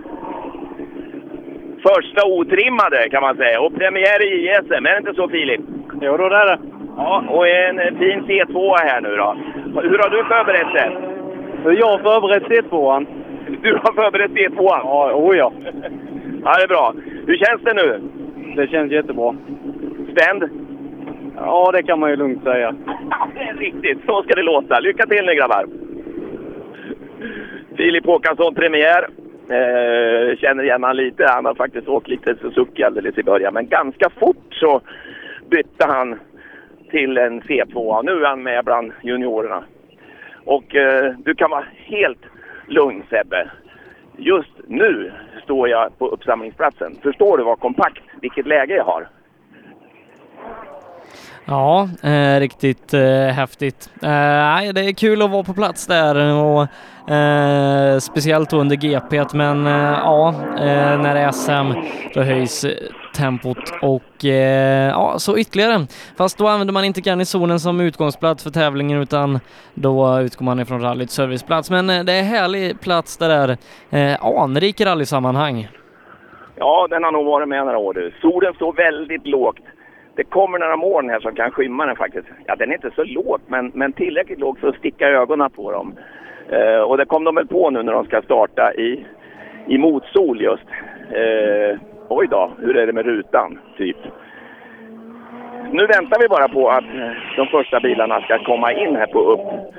[1.89, 3.61] första otrimmade kan man säga.
[3.61, 5.61] Och premiär i JSM, är det inte så Filip?
[6.01, 6.59] Jo, då det är det.
[6.97, 9.37] Ja, och en fin C2 här nu då.
[9.81, 10.89] Hur har du förberett dig?
[11.79, 13.07] Jag har förberett C2an.
[13.61, 14.81] Du har förberett C2an?
[14.83, 15.51] Ja, oh ja.
[16.43, 16.93] Ja, det är bra.
[17.27, 18.01] Hur känns det nu?
[18.55, 19.35] Det känns jättebra.
[20.11, 20.49] Spänd?
[21.35, 22.75] Ja, det kan man ju lugnt säga.
[23.35, 24.79] Det är riktigt, så ska det låta.
[24.79, 25.65] Lycka till nu grabbar!
[27.77, 29.07] Filip Håkansson, premiär.
[29.49, 31.25] Eh, känner igen han lite.
[31.27, 33.53] Han har faktiskt åkt lite Suzuki alldeles i början.
[33.53, 34.81] Men ganska fort så
[35.49, 36.19] bytte han
[36.89, 38.03] till en C2.
[38.03, 39.63] Nu är han med bland juniorerna.
[40.45, 42.25] Och eh, du kan vara helt
[42.67, 43.49] lugn Sebbe.
[44.17, 45.11] Just nu
[45.47, 46.97] står jag på uppsamlingsplatsen.
[47.03, 49.09] Förstår du vad kompakt, vilket läge jag har?
[51.45, 53.89] Ja, eh, riktigt eh, häftigt.
[54.01, 56.67] Eh, det är kul att vara på plats där och
[57.07, 61.79] eh, speciellt under GP, men eh, ja, eh, när det är SM
[62.13, 62.71] då höjs eh,
[63.17, 65.87] tempot och eh, ja, så ytterligare.
[66.17, 69.39] Fast då använder man inte garnisonen som utgångsplats för tävlingen utan
[69.73, 71.71] då utgår man ifrån rallyts serviceplats.
[71.71, 73.57] Men eh, det är en härlig plats det där,
[73.89, 75.67] eh, anrik rallysammanhang.
[76.59, 78.11] Ja, den har nog varit med några år du.
[78.21, 79.59] Solen står väldigt lågt.
[80.15, 82.27] Det kommer några moln här som kan skymma den faktiskt.
[82.45, 85.71] Ja, den är inte så låg, men, men tillräckligt låg för att sticka ögonen på
[85.71, 85.95] dem.
[86.51, 89.05] Eh, och det kom de väl på nu när de ska starta i,
[89.67, 90.67] i motsol just.
[91.11, 93.97] Eh, oj då, hur är det med rutan, typ?
[95.71, 99.19] Nu väntar vi bara på att eh, de första bilarna ska komma in här på
[99.19, 99.75] upp,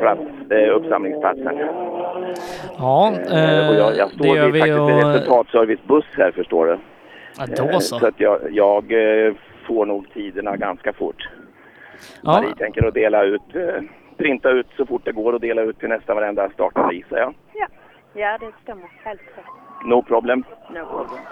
[0.00, 1.58] plats, eh, uppsamlingsplatsen.
[2.78, 5.14] Ja, Eh, och jag, jag det står gör vid vi faktiskt en och...
[5.14, 6.78] resultatservicebuss här förstår du.
[7.38, 7.98] Ja, då Eh, så.
[7.98, 8.92] Så att jag, jag
[9.26, 9.34] eh,
[9.66, 11.28] får nog tiderna ganska fort.
[12.22, 12.32] Ja.
[12.32, 13.82] Marie tänker att dela ut, eh,
[14.20, 17.34] printa ut så fort det går och dela ut till nästan varenda startande gissar jag.
[17.54, 17.66] Ja,
[18.12, 18.88] ja det stämmer.
[19.04, 19.44] Helt rätt.
[19.84, 20.44] No problem.
[20.70, 21.22] No problem.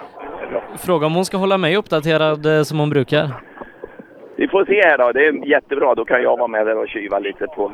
[0.78, 3.24] Fråga om hon ska hålla mig uppdaterad eh, som hon brukar.
[4.36, 5.12] Vi får se här då.
[5.12, 5.94] Det är jättebra.
[5.94, 7.72] Då kan jag vara med där och tjuva lite på,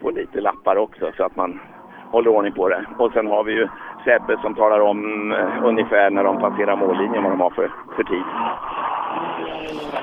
[0.00, 1.60] på lite lappar också så att man
[2.10, 2.84] håller ordning på det.
[2.98, 3.68] Och sen har vi ju
[4.04, 8.04] Sebbe som talar om eh, ungefär när de passerar mållinjen vad de har för, för
[8.04, 8.24] tid.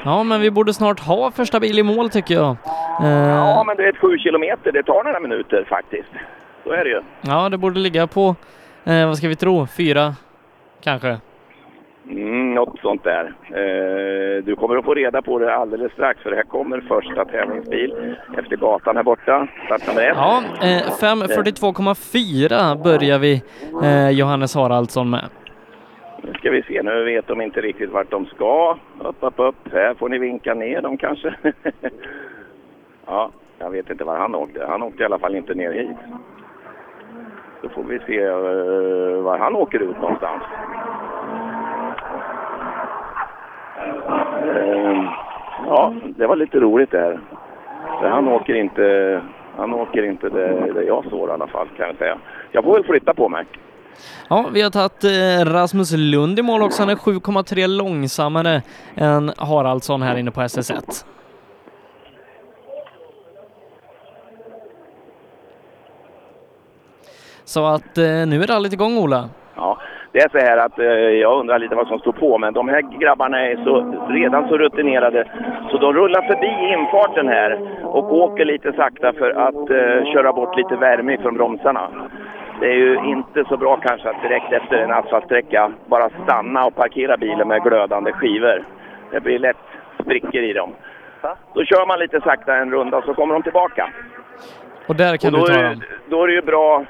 [0.06, 2.56] Ja, men vi borde snart ha första bil i mål tycker jag.
[3.04, 4.72] Eh, Ja, men det är ett sju kilometer.
[4.72, 6.10] Det tar några minuter faktiskt.
[6.64, 7.02] Så är det ju.
[7.22, 8.36] ja, det borde ligga på,
[8.86, 10.14] eh, vad ska vi tro, fyra
[10.84, 11.18] kanske?
[12.10, 13.34] Mm, något sånt där.
[13.50, 18.16] Eh, du kommer att få reda på det alldeles strax för här kommer första tävlingsbil
[18.38, 19.48] efter gatan här borta.
[19.68, 20.16] Plats nummer ett.
[20.18, 23.42] Ja, eh, 5.42,4 börjar vi
[23.84, 25.26] eh, Johannes Haraldsson med.
[26.22, 28.78] Nu ska vi se, nu vet de inte riktigt vart de ska.
[29.00, 29.74] Upp, upp, upp.
[29.74, 31.34] Här får ni vinka ner dem kanske.
[33.06, 34.66] ja, jag vet inte var han åkte.
[34.66, 35.98] Han åkte i alla fall inte ner hit.
[37.62, 40.44] Då får vi se uh, var han åker ut någonstans.
[44.48, 45.14] Uh,
[45.66, 47.20] ja, det var lite roligt det här.
[48.00, 49.22] För han åker inte,
[49.58, 52.18] han åker inte där, där jag står i alla fall kan jag säga.
[52.52, 53.46] Jag får väl flytta på mig.
[54.30, 56.82] Ja, vi har tagit eh, Rasmus Lund i mål också.
[56.82, 58.62] Han är 7,3 långsammare
[58.96, 61.06] än Haraldsson här inne på SS1.
[67.44, 69.30] Så att eh, nu är rallyt igång Ola.
[69.56, 69.78] Ja,
[70.12, 70.86] det är så här att eh,
[71.26, 73.74] jag undrar lite vad som står på, men de här grabbarna är så,
[74.10, 75.28] redan så rutinerade
[75.72, 77.52] så de rullar förbi infarten här
[77.84, 81.90] och åker lite sakta för att eh, köra bort lite värme från bromsarna.
[82.60, 86.76] Det är ju inte så bra kanske att direkt efter en asfaltsträcka bara stanna och
[86.76, 88.64] parkera bilen med glödande skivor.
[89.12, 89.58] Det blir lätt
[90.04, 90.74] sprickor i dem.
[91.54, 93.90] Då kör man lite sakta en runda så kommer de tillbaka.
[94.88, 95.84] Och där kan Och då, du ta är, dem.
[96.10, 96.86] då är det ju bra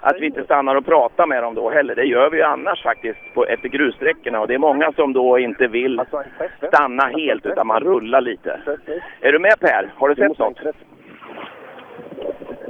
[0.00, 1.94] att vi inte stannar och pratar med dem då heller.
[1.94, 5.38] Det gör vi ju annars faktiskt på, efter grussträckorna och det är många som då
[5.38, 6.00] inte vill
[6.68, 8.60] stanna helt utan man rullar lite.
[9.20, 9.92] Är du med Per?
[9.96, 10.58] Har du sett något?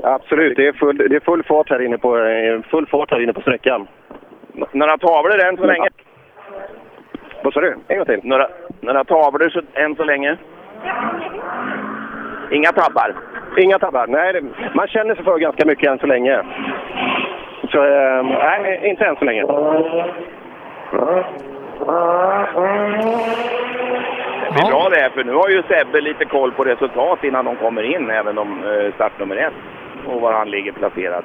[0.02, 3.22] Absolut, det är full, det är full, fart här inne på, eh, full fart här
[3.22, 3.88] inne på sträckan.
[4.72, 5.88] Några tavlor än så länge?
[7.42, 7.76] Vad sa du?
[7.88, 8.20] En gång till.
[8.22, 8.48] Några,
[8.80, 10.36] några tavlor så, än så länge?
[12.50, 13.14] Inga tabbar?
[13.58, 14.06] Inga tabbar.
[14.06, 14.42] Nej, det,
[14.74, 16.42] man känner sig för ganska mycket än så länge.
[17.72, 19.42] Så, eh, nej, inte än så länge.
[24.44, 27.44] Det blir bra det här för nu har ju Sebbe lite koll på resultat innan
[27.44, 29.00] de kommer in, även om eh, ett
[30.06, 31.24] och var han ligger placerad.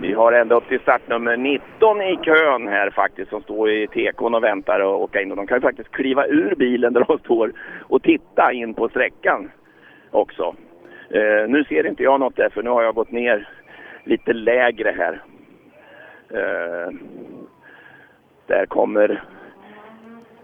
[0.00, 4.34] Vi har ända upp till startnummer 19 i kön här faktiskt som står i tekon
[4.34, 5.30] och väntar att åka in.
[5.30, 7.52] Och de kan ju faktiskt kliva ur bilen där de står
[7.88, 9.50] och titta in på sträckan
[10.10, 10.54] också.
[11.10, 13.48] Eh, nu ser inte jag något där för nu har jag gått ner
[14.04, 15.22] lite lägre här.
[16.30, 16.92] Eh,
[18.46, 19.22] där kommer,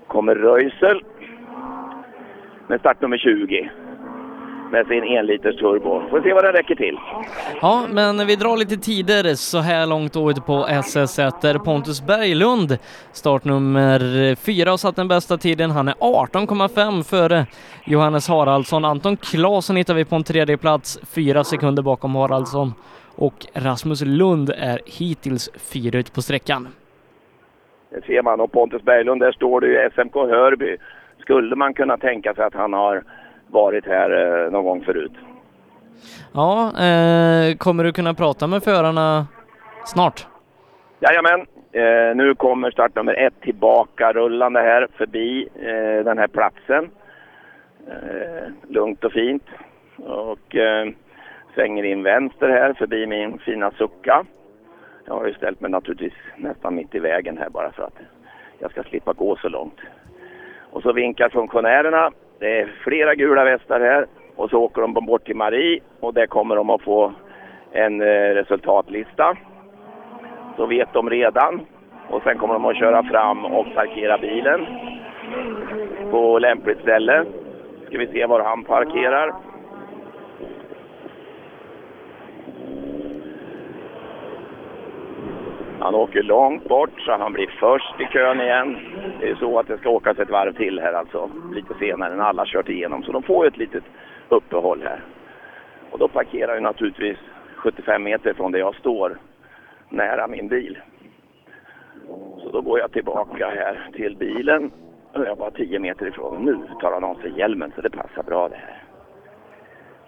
[0.07, 1.05] kommer Röisel
[2.67, 3.71] med startnummer 20
[4.71, 6.03] med sin enliters turbo.
[6.11, 6.99] Får se vad den räcker till.
[7.63, 12.79] Ja, men vi drar lite tider så här långt ute på SS1 där Pontus Berglund
[13.13, 15.71] startnummer fyra och satt den bästa tiden.
[15.71, 17.47] Han är 18,5 före
[17.85, 18.85] Johannes Haraldsson.
[18.85, 22.75] Anton Claesson hittar vi på en tredje plats, fyra sekunder bakom Haraldsson.
[23.17, 26.69] Och Rasmus Lund är hittills fyra ut på sträckan.
[27.91, 28.41] Det ser man.
[28.41, 30.77] Och Pontus Berglund, där står det ju SMK Hörby.
[31.21, 33.03] Skulle man kunna tänka sig att han har
[33.51, 34.11] varit här
[34.45, 35.13] eh, någon gång förut?
[36.33, 39.27] Ja, eh, kommer du kunna prata med förarna
[39.85, 40.27] snart?
[41.01, 41.41] Jajamän,
[41.73, 46.91] eh, nu kommer startnummer ett tillbaka rullande här förbi eh, den här platsen.
[47.89, 49.45] Eh, lugnt och fint.
[49.97, 50.89] Och eh,
[51.55, 54.25] svänger in vänster här förbi min fina sucka.
[55.05, 57.99] Jag har ju ställt mig naturligtvis nästan mitt i vägen här bara för att
[58.59, 59.79] jag ska slippa gå så långt.
[60.71, 62.11] Och så vinkar funktionärerna.
[62.39, 64.07] Det är flera gula västar här.
[64.37, 67.13] Och så åker de bort till Marie och där kommer de att få
[67.73, 69.37] en eh, resultatlista.
[70.57, 71.61] Så vet de redan.
[72.11, 74.67] Och sen kommer de att köra fram och parkera bilen
[76.11, 77.25] på lämpligt ställe.
[77.87, 79.35] Ska vi se var han parkerar.
[85.89, 88.79] Han åker långt bort så han blir först i kön igen.
[89.21, 92.25] Det är så att det ska åkas ett varv till här alltså, lite senare när
[92.25, 93.03] alla kört igenom.
[93.03, 93.85] Så de får ju ett litet
[94.29, 95.03] uppehåll här.
[95.91, 97.19] Och då parkerar jag naturligtvis
[97.57, 99.19] 75 meter från där jag står,
[99.89, 100.79] nära min bil.
[102.43, 104.71] Så då går jag tillbaka här till bilen.
[105.13, 106.45] Jag är bara 10 meter ifrån.
[106.45, 108.88] Nu tar han av sig hjälmen så det passar bra det här.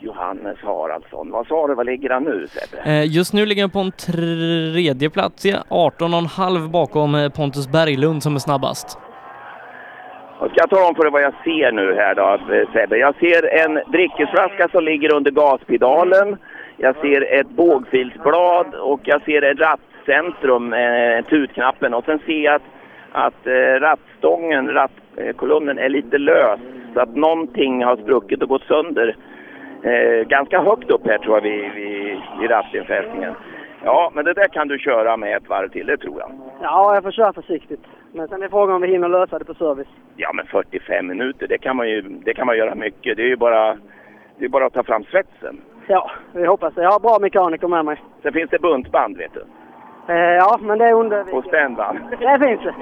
[0.00, 1.30] Johannes Haraldsson.
[1.30, 2.82] Vad sa du, vad ligger han nu Sebbe?
[2.90, 8.22] Eh, Just nu ligger han på en tredje plats, ja, 18,5 bakom eh, Pontus Berglund
[8.22, 8.98] som är snabbast.
[10.38, 12.96] Och ska jag tala om för dig vad jag ser nu här då eh, Sebbe?
[12.96, 16.36] Jag ser en dryckesflaska som ligger under gaspedalen.
[16.76, 22.54] Jag ser ett bågfilsblad och jag ser ett rattcentrum, eh, tutknappen och sen ser jag
[22.54, 22.62] att,
[23.12, 26.60] att eh, rattstången, rattkolumnen är lite lös.
[26.94, 29.16] Så att någonting har spruckit och gått sönder.
[29.82, 33.34] Eh, ganska högt upp här tror jag vid, vid, vid rattinfästningen.
[33.84, 36.32] Ja, men det där kan du köra med ett varv till, det tror jag.
[36.62, 37.80] Ja, jag får köra försiktigt.
[38.12, 39.88] Men sen är frågan om vi hinner lösa det på service.
[40.16, 43.16] Ja, men 45 minuter, det kan man ju det kan man göra mycket.
[43.16, 43.78] Det är ju bara,
[44.38, 45.60] det är bara att ta fram svetsen.
[45.86, 46.82] Ja, vi hoppas det.
[46.82, 48.02] Jag har bra mekaniker med mig.
[48.22, 49.44] Sen finns det buntband, vet du.
[50.10, 51.34] Eh, ja, men det är under...
[51.34, 51.98] Och spännband.
[52.10, 52.74] Det finns det.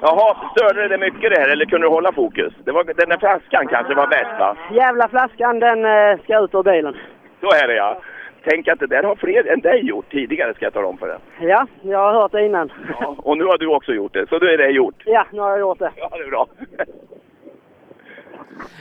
[0.00, 2.52] Jaha, störde det mycket det här eller kunde du hålla fokus?
[2.64, 4.56] Det var, den där flaskan kanske var värst va?
[4.72, 6.96] Jävla flaskan, den eh, ska ut ur bilen.
[7.40, 8.00] Så är det ja.
[8.44, 11.06] Tänk att det där har fler än dig gjort tidigare ska jag tala om för
[11.06, 11.18] dig.
[11.40, 12.72] Ja, jag har hört det innan.
[13.00, 15.02] Ja, och nu har du också gjort det, så då är det gjort.
[15.04, 15.90] Ja, nu har jag gjort det.
[15.96, 16.46] Ja, det är bra.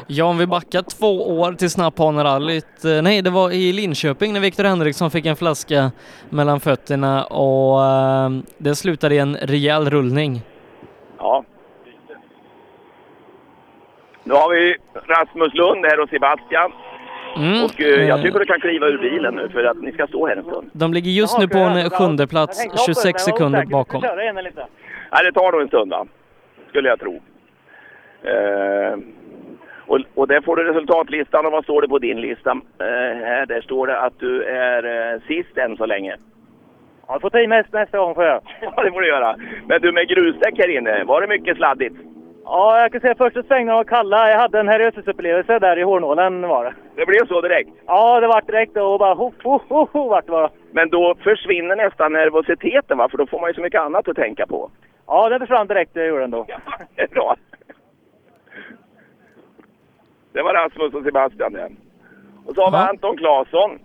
[0.08, 2.86] Ja, om vi backar två år till Snapphanerallyt.
[2.86, 5.92] eh, Nej, det var i Linköping när Viktor Henriksson fick en flaska
[6.30, 10.42] mellan fötterna och eh, det slutade i en rejäl rullning.
[11.18, 11.44] Ja.
[14.24, 14.76] Nu har vi
[15.08, 16.72] Rasmus Lund här och Sebastian.
[17.38, 17.64] Mm.
[17.66, 20.28] Och eh, jag tycker du kan kliva ur bilen nu för att ni ska stå
[20.28, 20.70] här en stund.
[20.74, 24.02] De ligger just nu på en sjunde plats, 26 sekunder bakom.
[24.02, 26.06] Nej, det tar nog en stund va?
[26.70, 27.22] Skulle jag tro.
[28.24, 28.98] Eh,
[29.90, 32.52] och, och där får du resultatlistan och vad står det på din lista?
[32.80, 36.16] Eh, här, där står det att du är eh, sist än så länge.
[37.08, 38.42] Ja, jag får ta i mest nästa gång får jag.
[38.62, 39.36] Ja, det får du göra.
[39.68, 41.96] Men du med grusdäck här inne, var det mycket sladdigt?
[42.46, 44.30] Ja, jag kan säga första svängen var kalla.
[44.30, 46.74] Jag hade en herrejösses-upplevelse där i Hornålen var det.
[46.96, 47.70] Det blev så direkt?
[47.86, 50.50] Ja, det vart direkt och bara ho, ho, ho, ho vart det bara.
[50.72, 53.10] Men då försvinner nästan nervositeten va?
[53.10, 54.70] För då får man ju så mycket annat att tänka på.
[55.08, 56.46] Ja, det försvann direkt, det gjorde den då.
[56.96, 57.36] Det är bra.
[60.34, 61.70] Det var Rasmus och Sebastian det.
[62.46, 63.80] Och så har vi Anton Claesson.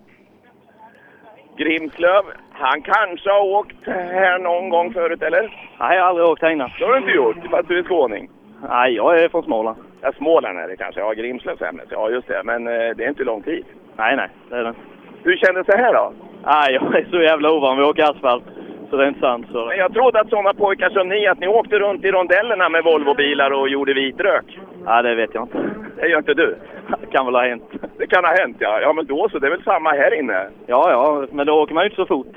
[1.57, 2.23] Grimslöv.
[2.53, 5.41] Han kanske har åkt här någon gång förut, eller?
[5.81, 6.71] Nej, jag har aldrig åkt här innan.
[6.79, 8.31] Det har du inte gjort, fast du är skåning.
[8.69, 9.77] Nej, jag är från Småland.
[10.01, 11.01] Ja, Småland är det kanske.
[11.01, 11.89] Ja, Grimslövs ämnet.
[11.91, 12.43] Ja, just det.
[12.45, 13.65] Men eh, det är inte lång tid.
[13.97, 14.75] Nej, nej, det är det.
[15.23, 16.13] Hur kändes det här då?
[16.45, 18.45] Nej, jag är så jävla ovan vid att åka asfalt.
[18.91, 19.47] Så det är inte sant.
[19.53, 19.67] Så.
[19.67, 22.85] Men jag trodde att sådana pojkar som ni, att ni åkte runt i rondellerna med
[22.85, 24.59] Volvobilar och gjorde vitrök.
[24.87, 25.59] Ja, det vet jag inte.
[25.97, 26.57] Det gör inte du?
[27.01, 27.65] Det kan väl ha hänt.
[27.99, 28.81] Det kan ha hänt, ja.
[28.81, 29.39] Ja, men då så.
[29.39, 30.49] Det är väl samma här inne?
[30.67, 32.37] Ja, ja, men då åker man ju inte så fort.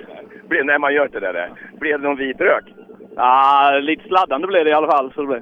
[0.50, 1.50] När man gör inte det där.
[1.80, 2.64] Blir det någon vitrök?
[3.16, 5.12] Ja, lite sladdande blev det i alla fall.
[5.16, 5.42] Så det blev.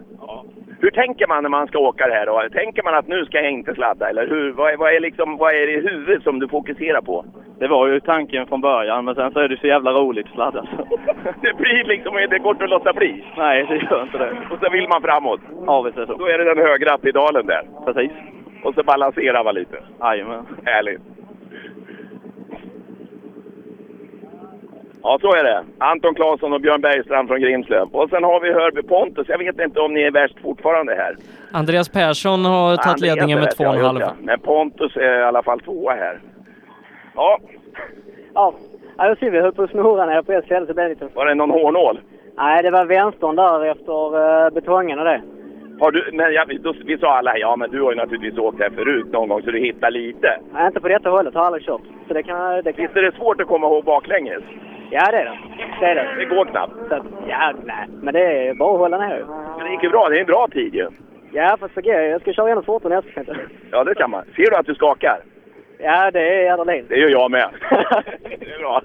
[0.79, 2.49] Hur tänker man när man ska åka det här då?
[2.51, 4.09] Tänker man att nu ska jag inte sladda?
[4.09, 4.51] Eller hur?
[4.51, 7.25] Vad är, vad är, liksom, vad är det i huvudet som du fokuserar på?
[7.59, 10.33] Det var ju tanken från början, men sen så är det så jävla roligt att
[10.33, 10.65] sladda.
[10.77, 10.97] Så.
[11.41, 13.25] Det blir liksom, det går inte att låta bli.
[13.37, 14.31] Nej, det gör inte det.
[14.51, 15.39] Och så vill man framåt.
[15.65, 16.17] Ja, visst är det så.
[16.17, 17.63] Då är det den högra pedalen där.
[17.85, 18.11] Precis.
[18.63, 19.77] Och så balanserar man lite.
[19.99, 20.45] Jajamän.
[20.65, 21.01] Härligt.
[25.01, 25.63] Ja, så är det.
[25.77, 27.87] Anton Claesson och Björn Bergstrand från Grimslöv.
[27.91, 29.27] Och sen har vi Hörby Pontus.
[29.29, 31.15] Jag vet inte om ni är värst fortfarande här.
[31.51, 33.99] Andreas Persson har tagit Andreas ledningen med rätt, ja, just 2,5.
[33.99, 34.13] det.
[34.19, 36.19] Men Pontus är i alla fall tvåa här.
[37.15, 37.39] Ja,
[38.33, 38.53] Ja,
[38.97, 41.07] ja då ser vi hur på snurran här på ett ställe så det lite...
[41.13, 41.99] var det någon hårnål?
[42.37, 45.21] Nej, det var vänstern där efter uh, betongen och det.
[45.79, 48.39] Har du, men ja, vi, då, vi sa alla, ja men du har ju naturligtvis
[48.39, 50.39] åkt här förut någon gång så du hittar lite.
[50.53, 51.33] Nej, inte på detta hållet.
[51.33, 51.81] Har jag aldrig kört.
[52.07, 52.63] Så det kan...
[52.63, 52.85] Det kan...
[52.85, 54.43] Visst är det svårt att komma ihåg baklänges?
[54.91, 55.37] Ja, det är det.
[55.79, 56.07] Det är det.
[56.17, 56.73] Det går knappt.
[56.89, 57.85] Så, att- ja, nej.
[58.01, 59.25] Men det är bara att hålla ner.
[59.57, 60.87] Men det gick ju bra, det är en bra tid ju.
[61.31, 63.35] Ja, fast går Jag ska köra ännu fortare nästa.
[63.71, 64.23] Ja, det kan man.
[64.35, 65.17] Ser du att du skakar?
[65.79, 66.85] Ja, det är adrenalin.
[66.89, 67.49] Det gör jag med.
[68.39, 68.81] det är bra.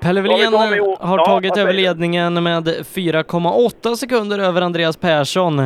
[0.00, 5.56] Pelle Wilén O- har Ja, tagit vad över ledningen med 4,8 sekunder över Andreas Persson.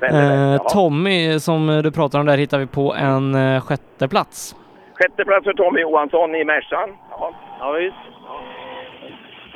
[0.00, 0.58] Väldigt, Eh, ja.
[0.58, 4.56] Tommy, som du pratar om där, hittar vi på en eh, sjätte plats.
[4.94, 6.88] Sjätte plats för Tommy Johansson i Mercan.
[7.10, 7.96] Ja, Ja, visst.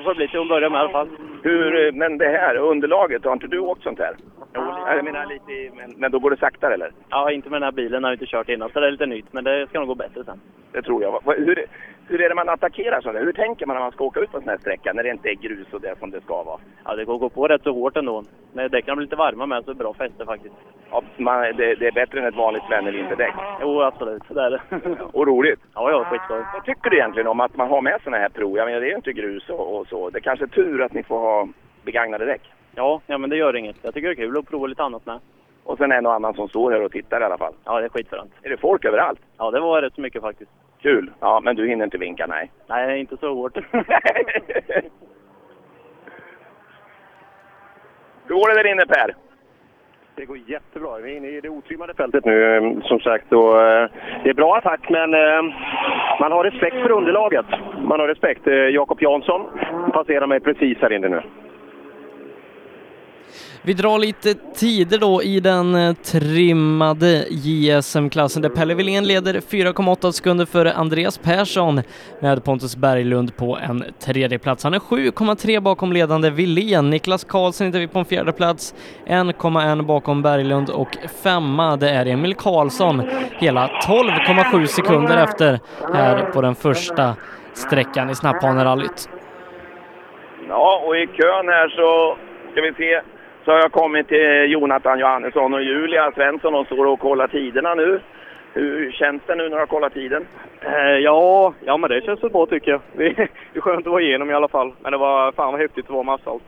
[0.08, 1.08] Det får bli till att börja med i alla fall.
[1.42, 4.14] Hur, eh, men det här underlaget, har inte du åkt sånt här?
[4.54, 6.90] Jo, jag menar lite, i- men, men då går det saktare eller?
[7.08, 9.06] Ja, inte med den här bilen har jag inte kört innan, så det är lite
[9.06, 9.32] nytt.
[9.32, 10.40] Men det ska nog gå bättre sen.
[10.72, 11.22] Det tror jag.
[11.36, 11.66] Hur,
[12.08, 13.24] hur är det man attackerar här?
[13.24, 15.10] Hur tänker man när man ska åka ut på en sån här sträcka när det
[15.10, 16.60] inte är grus och det som det ska vara?
[16.84, 18.24] Ja, det går gå på rätt så hårt ändå.
[18.52, 20.54] När däcken blir lite varma med så är det bra fäste faktiskt.
[20.90, 23.34] Ja, man, det, det är bättre än ett vanligt Sven-vinterdäck.
[23.60, 24.22] Jo, absolut.
[24.28, 24.60] Det är det.
[25.12, 25.60] Och roligt.
[25.74, 26.42] Ja, ja, skitskoj.
[26.54, 28.56] Vad tycker du egentligen om att man har med såna här prov?
[28.56, 30.10] Jag menar, det är ju inte grus och, och så.
[30.10, 31.48] Det är kanske är tur att ni får ha
[31.84, 32.42] begagnade däck.
[32.74, 33.76] Ja, ja, men det gör inget.
[33.82, 35.20] Jag tycker det är kul att prova lite annat med.
[35.68, 37.54] Och sen en och annan som står här och tittar i alla fall.
[37.64, 38.32] Ja, det är skitfränt.
[38.42, 39.20] Är det folk överallt?
[39.38, 40.50] Ja, det var rätt så mycket faktiskt.
[40.82, 41.10] Kul.
[41.20, 42.50] Ja, men du hinner inte vinka, nej.
[42.66, 43.56] Nej, inte så hårt.
[43.56, 43.62] Hur
[48.34, 49.14] går det där inne Per?
[50.14, 50.98] Det går jättebra.
[50.98, 53.32] Vi är inne i det otrimmade fältet nu, eh, som sagt.
[53.32, 53.90] Och, eh,
[54.24, 55.42] det är bra attack, men eh,
[56.20, 57.46] man har respekt för underlaget.
[57.82, 58.46] Man har respekt.
[58.46, 59.46] Eh, Jakob Jansson
[59.92, 61.22] passerar mig precis här inne nu.
[63.62, 70.10] Vi drar lite tider då i den eh, trimmade JSM-klassen där Pelle Wilén leder 4,8
[70.10, 71.82] sekunder före Andreas Persson
[72.20, 74.64] med Pontus Berglund på en tredje plats.
[74.64, 76.90] Han är 7,3 bakom ledande Wilén.
[76.90, 78.74] Niklas Karlsson hittar vi på en fjärde plats,
[79.06, 83.02] 1,1 bakom Berglund och femma det är Emil Karlsson
[83.38, 85.60] hela 12,7 sekunder efter
[85.94, 87.14] här på den första
[87.52, 89.08] sträckan i snapphanerallyt.
[90.48, 92.16] Ja, och i kön här så
[92.52, 93.17] ska vi se.
[93.48, 97.74] Så har jag kommit till Jonathan Johannesson och Julia Svensson och står och kollar tiderna
[97.74, 98.00] nu.
[98.52, 100.26] Hur känns det nu när du har kollat tiden?
[100.60, 102.80] Eh, ja, ja, men det känns så bra tycker jag.
[102.92, 103.14] Det är,
[103.52, 104.72] det är skönt att vara igenom i alla fall.
[104.82, 106.42] Men det var fan vad häftigt att vara med asfalt.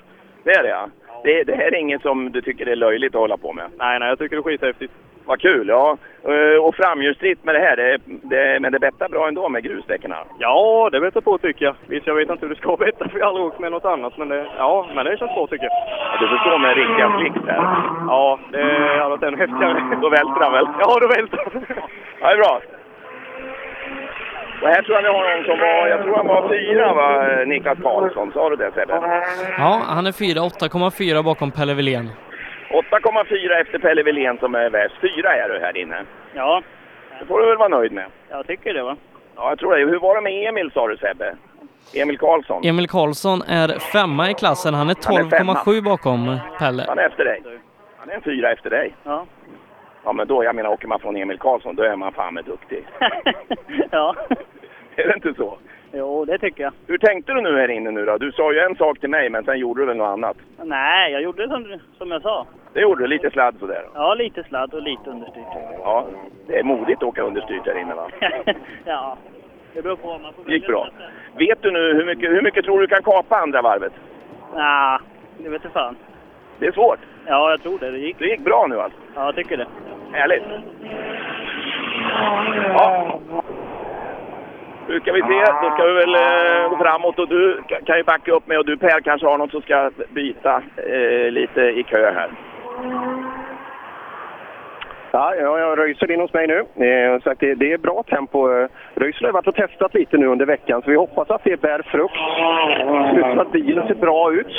[0.45, 0.89] Det är det ja.
[1.25, 3.71] Det, det här är inget som du tycker är löjligt att hålla på med?
[3.79, 4.93] Nej, nej, jag tycker det är skithäftigt.
[5.31, 5.97] Vad kul, ja.
[6.33, 7.99] Eh, Och framhjulsdrift med det här, det,
[8.33, 10.15] det, men det bettar bra ändå med grusdäcken?
[10.39, 11.75] Ja, det vet jag på tycker jag.
[11.87, 13.85] Visst, jag vet inte hur det ska betta för jag har aldrig åkt med något
[13.85, 14.19] annat.
[14.19, 15.73] Men det, ja, men det känns bra tycker jag.
[16.13, 17.63] Ja, du förstår med riktiga flicks här.
[18.13, 18.63] Ja, det
[18.99, 19.99] hade varit ännu häftigare.
[20.03, 20.67] Då välter han väl?
[20.81, 21.65] Ja, då välter han.
[22.21, 22.61] Ja, det är bra.
[24.63, 27.09] Och här tror jag vi har någon som var, jag tror han var fyra va,
[27.47, 28.31] Niklas Karlsson.
[28.35, 28.95] Sa du det Sebbe?
[29.59, 32.09] Ja, han är fyra, 8,4 bakom Pelle Wilén.
[32.71, 34.95] 8,4 efter Pelle Wilén som är värst.
[35.01, 36.05] Fyra är du här inne.
[36.35, 36.63] Ja,
[37.21, 38.05] Det får du väl vara nöjd med?
[38.29, 38.97] jag tycker det va.
[39.37, 39.85] Ja, jag tror det.
[39.85, 41.37] Hur var det med Emil sa du Sebbe?
[41.95, 42.65] Emil Karlsson?
[42.65, 44.75] Emil Karlsson är femma i klassen.
[44.75, 45.55] Han är Han är femma.
[45.55, 46.85] 12,7 bakom Pelle.
[46.89, 47.43] Han är efter dig.
[47.99, 48.95] Han är en fyra efter dig.
[49.05, 49.27] Ja.
[50.05, 52.45] Ja, men då, jag menar, åker man från Emil Karlsson, då är man fan med
[52.45, 52.87] duktig.
[53.91, 54.15] ja.
[54.97, 55.59] Är det inte så?
[55.93, 56.73] Jo, det tycker jag.
[56.87, 58.19] Hur tänkte du nu här inne nu då?
[58.19, 60.37] Du sa ju en sak till mig, men sen gjorde du väl något annat?
[60.65, 62.47] Nej, jag gjorde som, som jag sa.
[62.73, 63.85] Det gjorde du, lite sladd sådär.
[63.95, 65.47] Ja, lite sladd och lite understyrt.
[65.79, 66.07] Ja,
[66.47, 68.09] det är modigt att åka understyrt här inne va?
[68.85, 69.17] ja,
[69.75, 70.89] det beror på man får Det gick bra.
[71.37, 73.93] Vet du nu hur mycket, hur mycket tror du kan kapa andra varvet?
[74.55, 74.99] Nej,
[75.39, 75.97] det vet jag fan.
[76.59, 76.99] Det är svårt.
[77.27, 77.91] Ja, jag tror det.
[77.91, 78.19] Det gick.
[78.19, 78.99] Det gick bra nu alltså?
[79.15, 79.67] Ja, jag tycker det.
[80.13, 80.43] Härligt.
[82.69, 83.21] Ja.
[84.91, 87.97] Nu ska vi se, då ska vi väl eh, gå framåt och du ka- kan
[87.97, 91.61] ju backa upp mig och du Per kanske har något som ska byta eh, lite
[91.61, 92.31] i kö här.
[95.13, 96.59] Ja, ja, jag Röisel in hos mig nu.
[96.87, 98.53] Eh, sagt, det, det är bra tempo.
[98.53, 101.61] Eh, Röisel har varit och testat lite nu under veckan, så vi hoppas att det
[101.61, 102.15] bär frukt.
[103.15, 104.57] Ser som att bilen ser bra ut.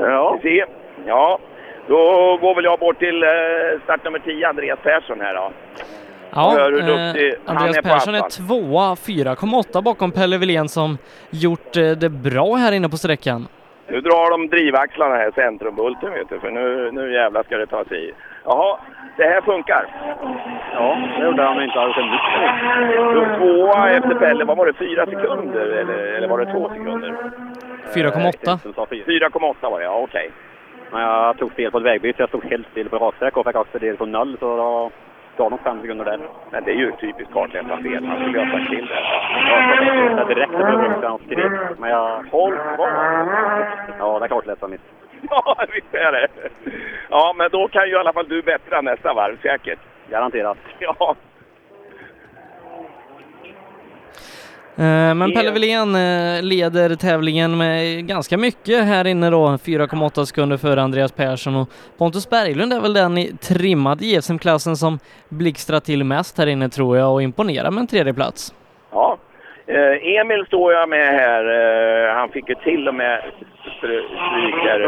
[0.00, 0.38] Ja.
[0.42, 0.64] Vi se.
[1.06, 1.38] Ja,
[1.86, 1.96] då
[2.40, 3.28] går väl jag bort till eh,
[3.84, 5.50] start nummer 10, Andreas Persson här då.
[6.30, 10.68] Ja, Hör hur eh, han Andreas är på Persson är tvåa, 4,8 bakom Pelle Wilén
[10.68, 10.98] som
[11.30, 13.48] gjort eh, det bra här inne på sträckan.
[13.90, 17.84] Nu drar de drivaxlarna här, centrumbulten vet du, för nu, nu jävlar ska det ta
[17.84, 18.12] sig i.
[18.44, 18.78] Jaha,
[19.16, 19.84] det här funkar.
[20.74, 22.10] Ja, det gjorde han inte alls en
[23.14, 27.14] Du tvåa efter Pelle, vad var det, fyra sekunder eller, eller var det två sekunder?
[27.94, 28.58] 4,8.
[28.74, 30.30] 4,8 var det, ja okej.
[30.92, 32.22] Men jag tog fel på ett vägbyte.
[32.22, 34.36] Jag stod helt still på raksträcka och fick axeldel på noll.
[34.40, 34.90] Så då
[35.38, 36.20] gav de fem sekunder där.
[36.50, 39.00] Men det är ju typiskt kartläsarfel, han skulle ju ha sagt till det.
[40.16, 41.78] Jag direkt och blev han skrek.
[41.78, 42.24] Men jag...
[42.30, 42.88] Håll kvar!
[43.98, 44.80] Ja, det är kartläsaren mitt.
[45.30, 46.28] Ja, visst är det.
[47.10, 49.78] Ja, men då kan ju i alla fall du bättra nästa varv säkert.
[50.10, 50.58] Garanterat.
[50.78, 50.96] Ja.
[51.00, 51.16] Eh,
[54.82, 60.82] Men Pelle Wilén eh, leder tävlingen med ganska mycket här inne då, 4,8 sekunder före
[60.82, 61.68] Andreas Persson och
[61.98, 64.98] Pontus Berglund är väl den i trimmad JSM-klassen som
[65.28, 68.54] blixtrar till mest här inne tror jag och imponerar med en tredje plats.
[68.92, 69.18] Ja.
[69.66, 71.44] Eh, Emil står jag med här.
[72.08, 73.20] Eh, han fick ju till och med
[73.64, 74.80] stry- stryk där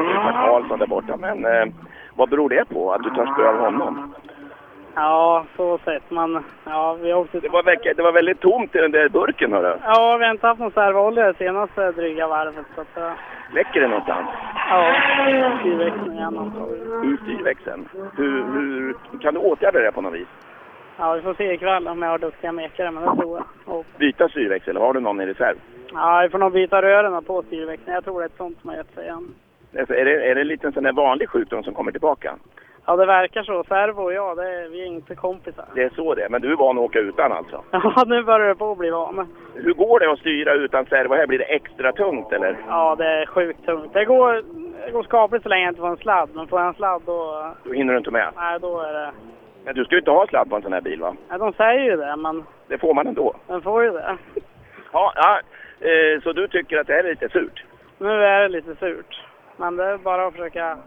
[0.46, 1.16] Karlsson där borta.
[1.16, 1.64] Men eh,
[2.14, 4.14] vad beror det på att du tar spö av honom?
[4.94, 6.10] Ja, så sett.
[6.10, 7.40] Men ja, vi också...
[7.40, 9.76] Det var, verk- det var väldigt tomt i den där burken hörru.
[9.84, 12.64] Ja, vi har inte haft någon servolja det senaste dryga varvet.
[12.74, 13.12] Så att, eh,
[13.54, 14.28] Läcker det någonstans?
[14.70, 14.94] ja,
[15.60, 17.14] styrväxeln igen antagligen.
[17.14, 17.88] I styrväxeln.
[18.16, 20.28] Hur, hur, kan du åtgärda det på något vis?
[20.98, 23.74] Ja, vi får se ikväll om jag har duktiga mekare, men det tror jag.
[23.76, 25.56] Och, Byta styrväxel har du någon i reserv?
[25.92, 27.94] ja, vi får nog byta rören på styrväxeln.
[27.94, 29.34] Jag tror det är ett sånt som har gett sig igen.
[29.78, 32.34] Alltså, är, det, är det en liten sån där vanlig sjukdom som kommer tillbaka?
[32.86, 33.64] Ja, det verkar så.
[33.64, 35.64] Servo och jag, det är, vi är inte kompisar.
[35.74, 36.28] Det är så det är.
[36.28, 37.62] Men du är van att åka utan alltså?
[37.70, 39.28] Ja, nu börjar det på att bli van.
[39.54, 41.26] Hur går det att styra utan servo här?
[41.26, 42.56] Blir det extra tungt eller?
[42.68, 43.92] Ja, det är sjukt tungt.
[43.92, 44.42] Det går,
[44.86, 47.02] det går skapligt så länge jag inte får en sladd, men får jag en sladd
[47.06, 47.50] då...
[47.64, 48.28] Då hinner du inte med.
[48.36, 49.10] Nej, då är det...
[49.64, 51.16] Men du ska ju inte ha sladd på en sån här bil va?
[51.28, 53.34] Ja, de säger ju det, men Det får man ändå.
[53.46, 54.16] den får ju det.
[54.92, 55.40] Ja, ja
[55.88, 57.64] eh, så du tycker att det här är lite surt?
[57.98, 59.22] Nu är det lite surt.
[59.56, 60.78] Men det är bara att försöka...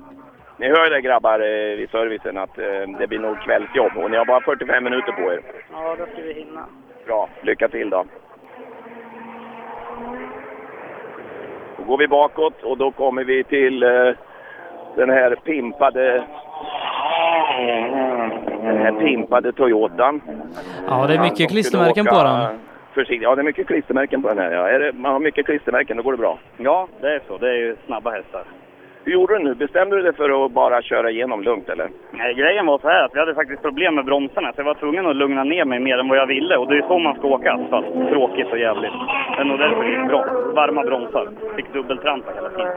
[0.64, 4.18] Ni hör det grabbar eh, vid servicen att eh, det blir nog kvällsjobb och ni
[4.18, 5.41] har bara 45 minuter på er.
[5.72, 6.65] Ja, det ska vi hinna.
[7.06, 8.06] Bra, lycka till då.
[11.77, 13.90] Då går vi bakåt och då kommer vi till eh,
[14.95, 16.23] den här pimpade
[18.64, 20.22] den här pimpade Toyotan.
[20.88, 22.60] Ja, det är mycket klistermärken på den.
[22.94, 23.23] Försiktigt.
[23.23, 24.52] Ja, det är mycket klistermärken på den här.
[24.52, 24.68] Ja.
[24.69, 26.40] Är det, man har mycket klistermärken, då går det bra.
[26.57, 27.38] Ja, det är så.
[27.38, 28.44] Det är ju snabba hästar.
[29.06, 29.56] Hur gjorde du nu?
[29.56, 31.90] Bestämde du dig för att bara köra igenom lugnt eller?
[32.12, 34.74] Nej, grejen var så här att vi hade faktiskt problem med bromsarna så jag var
[34.74, 37.16] tvungen att lugna ner mig mer än vad jag ville och det är så man
[37.16, 37.86] ska åka asfalt.
[38.10, 38.94] Tråkigt och jävligt.
[39.38, 40.26] Men och därför gick det bra.
[40.56, 41.30] Varma bromsar.
[41.56, 42.72] Fick dubbeltrampa hela tiden.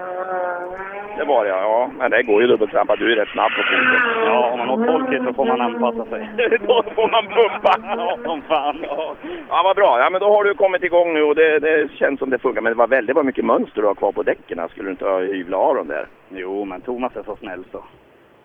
[1.18, 1.90] Det var det ja.
[1.98, 2.96] Men det går ju dubbeltrampa.
[2.96, 4.00] Du är rätt snabb på foten.
[4.24, 6.28] Ja, om man åkt folket så får man anpassa sig.
[6.66, 7.72] då får man pumpa!
[7.96, 8.78] Ja, som fan.
[8.82, 9.14] Ja.
[9.48, 9.98] ja, vad bra.
[10.00, 12.60] Ja, men då har du kommit igång nu och det, det känns som det funkar.
[12.60, 14.68] Men det var väldigt mycket mönster du har kvar på däcken.
[14.68, 16.06] Skulle du inte ha hyvlat av dem där?
[16.28, 17.84] Jo, men Thomas är så snäll så.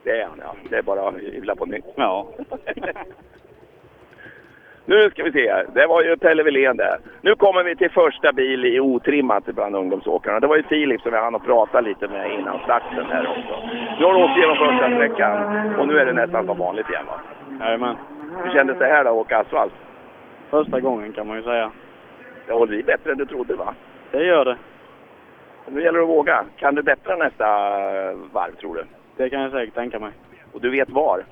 [0.03, 0.55] Det är han ja.
[0.69, 1.85] Det är bara att hyvla på nytt.
[1.95, 2.27] Ja.
[4.91, 5.63] Nu ska vi se.
[5.73, 6.99] Det var ju Pelle Wilén där.
[7.21, 10.39] Nu kommer vi till första bil i otrimmat bland ungdomsåkarna.
[10.39, 13.55] Det var ju Filip som jag hann att prata lite med innan starten här också.
[13.99, 15.35] Nu har du åkt igenom första sträckan
[15.79, 17.19] och nu är det nästan som vanligt igen va?
[17.65, 17.95] Jajamän.
[18.43, 19.73] Hur kändes det här då att åka asfalt?
[20.49, 21.71] Första gången kan man ju säga.
[22.47, 23.73] Det håller i bättre än du trodde va?
[24.11, 24.57] Det gör det.
[25.67, 26.45] Nu gäller det att våga.
[26.57, 27.45] Kan du bättra nästa
[28.33, 28.83] varv tror du?
[29.17, 30.11] Det kan jag säkert tänka mig.
[30.53, 31.23] Och du vet var?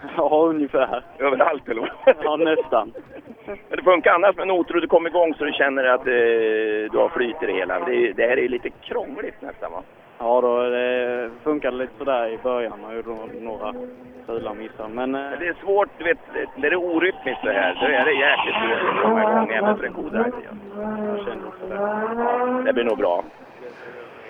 [0.16, 1.02] Ja, ungefär.
[1.18, 2.14] Överallt eller vad?
[2.22, 2.92] Ja, nästan.
[3.46, 6.92] Men det funkar annars med noter och du kommer igång så du känner att eh,
[6.92, 7.80] du har flyt i det hela.
[7.80, 9.82] Det, det här är lite krångligt nästan va?
[10.18, 12.80] Ja, då, det funkade lite sådär i början.
[12.82, 13.08] Man gjorde
[13.40, 13.74] några
[14.26, 14.88] fula missar.
[14.88, 16.18] Men eh, Men det är svårt, du vet,
[16.56, 19.76] när det är orytmiskt det här, då är det jäkligt svårt att komma igång även
[19.76, 19.94] för en
[21.16, 22.62] jag kände också det.
[22.64, 23.24] Det blir nog bra.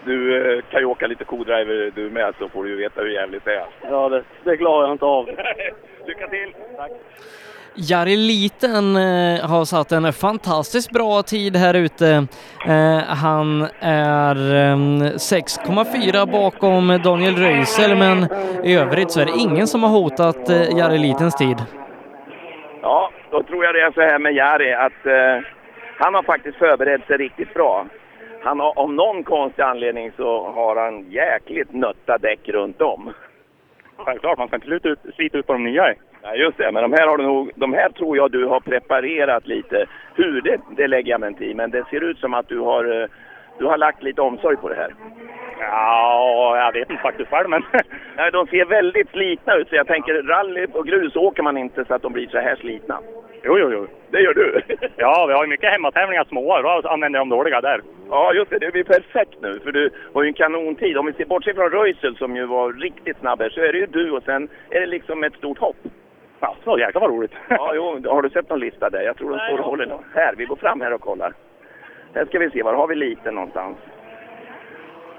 [0.07, 0.19] Du
[0.57, 3.45] eh, kan ju åka lite kodriver du med så får du ju veta hur jävligt
[3.45, 3.67] det är.
[3.91, 5.27] Ja, det, det klarar jag inte av.
[6.07, 6.55] Lycka till!
[6.77, 6.91] Tack!
[7.79, 12.27] Jari Liten eh, har satt en fantastiskt bra tid här ute.
[12.67, 18.27] Eh, han är eh, 6,4 bakom Daniel Röisel, men
[18.65, 21.57] i övrigt så är det ingen som har hotat eh, Jari Litens tid.
[22.83, 25.03] Ja, då tror jag det är så här med Jari att
[25.99, 27.87] han har faktiskt förberett sig riktigt bra.
[28.47, 33.13] Han har, av någon konstig anledning så har han jäkligt nötta däck runt om.
[33.97, 35.95] Självklart, man ska inte slita ut, slita ut på de nya.
[36.23, 36.73] Ja, just det.
[36.73, 39.87] Men de här, har du nog, de här tror jag du har preparerat lite.
[40.15, 41.55] Hur, det, det lägger jag mig inte i.
[41.55, 43.09] Men det ser ut som att du har, eh,
[43.59, 44.95] du har lagt lite omsorg på det här.
[45.61, 47.63] Ja, jag vet inte faktiskt själv, men...
[48.17, 49.69] Nej, de ser väldigt slitna ut.
[49.69, 52.57] Så jag tänker, rally och grus åker man inte så att de blir så här
[52.57, 52.99] slitna.
[53.45, 53.87] Jo, jo, jo.
[54.11, 54.61] Det gör du?
[54.97, 56.63] Ja, vi har ju mycket hemmatävlingar små.
[56.63, 57.81] Då använder jag de dåliga där.
[58.11, 58.59] Ja, just det.
[58.59, 59.61] Det blir perfekt nu.
[59.65, 60.99] För du har ju en kanontid.
[60.99, 63.79] Om vi ser bortser från Röisel som ju var riktigt snabb här, så är det
[63.79, 65.77] ju du och sen är det liksom ett stort hopp.
[66.41, 67.33] Ja, så jäklar vad roligt.
[67.49, 69.03] Ja, jo, har du sett någon lista där?
[69.03, 69.99] Jag tror de står och håller.
[70.15, 71.33] Här, vi går fram här och kollar.
[72.15, 73.77] Här ska vi se, var har vi lite någonstans?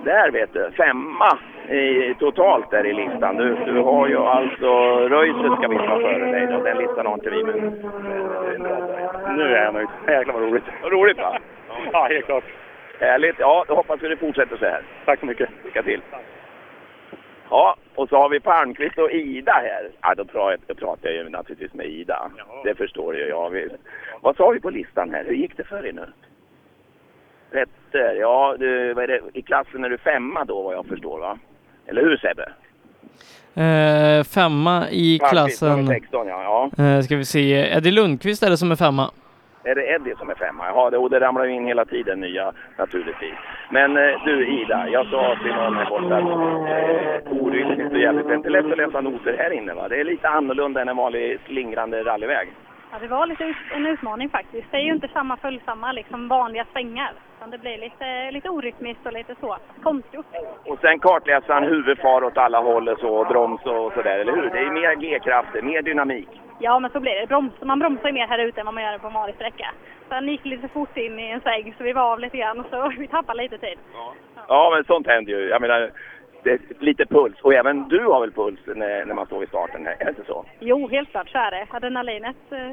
[0.03, 1.37] Där vet du, femma
[1.69, 3.37] i, totalt där i listan.
[3.37, 4.67] Du, du har ju alltså,
[5.09, 6.63] Röisel ska vi ta före dig då.
[6.63, 7.55] Den listan har inte vi men...
[9.37, 9.87] Nu är jag nöjd.
[10.07, 10.63] Jäklar vad roligt.
[10.83, 11.37] Vad roligt va?
[11.91, 12.43] Ja, helt klart.
[12.99, 13.35] Härligt.
[13.39, 14.81] Ja, då hoppas vi det fortsätter så här.
[15.05, 15.49] Tack så mycket.
[15.63, 16.01] Lycka till.
[17.49, 19.89] Ja, och så har vi Palmqvist och Ida här.
[20.01, 22.31] Ja, då pratar, då pratar jag ju naturligtvis med Ida.
[22.63, 23.69] Det förstår ju jag.
[24.21, 25.23] Vad sa vi på listan här?
[25.23, 26.05] Hur gick det för er nu?
[27.51, 29.19] Petter, ja, du, vad är det?
[29.33, 31.37] i klassen är du femma då vad jag förstår va?
[31.87, 32.49] Eller hur Sebbe?
[33.63, 35.77] Eh, femma i Kvartvis, klassen.
[35.77, 36.69] nummer 16 ja.
[36.77, 36.83] ja.
[36.83, 39.11] Eh, ska vi se, Lundqvist är det som är femma.
[39.63, 40.67] Är det Eddie som är femma?
[40.67, 43.35] Ja, det, och det ramlar ju in hela tiden nya naturligtvis.
[43.71, 48.27] Men eh, du Ida, jag sa till någon här borta att eh, oryckligt och jävligt.
[48.27, 49.87] Det är inte lätt att läsa noter här inne va?
[49.87, 52.47] Det är lite annorlunda än en vanlig slingrande rallyväg.
[52.91, 54.71] Ja, det var lite en utmaning faktiskt.
[54.71, 57.11] Det är ju inte samma följsamma liksom vanliga svängar.
[57.37, 60.25] Utan det blir lite, lite orytmiskt och lite så konstgjort.
[60.65, 64.35] Och sen kartläser han huvudfar åt alla håll och så, och broms och sådär, eller
[64.35, 64.49] hur?
[64.49, 66.29] Det är mer G-krafter, mer dynamik.
[66.59, 67.27] Ja, men så blir det.
[67.27, 69.67] Broms, man bromsar ju mer här ute än vad man gör på en vanlig sträcka.
[70.09, 72.91] Sen gick lite fort in i en sväng så vi var av lite grann så
[72.97, 73.77] vi tappade lite tid.
[74.47, 75.49] Ja, men sånt händer ju.
[75.49, 75.91] Jag menar,
[76.79, 77.41] lite puls.
[77.41, 80.23] Och även du har väl puls när, när man står vid starten, är det inte
[80.27, 80.45] så?
[80.59, 81.67] Jo, helt klart så är det.
[81.71, 82.71] Adrenalinet eh,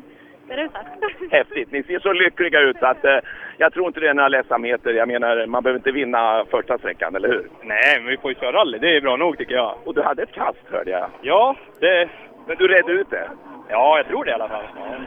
[0.48, 0.82] det rusar.
[1.30, 1.72] Häftigt.
[1.72, 3.18] Ni ser så lyckliga ut att eh,
[3.56, 4.92] jag tror inte det är några ledsamheter.
[4.92, 7.48] Jag menar, man behöver inte vinna första sträckan, eller hur?
[7.62, 8.78] Nej, men vi får ju köra rally.
[8.78, 9.74] Det är bra nog tycker jag.
[9.84, 11.06] Och du hade ett kast, hörde jag.
[11.22, 12.08] Ja, det...
[12.46, 13.28] Men du redde ut det?
[13.68, 14.64] Ja, jag tror det i alla fall.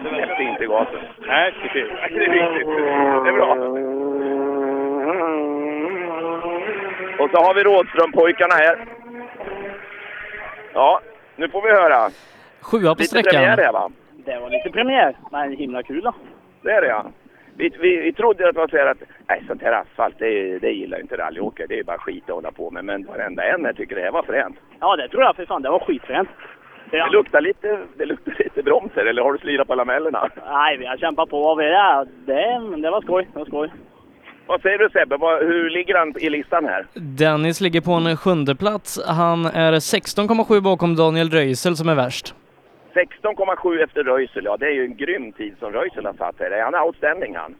[0.09, 0.99] Släppte inte gasen?
[1.27, 1.87] Nej, precis.
[2.09, 2.67] Det är viktigt.
[3.23, 3.57] Det är bra.
[7.19, 8.85] Och så har vi Rådström-pojkarna här.
[10.73, 11.01] Ja,
[11.35, 12.09] nu får vi höra.
[12.61, 13.31] Sjua på Lite sträckan.
[13.31, 13.89] premiär här va?
[14.25, 16.13] Det var lite premiär, men himla kul då.
[16.61, 17.05] Det är det ja.
[17.55, 20.59] Vi, vi, vi trodde att det var så här att nej, sånt här asfalt, det,
[20.59, 21.67] det gillar inte rallyåkare.
[21.67, 22.85] Det är bara skit att hålla på med.
[22.85, 24.57] Men varenda en här tycker det här var fränt.
[24.79, 25.61] Ja, det tror jag för fan.
[25.61, 26.29] Det var skitfränt.
[26.91, 30.29] Det luktar lite, det luktar lite bromser, eller har du slirat på lamellerna?
[30.51, 31.55] Nej, vi har kämpat på.
[31.55, 33.27] Vi det, det, det var skoj.
[33.33, 33.71] Det var skoj.
[34.47, 36.85] Vad säger du Sebbe, Vad, hur ligger han i listan här?
[36.93, 38.99] Dennis ligger på en sjunde plats.
[39.07, 42.35] Han är 16,7 bakom Daniel Röisel som är värst.
[42.93, 46.61] 16,7 efter Röisel, ja det är ju en grym tid som Röisel har satt här.
[46.63, 47.55] Han är outstanding han.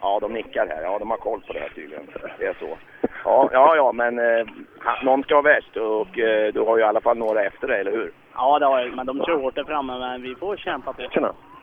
[0.00, 0.82] Ja, de nickar här.
[0.82, 2.06] Ja, de har koll på det här tydligen.
[2.38, 2.78] Det är så.
[3.24, 4.46] Ja, ja, ja men eh,
[4.78, 7.68] han- någon ska vara värst och eh, du har ju i alla fall några efter
[7.68, 8.12] dig, eller hur?
[8.34, 11.02] Ja, det var ju, men de kör hårt där framme, men vi får kämpa på.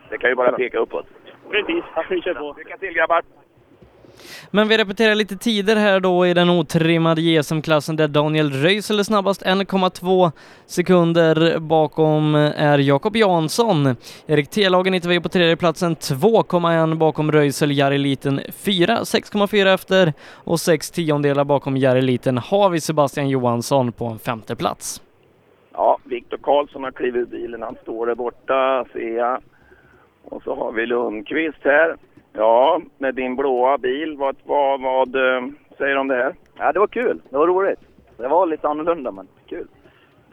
[0.09, 1.05] Det kan ju bara peka uppåt.
[1.51, 2.55] Precis, vi kör på.
[2.57, 3.21] Lycka till grabbar!
[4.51, 9.03] Men vi repeterar lite tider här då i den otrimmade JSM-klassen där Daniel Röisel är
[9.03, 10.31] snabbast 1,2
[10.65, 13.95] sekunder bakom är Jakob Jansson.
[14.27, 20.13] Erik Telagen hittar vi på tredje platsen 2,1 bakom Röisel, Jari Liten 4, 6,4 efter
[20.33, 25.01] och 6 tiondelar bakom Jari Liten har vi Sebastian Johansson på en femte plats.
[25.73, 27.61] Ja, Viktor Karlsson har klivit ur bilen.
[27.61, 29.41] Han står där borta, ser jag.
[30.33, 31.95] Och så har vi Lundqvist här.
[32.33, 34.17] Ja, med din blåa bil.
[34.17, 35.43] Vad, vad, vad eh,
[35.77, 36.35] säger du om det här?
[36.57, 37.21] Ja, det var kul.
[37.29, 37.79] Det var roligt.
[38.17, 39.67] Det var lite annorlunda, men kul.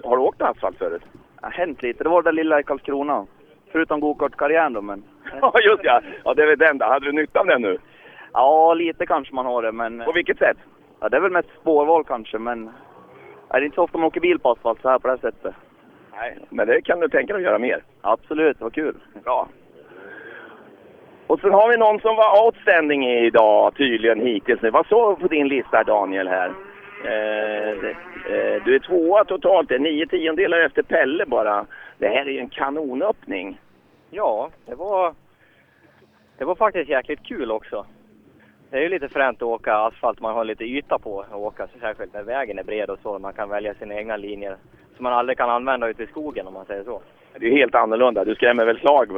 [0.04, 1.02] Har du åkt asfalt förut?
[1.12, 2.04] Det har hänt lite.
[2.04, 3.26] Det var det där lilla i Karlskrona.
[3.72, 5.02] Förutom gokartkarriären då, men...
[5.40, 6.00] Ja, just ja.
[6.24, 6.86] Ja, det är väl den då.
[6.86, 7.78] Hade du nytta av den nu?
[8.32, 10.02] Ja, lite kanske man har det, men...
[10.04, 10.56] På vilket sätt?
[11.00, 12.70] Ja, det är väl mest spårval kanske, men...
[13.48, 15.12] Ja, det är inte så ofta man åker bil på asfalt så här på det
[15.12, 15.54] här sättet.
[16.12, 17.82] Nej, men det kan du tänka dig att göra mer.
[18.00, 18.94] Absolut, det var kul.
[19.24, 19.48] Bra.
[21.30, 24.60] Och sen har vi någon som var outstanding idag tydligen hittills.
[24.62, 26.54] Vad såg på din lista Daniel här?
[27.04, 27.70] Eh,
[28.32, 31.66] eh, du är tvåa totalt, det är nio tiondelar efter Pelle bara.
[31.98, 33.60] Det här är ju en kanonöppning.
[34.10, 35.14] Ja, det var,
[36.38, 37.86] det var faktiskt jäkligt kul också.
[38.70, 41.68] Det är ju lite fränt att åka asfalt, man har lite yta på att åka,
[41.80, 43.18] särskilt när vägen är bred och så.
[43.18, 44.56] Man kan välja sina egna linjer
[45.00, 47.00] som man aldrig kan använda ute i skogen om man säger så.
[47.38, 48.24] Det är helt annorlunda.
[48.24, 49.08] Du skrämmer väl slag?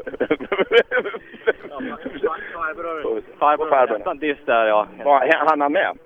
[3.38, 3.98] Farbror farbrorn.
[3.98, 4.86] nästan tyst där ja.
[5.04, 5.98] Vad, hann han med?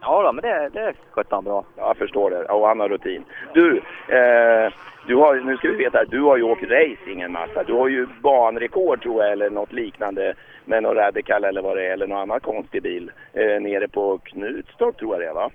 [0.00, 1.64] Ja då, men det, det skötte han bra.
[1.76, 2.44] Ja, jag förstår det.
[2.44, 3.24] Och han har rutin.
[3.54, 3.76] Du,
[4.08, 4.72] eh,
[5.06, 7.62] du har, nu ska vi veta, du har ju åkt racing en massa.
[7.66, 10.34] Du har ju banrekord tror jag, eller något liknande
[10.64, 13.10] med någon Radical eller vad det är, eller någon annan konstig bil.
[13.32, 15.50] Eh, nere på Knutstorp tror jag det är va?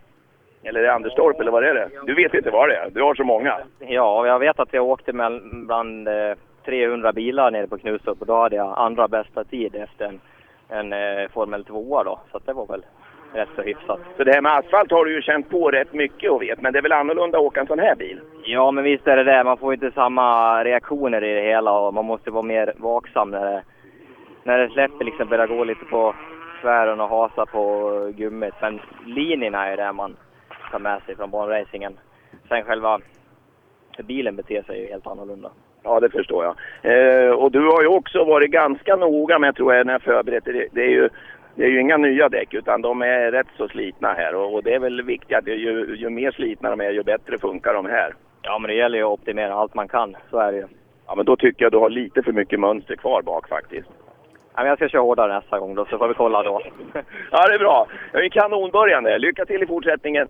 [0.63, 1.89] Eller är det Anderstorp eller vad är det?
[2.05, 3.57] Du vet inte vad det är, du har så många.
[3.79, 6.33] Ja, jag vet att jag åkte med bland eh,
[6.65, 10.19] 300 bilar nere på Knutstorp och då hade jag andra bästa tid efter en,
[10.69, 12.19] en eh, Formel 2 då.
[12.31, 12.85] Så det var väl
[13.33, 13.99] rätt så hyfsat.
[14.17, 16.73] Så det här med asfalt har du ju känt på rätt mycket och vet, men
[16.73, 18.19] det är väl annorlunda att åka en sån här bil?
[18.43, 19.43] Ja, men visst är det det.
[19.43, 23.45] Man får inte samma reaktioner i det hela och man måste vara mer vaksam när
[23.45, 23.63] det,
[24.43, 26.15] när det släpper liksom börjar gå lite på
[26.61, 28.53] tvären och hasa på gummit.
[28.61, 30.15] Men linjerna är det man
[30.71, 31.97] tar med sig från banracingen.
[32.47, 32.99] Sen själva
[33.97, 35.51] bilen beter sig ju helt annorlunda.
[35.83, 36.55] Ja, det förstår jag.
[36.81, 40.51] Eh, och du har ju också varit ganska noga med, tror jag, när jag förberedde
[40.51, 40.67] det.
[40.71, 41.09] Det är ju,
[41.55, 44.35] det är ju inga nya däck, utan de är rätt så slitna här.
[44.35, 47.37] Och, och det är väl viktigt att ju, ju mer slitna de är, ju bättre
[47.37, 48.13] funkar de här.
[48.41, 50.15] Ja, men det gäller ju att optimera allt man kan.
[50.29, 50.67] Så är det ju.
[51.07, 53.89] Ja, men då tycker jag du har lite för mycket mönster kvar bak faktiskt.
[54.53, 56.61] Ja, men jag ska köra hårdare nästa gång då, så får vi kolla då.
[57.31, 57.87] Ja, det är bra.
[58.11, 59.03] Det är en kanonbörjan.
[59.03, 60.27] Lycka till i fortsättningen.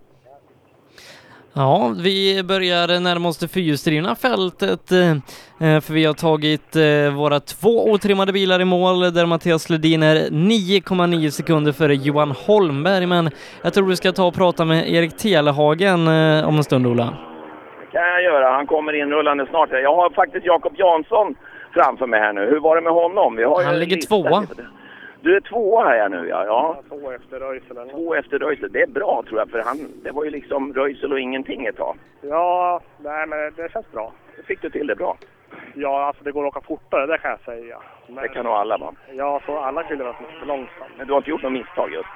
[1.54, 7.40] Ja, vi börjar närma oss det fyrhjulsdrivna fältet eh, för vi har tagit eh, våra
[7.40, 13.06] två otrimmade bilar i mål där Mattias Ledin är 9,9 sekunder före Johan Holmberg.
[13.06, 13.30] Men
[13.64, 17.04] jag tror vi ska ta och prata med Erik Telehagen eh, om en stund, Ola.
[17.04, 18.52] Det kan jag göra.
[18.52, 19.70] Han kommer inrullande snart.
[19.72, 21.36] Jag har faktiskt Jakob Jansson
[21.74, 22.42] framför mig här nu.
[22.46, 23.64] Hur var det med honom?
[23.66, 24.40] Han ligger tvåa.
[24.40, 24.66] lite.
[25.22, 26.46] Du är tvåa här nu, ja.
[26.46, 26.82] ja.
[26.90, 27.90] Två efter Röisel.
[27.90, 28.72] Två efter Röisel.
[28.72, 31.78] Det är bra tror jag, för han, det var ju liksom Röisel och ingenting ett
[31.78, 31.98] tag.
[32.22, 34.14] Ja, nej men det känns bra.
[34.38, 35.18] Då fick du till det bra.
[35.76, 37.78] Ja, alltså det går att åka fortare, det kan jag säga.
[38.08, 38.94] Men, Det kan nog alla va?
[39.14, 40.92] Ja, så alla killar för långsamt.
[40.98, 42.10] Men du har inte gjort något misstag just?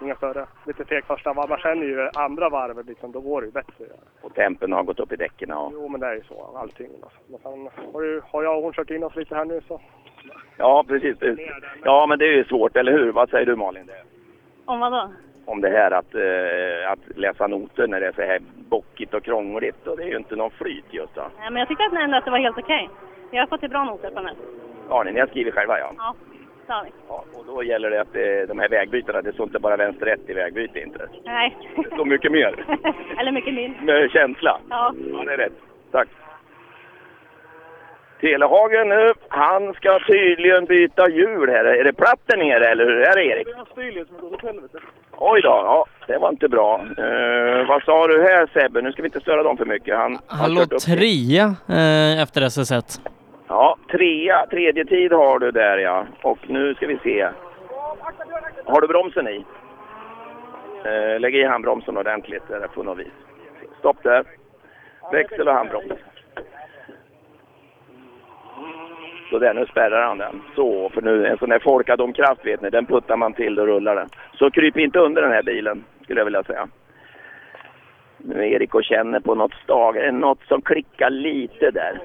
[0.00, 0.46] Inga större.
[0.66, 1.48] Lite feg första varv.
[1.48, 3.84] Man känner ju andra varvet liksom, då går det ju bättre.
[4.20, 5.70] Och tempen har gått upp i däcken och...
[5.74, 6.56] Jo, men det är ju så.
[6.56, 6.90] Allting.
[7.02, 7.18] Alltså.
[7.26, 9.80] Men sen har, ju, har jag och hon kört in oss lite här nu så.
[10.56, 11.16] Ja, precis.
[11.84, 13.12] Ja, men det är ju svårt, eller hur?
[13.12, 13.90] Vad säger du Malin?
[14.64, 15.10] Om vad då?
[15.44, 19.24] Om det här att, eh, att läsa noter när det är så här bockigt och
[19.24, 19.86] krångligt.
[19.86, 21.22] Och det är ju inte någon flyt just då.
[21.38, 22.90] Nej, men jag tycker att ändå att det var helt okej.
[23.30, 25.04] Jag har fått till bra noter på den här.
[25.04, 25.12] Ni?
[25.12, 25.92] Ni har skrivit själva ja.
[25.98, 26.14] Ja,
[26.68, 26.90] har vi.
[27.08, 27.24] ja.
[27.34, 30.20] Och då gäller det att eh, de här vägbytena, det står inte bara vänster rätt
[30.30, 31.08] i vägbyte inte.
[31.24, 31.56] Nej.
[31.76, 32.64] Det står mycket mer.
[33.18, 33.82] Eller mycket mindre.
[33.82, 34.60] Med känsla.
[34.70, 34.94] Ja.
[35.12, 35.52] Ja, det är rätt.
[35.92, 36.08] Tack.
[38.20, 41.64] Telehagen nu, han ska tydligen byta hjul här.
[41.64, 43.46] Är det platt där nere eller hur är det Erik?
[43.46, 44.78] Det är en styrled som går åt helvete.
[45.18, 46.80] Oj då, ja det var inte bra.
[46.98, 48.82] Eh, vad sa du här Sebbe?
[48.82, 49.96] Nu ska vi inte störa dem för mycket.
[49.96, 53.00] Han, Han har låg trea eh, efter SS1.
[53.48, 56.06] Ja, trea, tredje tid har du där ja.
[56.22, 57.28] Och nu ska vi se.
[58.64, 59.44] Har du bromsen i?
[60.84, 63.12] Eh, lägg i handbromsen ordentligt där på något vis.
[63.78, 64.24] Stopp där.
[65.12, 65.92] Växel och handbroms.
[69.30, 70.42] Så där, nu spärrar han den.
[70.54, 73.96] Så, för nu en sån där folkadomkraft vet ni, den puttar man till och rullar
[73.96, 74.08] den.
[74.34, 76.68] Så kryp inte under den här bilen, skulle jag vilja säga.
[78.16, 82.00] Nu är Erik och känner på något stag, är det något som klickar lite där.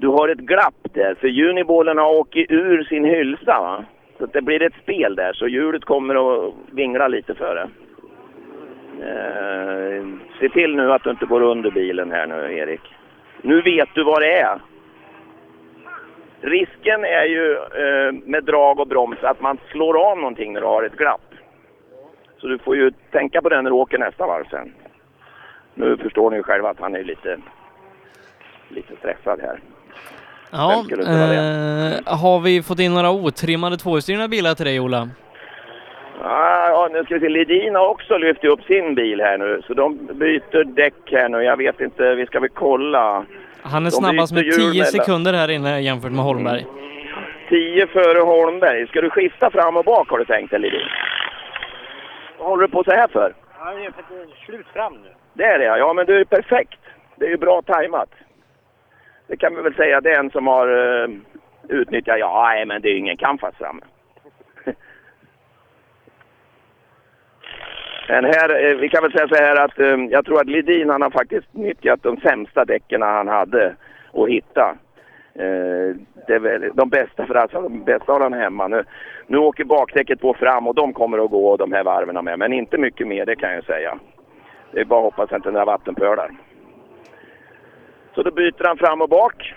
[0.00, 3.60] Du har ett glapp där, för junibollen har åkt ur sin hylsa.
[3.60, 3.84] Va?
[4.18, 7.68] Så att det blir ett spel där, så hjulet kommer att vingla lite för det.
[9.06, 10.04] Eh,
[10.40, 12.80] se till nu att du inte går under bilen här nu, Erik.
[13.42, 14.60] Nu vet du vad det är.
[16.40, 20.66] Risken är ju eh, med drag och broms att man slår av någonting när du
[20.66, 21.34] har ett glapp.
[22.38, 24.74] Så du får ju tänka på det när du åker nästa varv sen.
[25.74, 27.38] Nu förstår ni ju själva att han är lite,
[28.68, 29.60] lite stressad här.
[30.50, 35.08] Ja, eh, har vi fått in några otrimmade tvåhjulsdrivna bilar till dig, Ola?
[36.22, 37.28] Ah, ja, nu ska vi se.
[37.28, 41.38] Ledin har också lyft upp sin bil här nu, så de byter däck här nu.
[41.42, 43.24] Jag vet inte, vi ska väl kolla.
[43.62, 46.66] Han är De snabbast med hjul 10 mellan- sekunder här inne jämfört med Holmberg.
[47.48, 48.86] 10 före Holmberg.
[48.86, 50.80] Ska du skifta fram och bak har du tänkt dig, Ledin?
[52.38, 53.34] Vad håller du på så här för?
[53.58, 55.08] Ja, det är för att det är slut fram nu.
[55.34, 55.76] Det är det ja.
[55.78, 56.80] Ja, men det är perfekt.
[57.16, 58.08] Det är ju bra tajmat.
[59.30, 61.08] Det kan vi väl säga, det är en som har uh,
[61.68, 62.18] utnyttjat...
[62.18, 63.80] Ja, nej, men det är ju ingen canvas framme.
[68.08, 70.90] Men här, eh, vi kan väl säga så här att um, jag tror att Lidin
[70.90, 73.74] han har faktiskt nyttjat de sämsta däcken han hade
[74.12, 74.76] att hitta.
[75.40, 75.96] Uh,
[76.26, 78.68] det är väl de bästa för alltså, de bästa har han hemma.
[78.68, 78.84] Nu,
[79.26, 82.38] nu åker bakdäcket på fram och de kommer att gå de här varven med.
[82.38, 83.98] Men inte mycket mer, det kan jag säga.
[84.72, 86.30] Det är bara att hoppas att inte några vattenpölar.
[88.20, 89.54] Så då byter han fram och bak.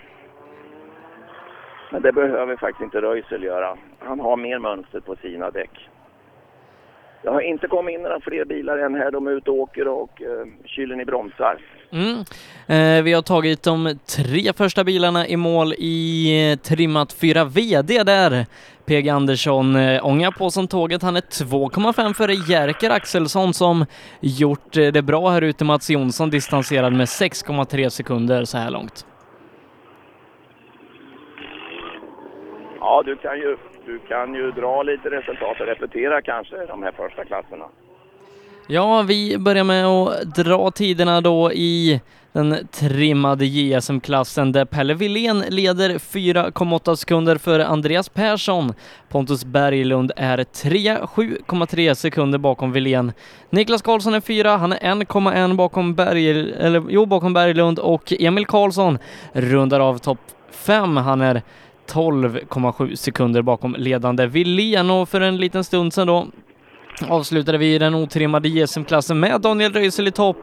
[1.91, 3.77] Men det behöver faktiskt inte Röisel göra.
[3.99, 5.89] Han har mer mönster på sina däck.
[7.23, 9.11] Det har inte kommit in några fler bilar än här.
[9.11, 11.57] De är ute och åker och eh, kylen i bromsar.
[11.91, 12.17] Mm.
[12.67, 18.03] Eh, vi har tagit de tre första bilarna i mål i eh, trimmat 4 VD
[18.03, 18.45] där.
[18.85, 21.01] PG Andersson eh, ångar på som tåget.
[21.01, 23.85] Han är 2,5 före Jerker Axelsson som
[24.19, 25.65] gjort eh, det bra här ute.
[25.65, 29.05] Mats Jonsson distanserad med 6,3 sekunder så här långt.
[32.79, 36.91] Ja, du kan ju, du kan ju dra lite resultat och repetera kanske de här
[36.91, 37.65] första klasserna.
[38.67, 42.01] Ja, vi börjar med att dra tiderna då i
[42.33, 48.73] den trimmade JSM-klassen där Pelle Wilén leder 4,8 sekunder före Andreas Persson.
[49.09, 53.11] Pontus Berglund är 3, 7,3 sekunder bakom Wilén.
[53.49, 58.45] Niklas Karlsson är 4, han är 1,1 bakom, Berg, eller, jo, bakom Berglund och Emil
[58.45, 58.97] Karlsson
[59.33, 60.19] rundar av topp
[60.51, 60.97] 5.
[60.97, 61.41] Han är
[61.91, 66.27] 12,7 sekunder bakom ledande Wilén och för en liten stund sedan då
[67.01, 70.37] avslutade vi den otrimmade JSM-klassen med Daniel Röisel i topp.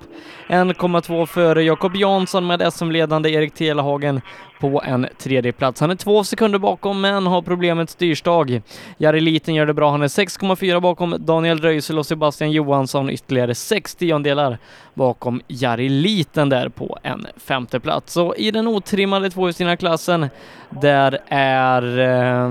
[0.49, 4.21] 1,2 före Jakob Jansson med SM-ledande Erik Telehagen
[4.61, 5.81] på en tredje plats.
[5.81, 8.63] Han är två sekunder bakom men har problemet styrstag.
[8.99, 9.91] Jari Liten gör det bra.
[9.91, 14.59] Han är 6,4 bakom Daniel Röisel och Sebastian Johansson ytterligare 6 tiondelar
[14.95, 18.13] bakom Jari Liten där på en femte plats.
[18.13, 20.27] Så i den otrimmade tvåhjulsdrivna klassen
[20.71, 22.51] där är eh,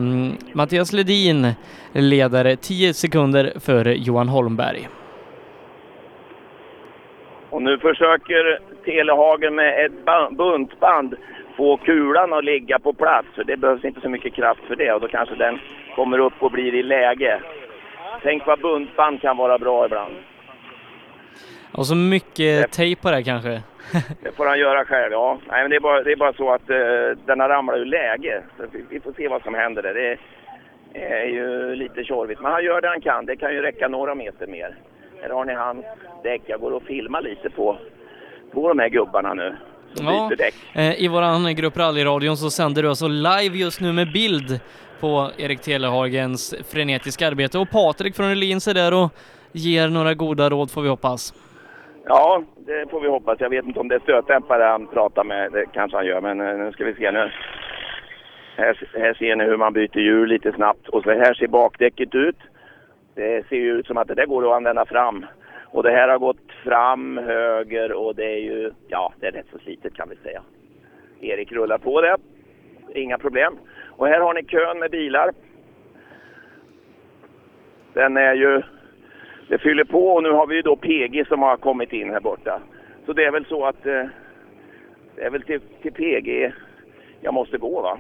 [0.53, 1.53] Mattias Ledin
[1.94, 4.90] ledare 10 sekunder före Johan Holmberg.
[7.49, 9.91] Och nu försöker Telehagen med ett
[10.38, 11.15] buntband
[11.60, 13.27] få kulan att ligga på plats.
[13.36, 15.60] För det behövs inte så mycket kraft för det och då kanske den
[15.95, 17.41] kommer upp och blir i läge.
[18.23, 20.14] Tänk vad buntband kan vara bra ibland.
[21.72, 23.49] Och så mycket tejp på det kanske.
[24.23, 25.38] Det får han göra själv, ja.
[25.49, 26.77] Nej, men det, är bara, det är bara så att eh,
[27.26, 28.44] den har ramlat ur läge.
[28.57, 29.94] Så vi, vi får se vad som händer där.
[29.94, 30.18] Det
[30.94, 32.41] är ju lite tjorvigt.
[32.41, 33.26] Men han gör det han kan.
[33.26, 34.76] Det kan ju räcka några meter mer.
[35.22, 35.86] Här har ni hans
[36.23, 36.41] däck.
[36.45, 37.77] Jag går och filmar lite på,
[38.52, 39.56] på de här gubbarna nu.
[39.94, 40.56] Ja, byter däck.
[40.74, 44.60] eh, I våran grupp Rallyradion så sänder du alltså live just nu med bild
[44.99, 49.14] på Erik Telehagens frenetiska arbete och Patrik från Öhlins är där och
[49.52, 51.34] ger några goda råd får vi hoppas.
[52.06, 53.40] Ja, det får vi hoppas.
[53.40, 55.52] Jag vet inte om det är stötdämpare han pratar med.
[55.52, 57.32] Det kanske han gör, men eh, nu ska vi se nu.
[58.57, 60.88] Här, här ser ni hur man byter hjul lite snabbt.
[60.88, 62.38] Och så här ser bakdäcket ut.
[63.16, 65.26] Det ser ju ut som att det där går att använda fram.
[65.71, 69.45] Och det här har gått fram, höger och det är ju, ja, det är rätt
[69.51, 70.41] så slitet kan vi säga.
[71.21, 72.17] Erik rullar på det.
[72.95, 73.57] Inga problem.
[73.97, 75.31] Och här har ni kön med bilar.
[77.93, 78.61] Den är ju
[79.49, 82.19] det fyller på och nu har vi ju då PG som har kommit in här
[82.19, 82.59] borta.
[83.05, 84.03] Så det är väl så att eh,
[85.15, 86.53] det är väl till, till PG
[87.21, 87.99] jag måste gå va?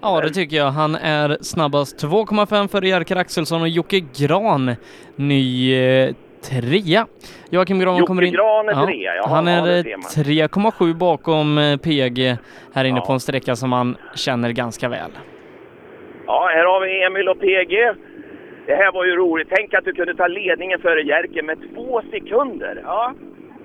[0.00, 0.70] Ja, det tycker jag.
[0.70, 4.74] Han är snabbast 2,5 före Jerker Axelsson och Jocke Gran,
[5.16, 7.06] ny eh, trea.
[7.50, 8.32] Joakim Gran Jocke kommer in...
[8.32, 10.70] Gran är trea, jaha, Han ja, är det eh, ser man.
[10.72, 12.36] 3,7 bakom eh, PG
[12.74, 13.06] här inne Ja.
[13.06, 15.10] på en sträcka som han känner ganska väl.
[16.26, 17.74] Ja, här har vi Emil och PG.
[18.66, 19.48] Det här var ju roligt.
[19.56, 22.80] Tänk att du kunde ta ledningen före Jerker med två sekunder.
[22.84, 23.14] Ja,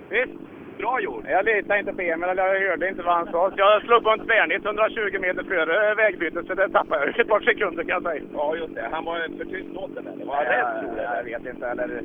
[0.09, 0.31] visst.
[0.77, 1.23] Bra gjort.
[1.29, 3.51] Jag litade inte på Emil, eller jag hörde inte vad han sa.
[3.57, 7.39] Jag slog på en tvärnit 120 meter före vägbytet, så det tappade jag ett par
[7.39, 8.21] sekunder kan jag säga.
[8.33, 8.87] Ja, just det.
[8.91, 10.25] Han var för tyst åt den eller?
[10.25, 11.01] Var han Ja, rädd tror du?
[11.01, 12.01] Jag vet inte, eller...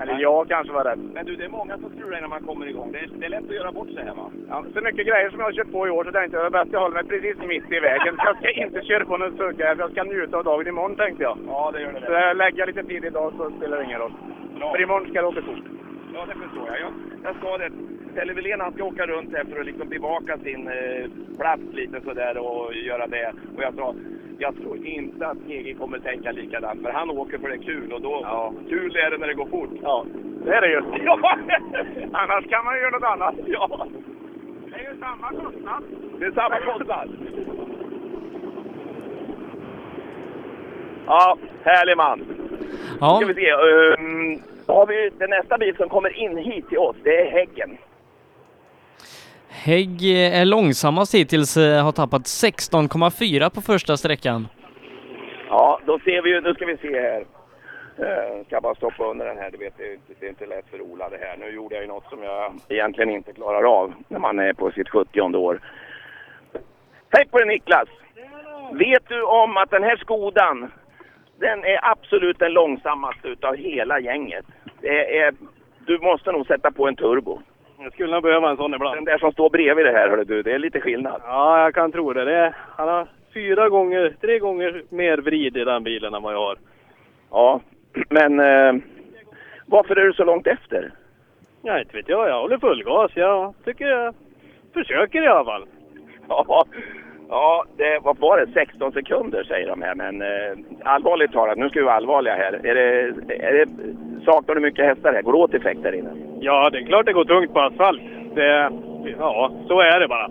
[0.00, 0.98] Eller jag kanske var rädd.
[1.14, 2.92] Men du, det är många som strular när man kommer igång.
[2.92, 4.30] Det är, det är lätt att göra bort sig här va?
[4.48, 6.52] Ja, så mycket grejer som jag har kört på i år så tänkte jag att
[6.52, 8.14] det är bäst jag håller mig precis mitt i vägen.
[8.18, 11.38] Jag ska inte köra på någon sucka jag ska njuta av dagen imorgon tänkte jag.
[11.46, 12.06] Ja, det gör det.
[12.06, 14.12] Så jag lägger lite tid idag så spelar det ingen roll.
[14.72, 15.64] För imorgon ska det åka fort.
[16.14, 16.80] Ja, det förstår jag.
[16.80, 16.92] Jag,
[17.24, 17.70] jag ska det.
[18.18, 22.38] Pelle Wilén han ska åka runt för att liksom bevaka sin eh, plats lite sådär
[22.38, 23.32] och göra det.
[23.56, 23.94] Och jag sa,
[24.38, 26.82] jag tror inte att PG kommer tänka likadant.
[26.82, 29.46] För han åker för det är kul och då, kul är det när det går
[29.46, 29.70] fort.
[29.82, 30.06] Ja,
[30.44, 30.82] det är det ju.
[31.04, 31.18] Ja.
[32.12, 33.34] Annars kan man ju göra något annat.
[33.46, 33.86] Ja.
[34.70, 35.82] Det är ju samma kostnad.
[36.18, 37.08] Det är samma kostnad.
[41.06, 42.24] Ja, härlig man.
[43.00, 43.16] Ja.
[43.16, 43.52] Ska vi se.
[43.52, 46.96] Um, då har vi den nästa bil som kommer in hit till oss.
[47.02, 47.78] Det är Häggen.
[49.50, 54.48] Hägg eh, är långsammast hittills, eh, har tappat 16,4 på första sträckan.
[55.48, 57.24] Ja, då ser vi ju, nu ska vi se här.
[57.98, 60.46] Eh, ska bara stoppa under den här, du vet det är, inte- det är inte
[60.46, 61.36] lätt för Ola det här.
[61.36, 64.70] Nu gjorde jag ju något som jag egentligen inte klarar av när man är på
[64.70, 65.60] sitt 70 år.
[67.10, 67.88] Hej på dig Niklas!
[68.72, 70.72] Vet du om att den här Skodan,
[71.40, 74.44] den är absolut den långsammaste utav hela gänget.
[74.80, 75.34] Det är,
[75.86, 77.40] du måste nog sätta på en turbo.
[77.80, 78.96] Jag skulle nog behöva en sån ibland.
[78.96, 81.20] Den där som står bredvid det här, hörru du, det är lite skillnad.
[81.24, 82.24] Ja, jag kan tro det.
[82.24, 86.34] det är, han har fyra gånger, tre gånger mer vrid i den bilen än vad
[86.34, 86.58] jag har.
[87.30, 87.60] Ja,
[88.08, 88.82] men eh,
[89.66, 90.92] varför är du så långt efter?
[91.62, 92.28] Ja, inte vet jag.
[92.28, 93.12] Jag håller full gas.
[93.14, 94.14] Jag tycker jag
[94.74, 95.66] försöker i alla fall.
[96.28, 96.64] Ja,
[97.28, 98.52] ja det, vad var det?
[98.52, 99.94] 16 sekunder säger de här.
[99.94, 102.52] Men eh, allvarligt talat, nu ska vi vara allvarliga här.
[102.52, 103.66] Är det, är det,
[104.32, 105.22] saknar du mycket hästar här?
[105.22, 106.10] Går det åt effekt där inne?
[106.40, 108.00] Ja, det är klart det går tungt på asfalt.
[108.34, 108.70] Det,
[109.18, 110.28] ja, så är det bara.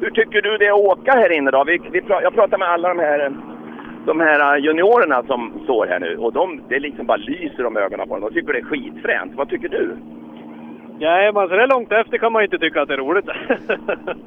[0.00, 1.64] Hur tycker du det är att åka här inne då?
[1.64, 3.32] Vi, vi, pra- jag pratar med alla de här,
[4.06, 8.08] de här juniorerna som står här nu och de, det liksom bara lyser om ögonen
[8.08, 8.28] på dem.
[8.28, 9.32] De tycker det är skitfränt.
[9.36, 9.96] Vad tycker du?
[10.98, 13.24] Nej, men så där långt efter kan man inte tycka att det är roligt.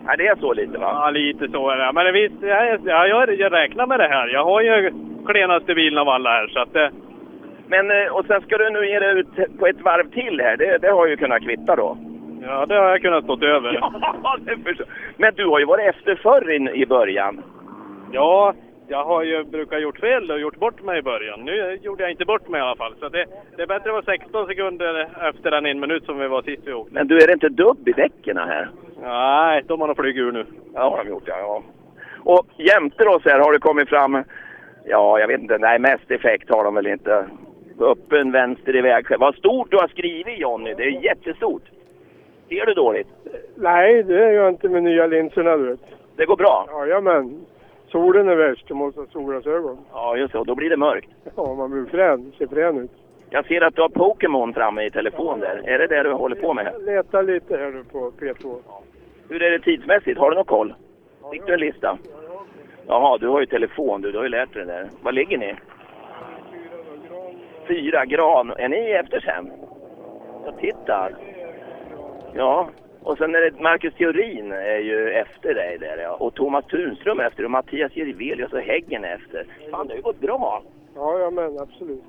[0.05, 0.89] Nej, det är så lite va?
[0.93, 1.91] Ja, lite så är det.
[1.93, 4.27] Men visst, jag, jag, jag, jag räknar med det här.
[4.27, 4.91] Jag har ju
[5.27, 6.91] klenaste bilen av alla här, så att det...
[7.67, 10.57] Men, eh, och sen ska du nu ge dig ut på ett varv till här.
[10.57, 11.97] Det, det har ju kunnat kvitta då.
[12.41, 13.73] Ja, det har jag kunnat stått över.
[13.81, 13.93] Ja.
[15.17, 17.43] Men du har ju varit efter förr in, i början.
[18.11, 18.53] Ja,
[18.87, 21.39] jag har ju brukat gjort fel och gjort bort mig i början.
[21.45, 22.95] Nu gjorde jag inte bort mig i alla fall.
[22.99, 23.25] Så det,
[23.55, 26.61] det är bättre att vara 16 sekunder efter den en minut som vi var sist
[26.65, 26.93] vi åkte.
[26.93, 28.69] Men du, är det inte dubb i däcken här?
[29.01, 30.45] Nej, de har nog flugit ur nu.
[30.73, 31.37] Ja, har de gjort ja.
[31.39, 31.63] ja.
[32.23, 34.23] Och jämte oss här har det kommit fram,
[34.85, 37.25] ja jag vet inte, nej mest effekt har de väl inte.
[37.79, 39.19] Öppen vänster i vägskäl.
[39.19, 41.63] Vad stort du har skrivit Jonny, det är jättestort.
[42.49, 43.07] Ser du dåligt?
[43.55, 45.79] Nej, det är jag inte med nya linserna du vet.
[46.15, 46.67] Det går bra?
[46.71, 47.45] Jajamän.
[47.87, 49.77] Solen är värst, du måste ha solglasögon.
[49.93, 50.39] Ja, just det.
[50.39, 51.09] Och då blir det mörkt.
[51.35, 52.91] Ja, man blir frän, ser frän ut.
[53.29, 55.61] Jag ser att du har Pokémon framme i telefon där.
[55.65, 56.71] Är det det du håller på med?
[56.73, 58.55] Jag letar lite här nu på P2.
[59.29, 60.19] Hur är det tidsmässigt?
[60.19, 60.73] Har du någon koll?
[61.31, 61.97] Fick du en lista?
[62.87, 64.11] Jaha, du har ju telefon du.
[64.11, 64.87] Du har ju lärt dig det där.
[65.01, 65.55] Var ligger ni?
[67.67, 68.51] Fyra gran.
[68.51, 69.51] Är ni efter sen?
[70.45, 71.15] Jag tittar.
[72.33, 72.69] Ja,
[73.03, 76.15] och sen är det Marcus Theorin är ju efter dig där ja.
[76.19, 79.45] Och Thomas Tunström efter och Mattias Jirvelius och Häggen efter.
[79.71, 80.63] Fan, det har ju gått bra.
[80.95, 82.03] Jajamän, absolut.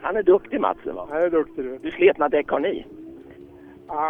[0.00, 1.06] Han är duktig Matsen va?
[1.10, 1.78] Han är duktig du.
[1.82, 2.86] Hur sletna däck har ni?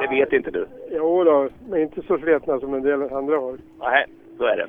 [0.00, 0.66] Det vet inte du?
[0.90, 3.56] Jo då, men inte så sletna som en del andra har.
[3.80, 4.06] Nej,
[4.38, 4.66] så är det.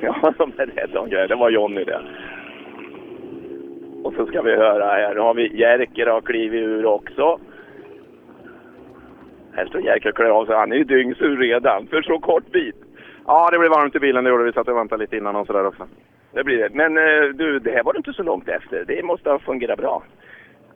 [0.00, 1.28] Ja, de är rädda om grejer.
[1.28, 2.00] Det var Jonny det.
[4.02, 5.14] Och så ska vi höra här.
[5.14, 7.38] Nu har vi Jerker har klivit ur också.
[9.52, 10.56] Här står Jerker och klär av sig.
[10.56, 12.76] Han är ju dyngsur redan för så kort bit.
[13.26, 14.24] Ja, det blev varmt i bilen.
[14.24, 14.52] Det gjorde vi.
[14.52, 15.86] Satt och väntade lite innan och sådär också.
[16.32, 16.68] Det blir det.
[16.72, 18.84] Men eh, du, det här var du inte så långt efter.
[18.84, 20.02] Det måste ha fungerat bra.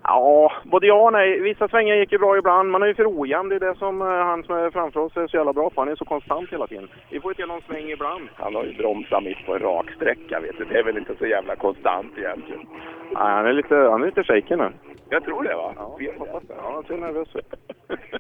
[0.08, 1.40] Ja, både ja och nej.
[1.40, 2.70] Vissa svängar gick ju bra ibland.
[2.70, 3.48] Man är ju för ojämn.
[3.48, 5.80] Det är det som eh, han som är framför oss är så jävla bra på.
[5.80, 6.88] Han är så konstant hela tiden.
[7.10, 8.28] Vi får inte ge någon sväng ibland.
[8.34, 10.64] Han har ju bromsat mitt på en raksträcka, vet du.
[10.64, 12.66] Det är väl inte så jävla konstant egentligen.
[13.02, 14.72] Nej, han är lite, han är lite shaky nu.
[15.08, 15.72] Jag tror det, va?
[15.76, 16.54] Ja, jag hoppas det.
[16.62, 17.54] Ja, jag ser nervös ut.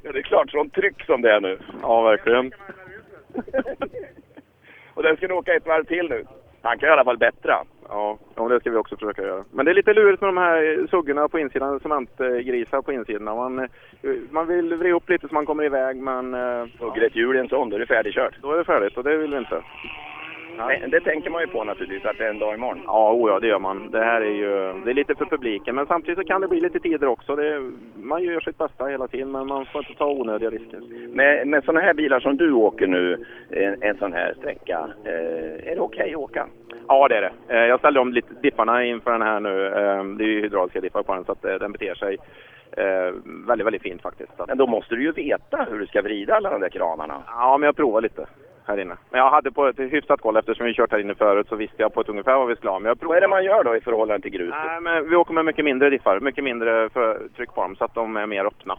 [0.02, 1.58] Ja, det är klart, sånt tryck som det är nu.
[1.82, 2.52] Ja, verkligen.
[4.94, 6.24] Och den ska ni åka ett varv till nu.
[6.66, 7.54] Han kan i alla fall bättra.
[7.88, 9.44] Ja, ja, det ska vi också försöka göra.
[9.52, 13.24] Men det är lite lurigt med de här suggorna på insidan, cementgrisar på insidan.
[13.36, 13.66] Man, eh,
[14.30, 16.34] man vill vrida upp lite så man kommer iväg, men...
[16.34, 18.34] eh, Hugger ett hjul i en sån, då är det färdigkört.
[18.42, 19.62] Då är det färdigt och det vill vi inte.
[20.58, 22.82] Nej, det tänker man ju på naturligtvis, att det är en dag imorgon.
[22.86, 23.90] Ja, oh ja, det gör man.
[23.90, 26.60] Det här är ju det är lite för publiken, men samtidigt så kan det bli
[26.60, 27.36] lite tider också.
[27.36, 27.72] Det,
[28.16, 30.80] man gör sitt bästa hela tiden, men man får inte ta onödiga risker.
[31.14, 35.70] Med, med sådana här bilar som du åker nu, en, en sån här sträcka, eh,
[35.70, 36.46] är det okej att åka?
[36.88, 37.32] Ja, det är det.
[37.54, 39.66] Eh, Jag ställde om lite dipparna inför den här nu.
[39.66, 42.16] Eh, Det är ju hydrauliska dippar på den, så att eh, den beter sig
[43.46, 44.32] väldigt, väldigt fint faktiskt.
[44.48, 47.22] Men då måste du ju veta hur du ska vrida alla de där kranarna.
[47.26, 48.26] Ja, men jag provar lite
[48.66, 48.96] här inne.
[49.10, 51.82] Men jag hade på ett hyfsat koll eftersom vi kört här inne förut så visste
[51.82, 52.78] jag på ett ungefär vad vi skulle ha.
[52.78, 53.14] Men jag provar.
[53.14, 54.60] Vad är det man gör då i förhållande till gruset?
[54.66, 57.84] Nej, men vi åker med mycket mindre diffar, mycket mindre för tryck på dem så
[57.84, 58.78] att de är mer öppna.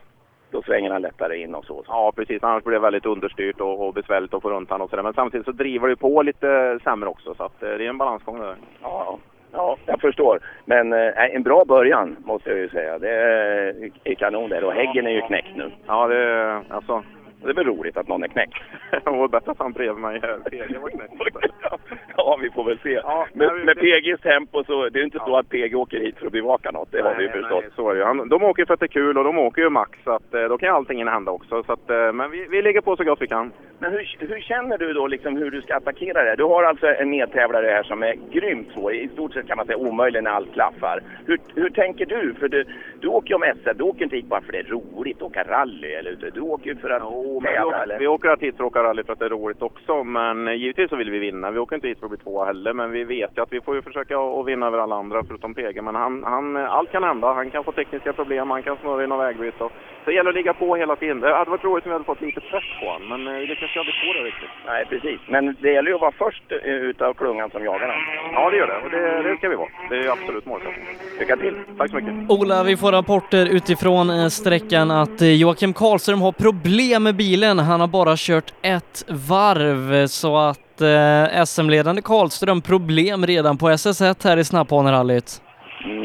[0.52, 1.84] Då svänger han lättare in och så.
[1.88, 2.44] Ja, precis.
[2.44, 5.04] Annars blir det väldigt understyrt och, och besvärligt att få runt han och sådär.
[5.04, 7.98] Men samtidigt så driver det på lite sämre också så att eh, det är en
[7.98, 8.56] balansgång där.
[8.82, 9.18] Ja,
[9.52, 10.40] ja, jag förstår.
[10.66, 13.00] Men eh, en bra början måste jag ju säga.
[13.00, 14.64] Det är, är kanon där.
[14.64, 15.72] Och Häggen är ju knäckt nu.
[15.88, 17.04] Ja, det är alltså...
[17.44, 18.54] Det är väl roligt att någon är knäckt.
[18.92, 20.22] Det var bättre att han bredvid mig.
[20.22, 21.14] PG var knäckt.
[22.18, 23.02] Ja, vi får väl se.
[23.34, 26.32] med, med PGs tempo så det är inte så att PG åker hit för att
[26.32, 26.92] bevaka något.
[26.92, 27.64] Det har vi ju förstått.
[27.64, 28.06] Nej, så är det.
[28.06, 30.34] Han- De åker för att det är kul och de åker ju max så att
[30.34, 31.64] eh, då kan ju allting hända också.
[31.64, 33.52] Så att, eh, men vi, vi ligger på så gott vi kan.
[33.80, 36.36] Men hur, hur känner du då liksom hur du ska attackera det?
[36.36, 38.94] Du har alltså en medtävlare här som är grymt svår.
[38.94, 41.00] I stort sett kan man säga omöjlig när allt klaffar.
[41.26, 42.34] Hur, hur tänker du?
[42.40, 42.66] För du,
[43.00, 43.78] du åker ju om SM.
[43.78, 45.88] Du åker inte hit bara för det är roligt att åka rally.
[45.88, 47.02] Eller, du åker ju för att
[47.42, 48.00] Men vi, åker, Eller?
[48.00, 50.04] vi åker hit för att åka rally för att det är roligt också.
[50.04, 51.52] Men givetvis så vill vi vinna.
[51.52, 52.74] Vi åker inte hit för att bli tvåa heller.
[52.74, 55.54] Men vi vet ju att vi får ju försöka att vinna över alla andra förutom
[55.54, 55.82] PG.
[55.84, 57.34] Men han, han, allt kan hända.
[57.34, 59.64] Han kan få tekniska problem, han kan snurra i något vägbyte.
[59.64, 59.72] och-
[60.04, 61.20] Så det gäller att ligga på hela tiden.
[61.20, 63.08] Det hade varit roligt om vi hade fått lite press på honom.
[63.24, 64.50] Men det kanske aldrig får det riktigt.
[64.66, 65.20] Nej, precis.
[65.30, 67.98] Men det gäller ju att vara först eh, utav klungan som jagar den.
[68.34, 68.78] Ja, det gör det.
[68.86, 69.70] Och det, det ska vi vara.
[69.90, 70.94] Det är absolut målsättningen.
[71.20, 71.56] Lycka till!
[71.78, 72.14] Tack så mycket.
[72.30, 77.60] Ola, vi får rapporter utifrån eh, sträckan att eh, Joakim Karlström har problem med bilen.
[77.60, 84.24] Han har bara kört ett varv så att eh, SM-ledande Karlström problem redan på SS1
[84.24, 85.42] här i Snapphanerallyt.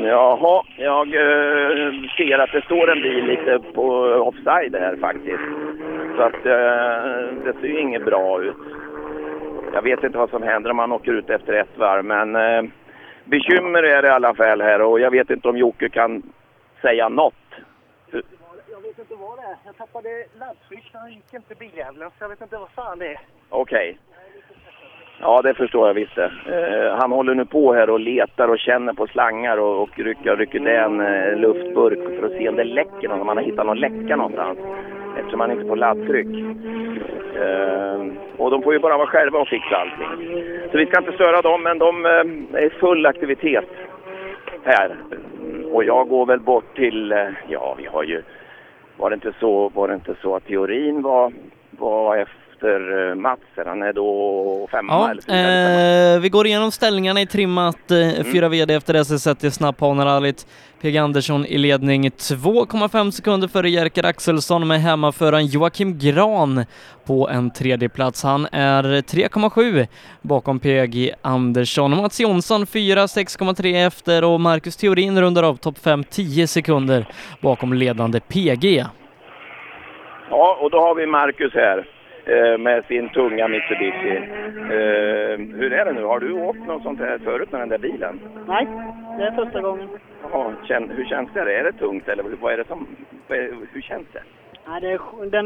[0.05, 3.89] Jaha, jag eh, ser att det står en bil lite på
[4.29, 5.49] offside här faktiskt.
[6.17, 8.57] Så att eh, det ser ju inget bra ut.
[9.75, 12.63] Jag vet inte vad som händer om man åker ut efter ett varv, men eh,
[13.25, 16.23] bekymmer är det i alla fall här och jag vet inte om Jocke kan
[16.83, 17.35] säga något.
[19.13, 19.57] Jag var det.
[19.65, 20.09] Jag tappade
[20.41, 23.21] laddskydden och gick inte biljäveln, så jag vet inte vad fan det är.
[23.49, 23.99] Okej.
[25.21, 26.31] Ja, det förstår jag visst det.
[26.47, 30.37] Eh, han håller nu på här och letar och känner på slangar och, och rycker,
[30.37, 33.45] rycker det en eh, luftburk för att se om det läcker något, om han har
[33.45, 34.59] hittat någon läcka någonstans.
[35.19, 36.37] Eftersom han inte får laddtryck.
[37.43, 38.07] Eh,
[38.37, 40.43] och de får ju bara vara själva och fixa allting.
[40.71, 43.69] Så vi ska inte störa dem, men de eh, är i full aktivitet
[44.65, 44.97] här.
[45.73, 48.23] Och jag går väl bort till, eh, ja vi har ju,
[48.97, 51.33] var det inte så, var det inte så att teorin var,
[51.71, 52.17] var
[52.63, 53.41] efter eh, Mats.
[53.67, 56.15] Han är då femma Ja, eller fyra.
[56.15, 60.47] eh, vi går igenom ställningarna i trimmat eh, fyra VD efter SS1 i snapphanerallyt.
[60.81, 66.65] PG Andersson i ledning 2,5 sekunder före Jerker Axelsson med hemmaföraren Joakim Gran
[67.07, 68.23] på en tredje plats.
[68.23, 69.87] Han är 3,7
[70.23, 71.97] bakom PG Andersson.
[71.97, 77.07] Mats Jonsson 4, 6,3 efter och Marcus Theorin rundar av topp 5 10 sekunder
[77.41, 78.85] bakom ledande PG.
[80.31, 81.87] Ja, och då har vi Marcus här
[82.59, 84.17] med sin tunga Mitsubishi.
[84.57, 86.05] Eh, hur är det nu?
[86.05, 88.21] Har du åkt något sånt här förut med den där bilen?
[88.47, 88.67] Nej,
[89.19, 89.89] det är första gången.
[90.33, 91.41] Ja, hur känns det?
[91.41, 92.87] Är det tungt eller vad är det som...
[93.73, 94.23] Hur känns det?
[94.69, 95.41] Nej, det är, den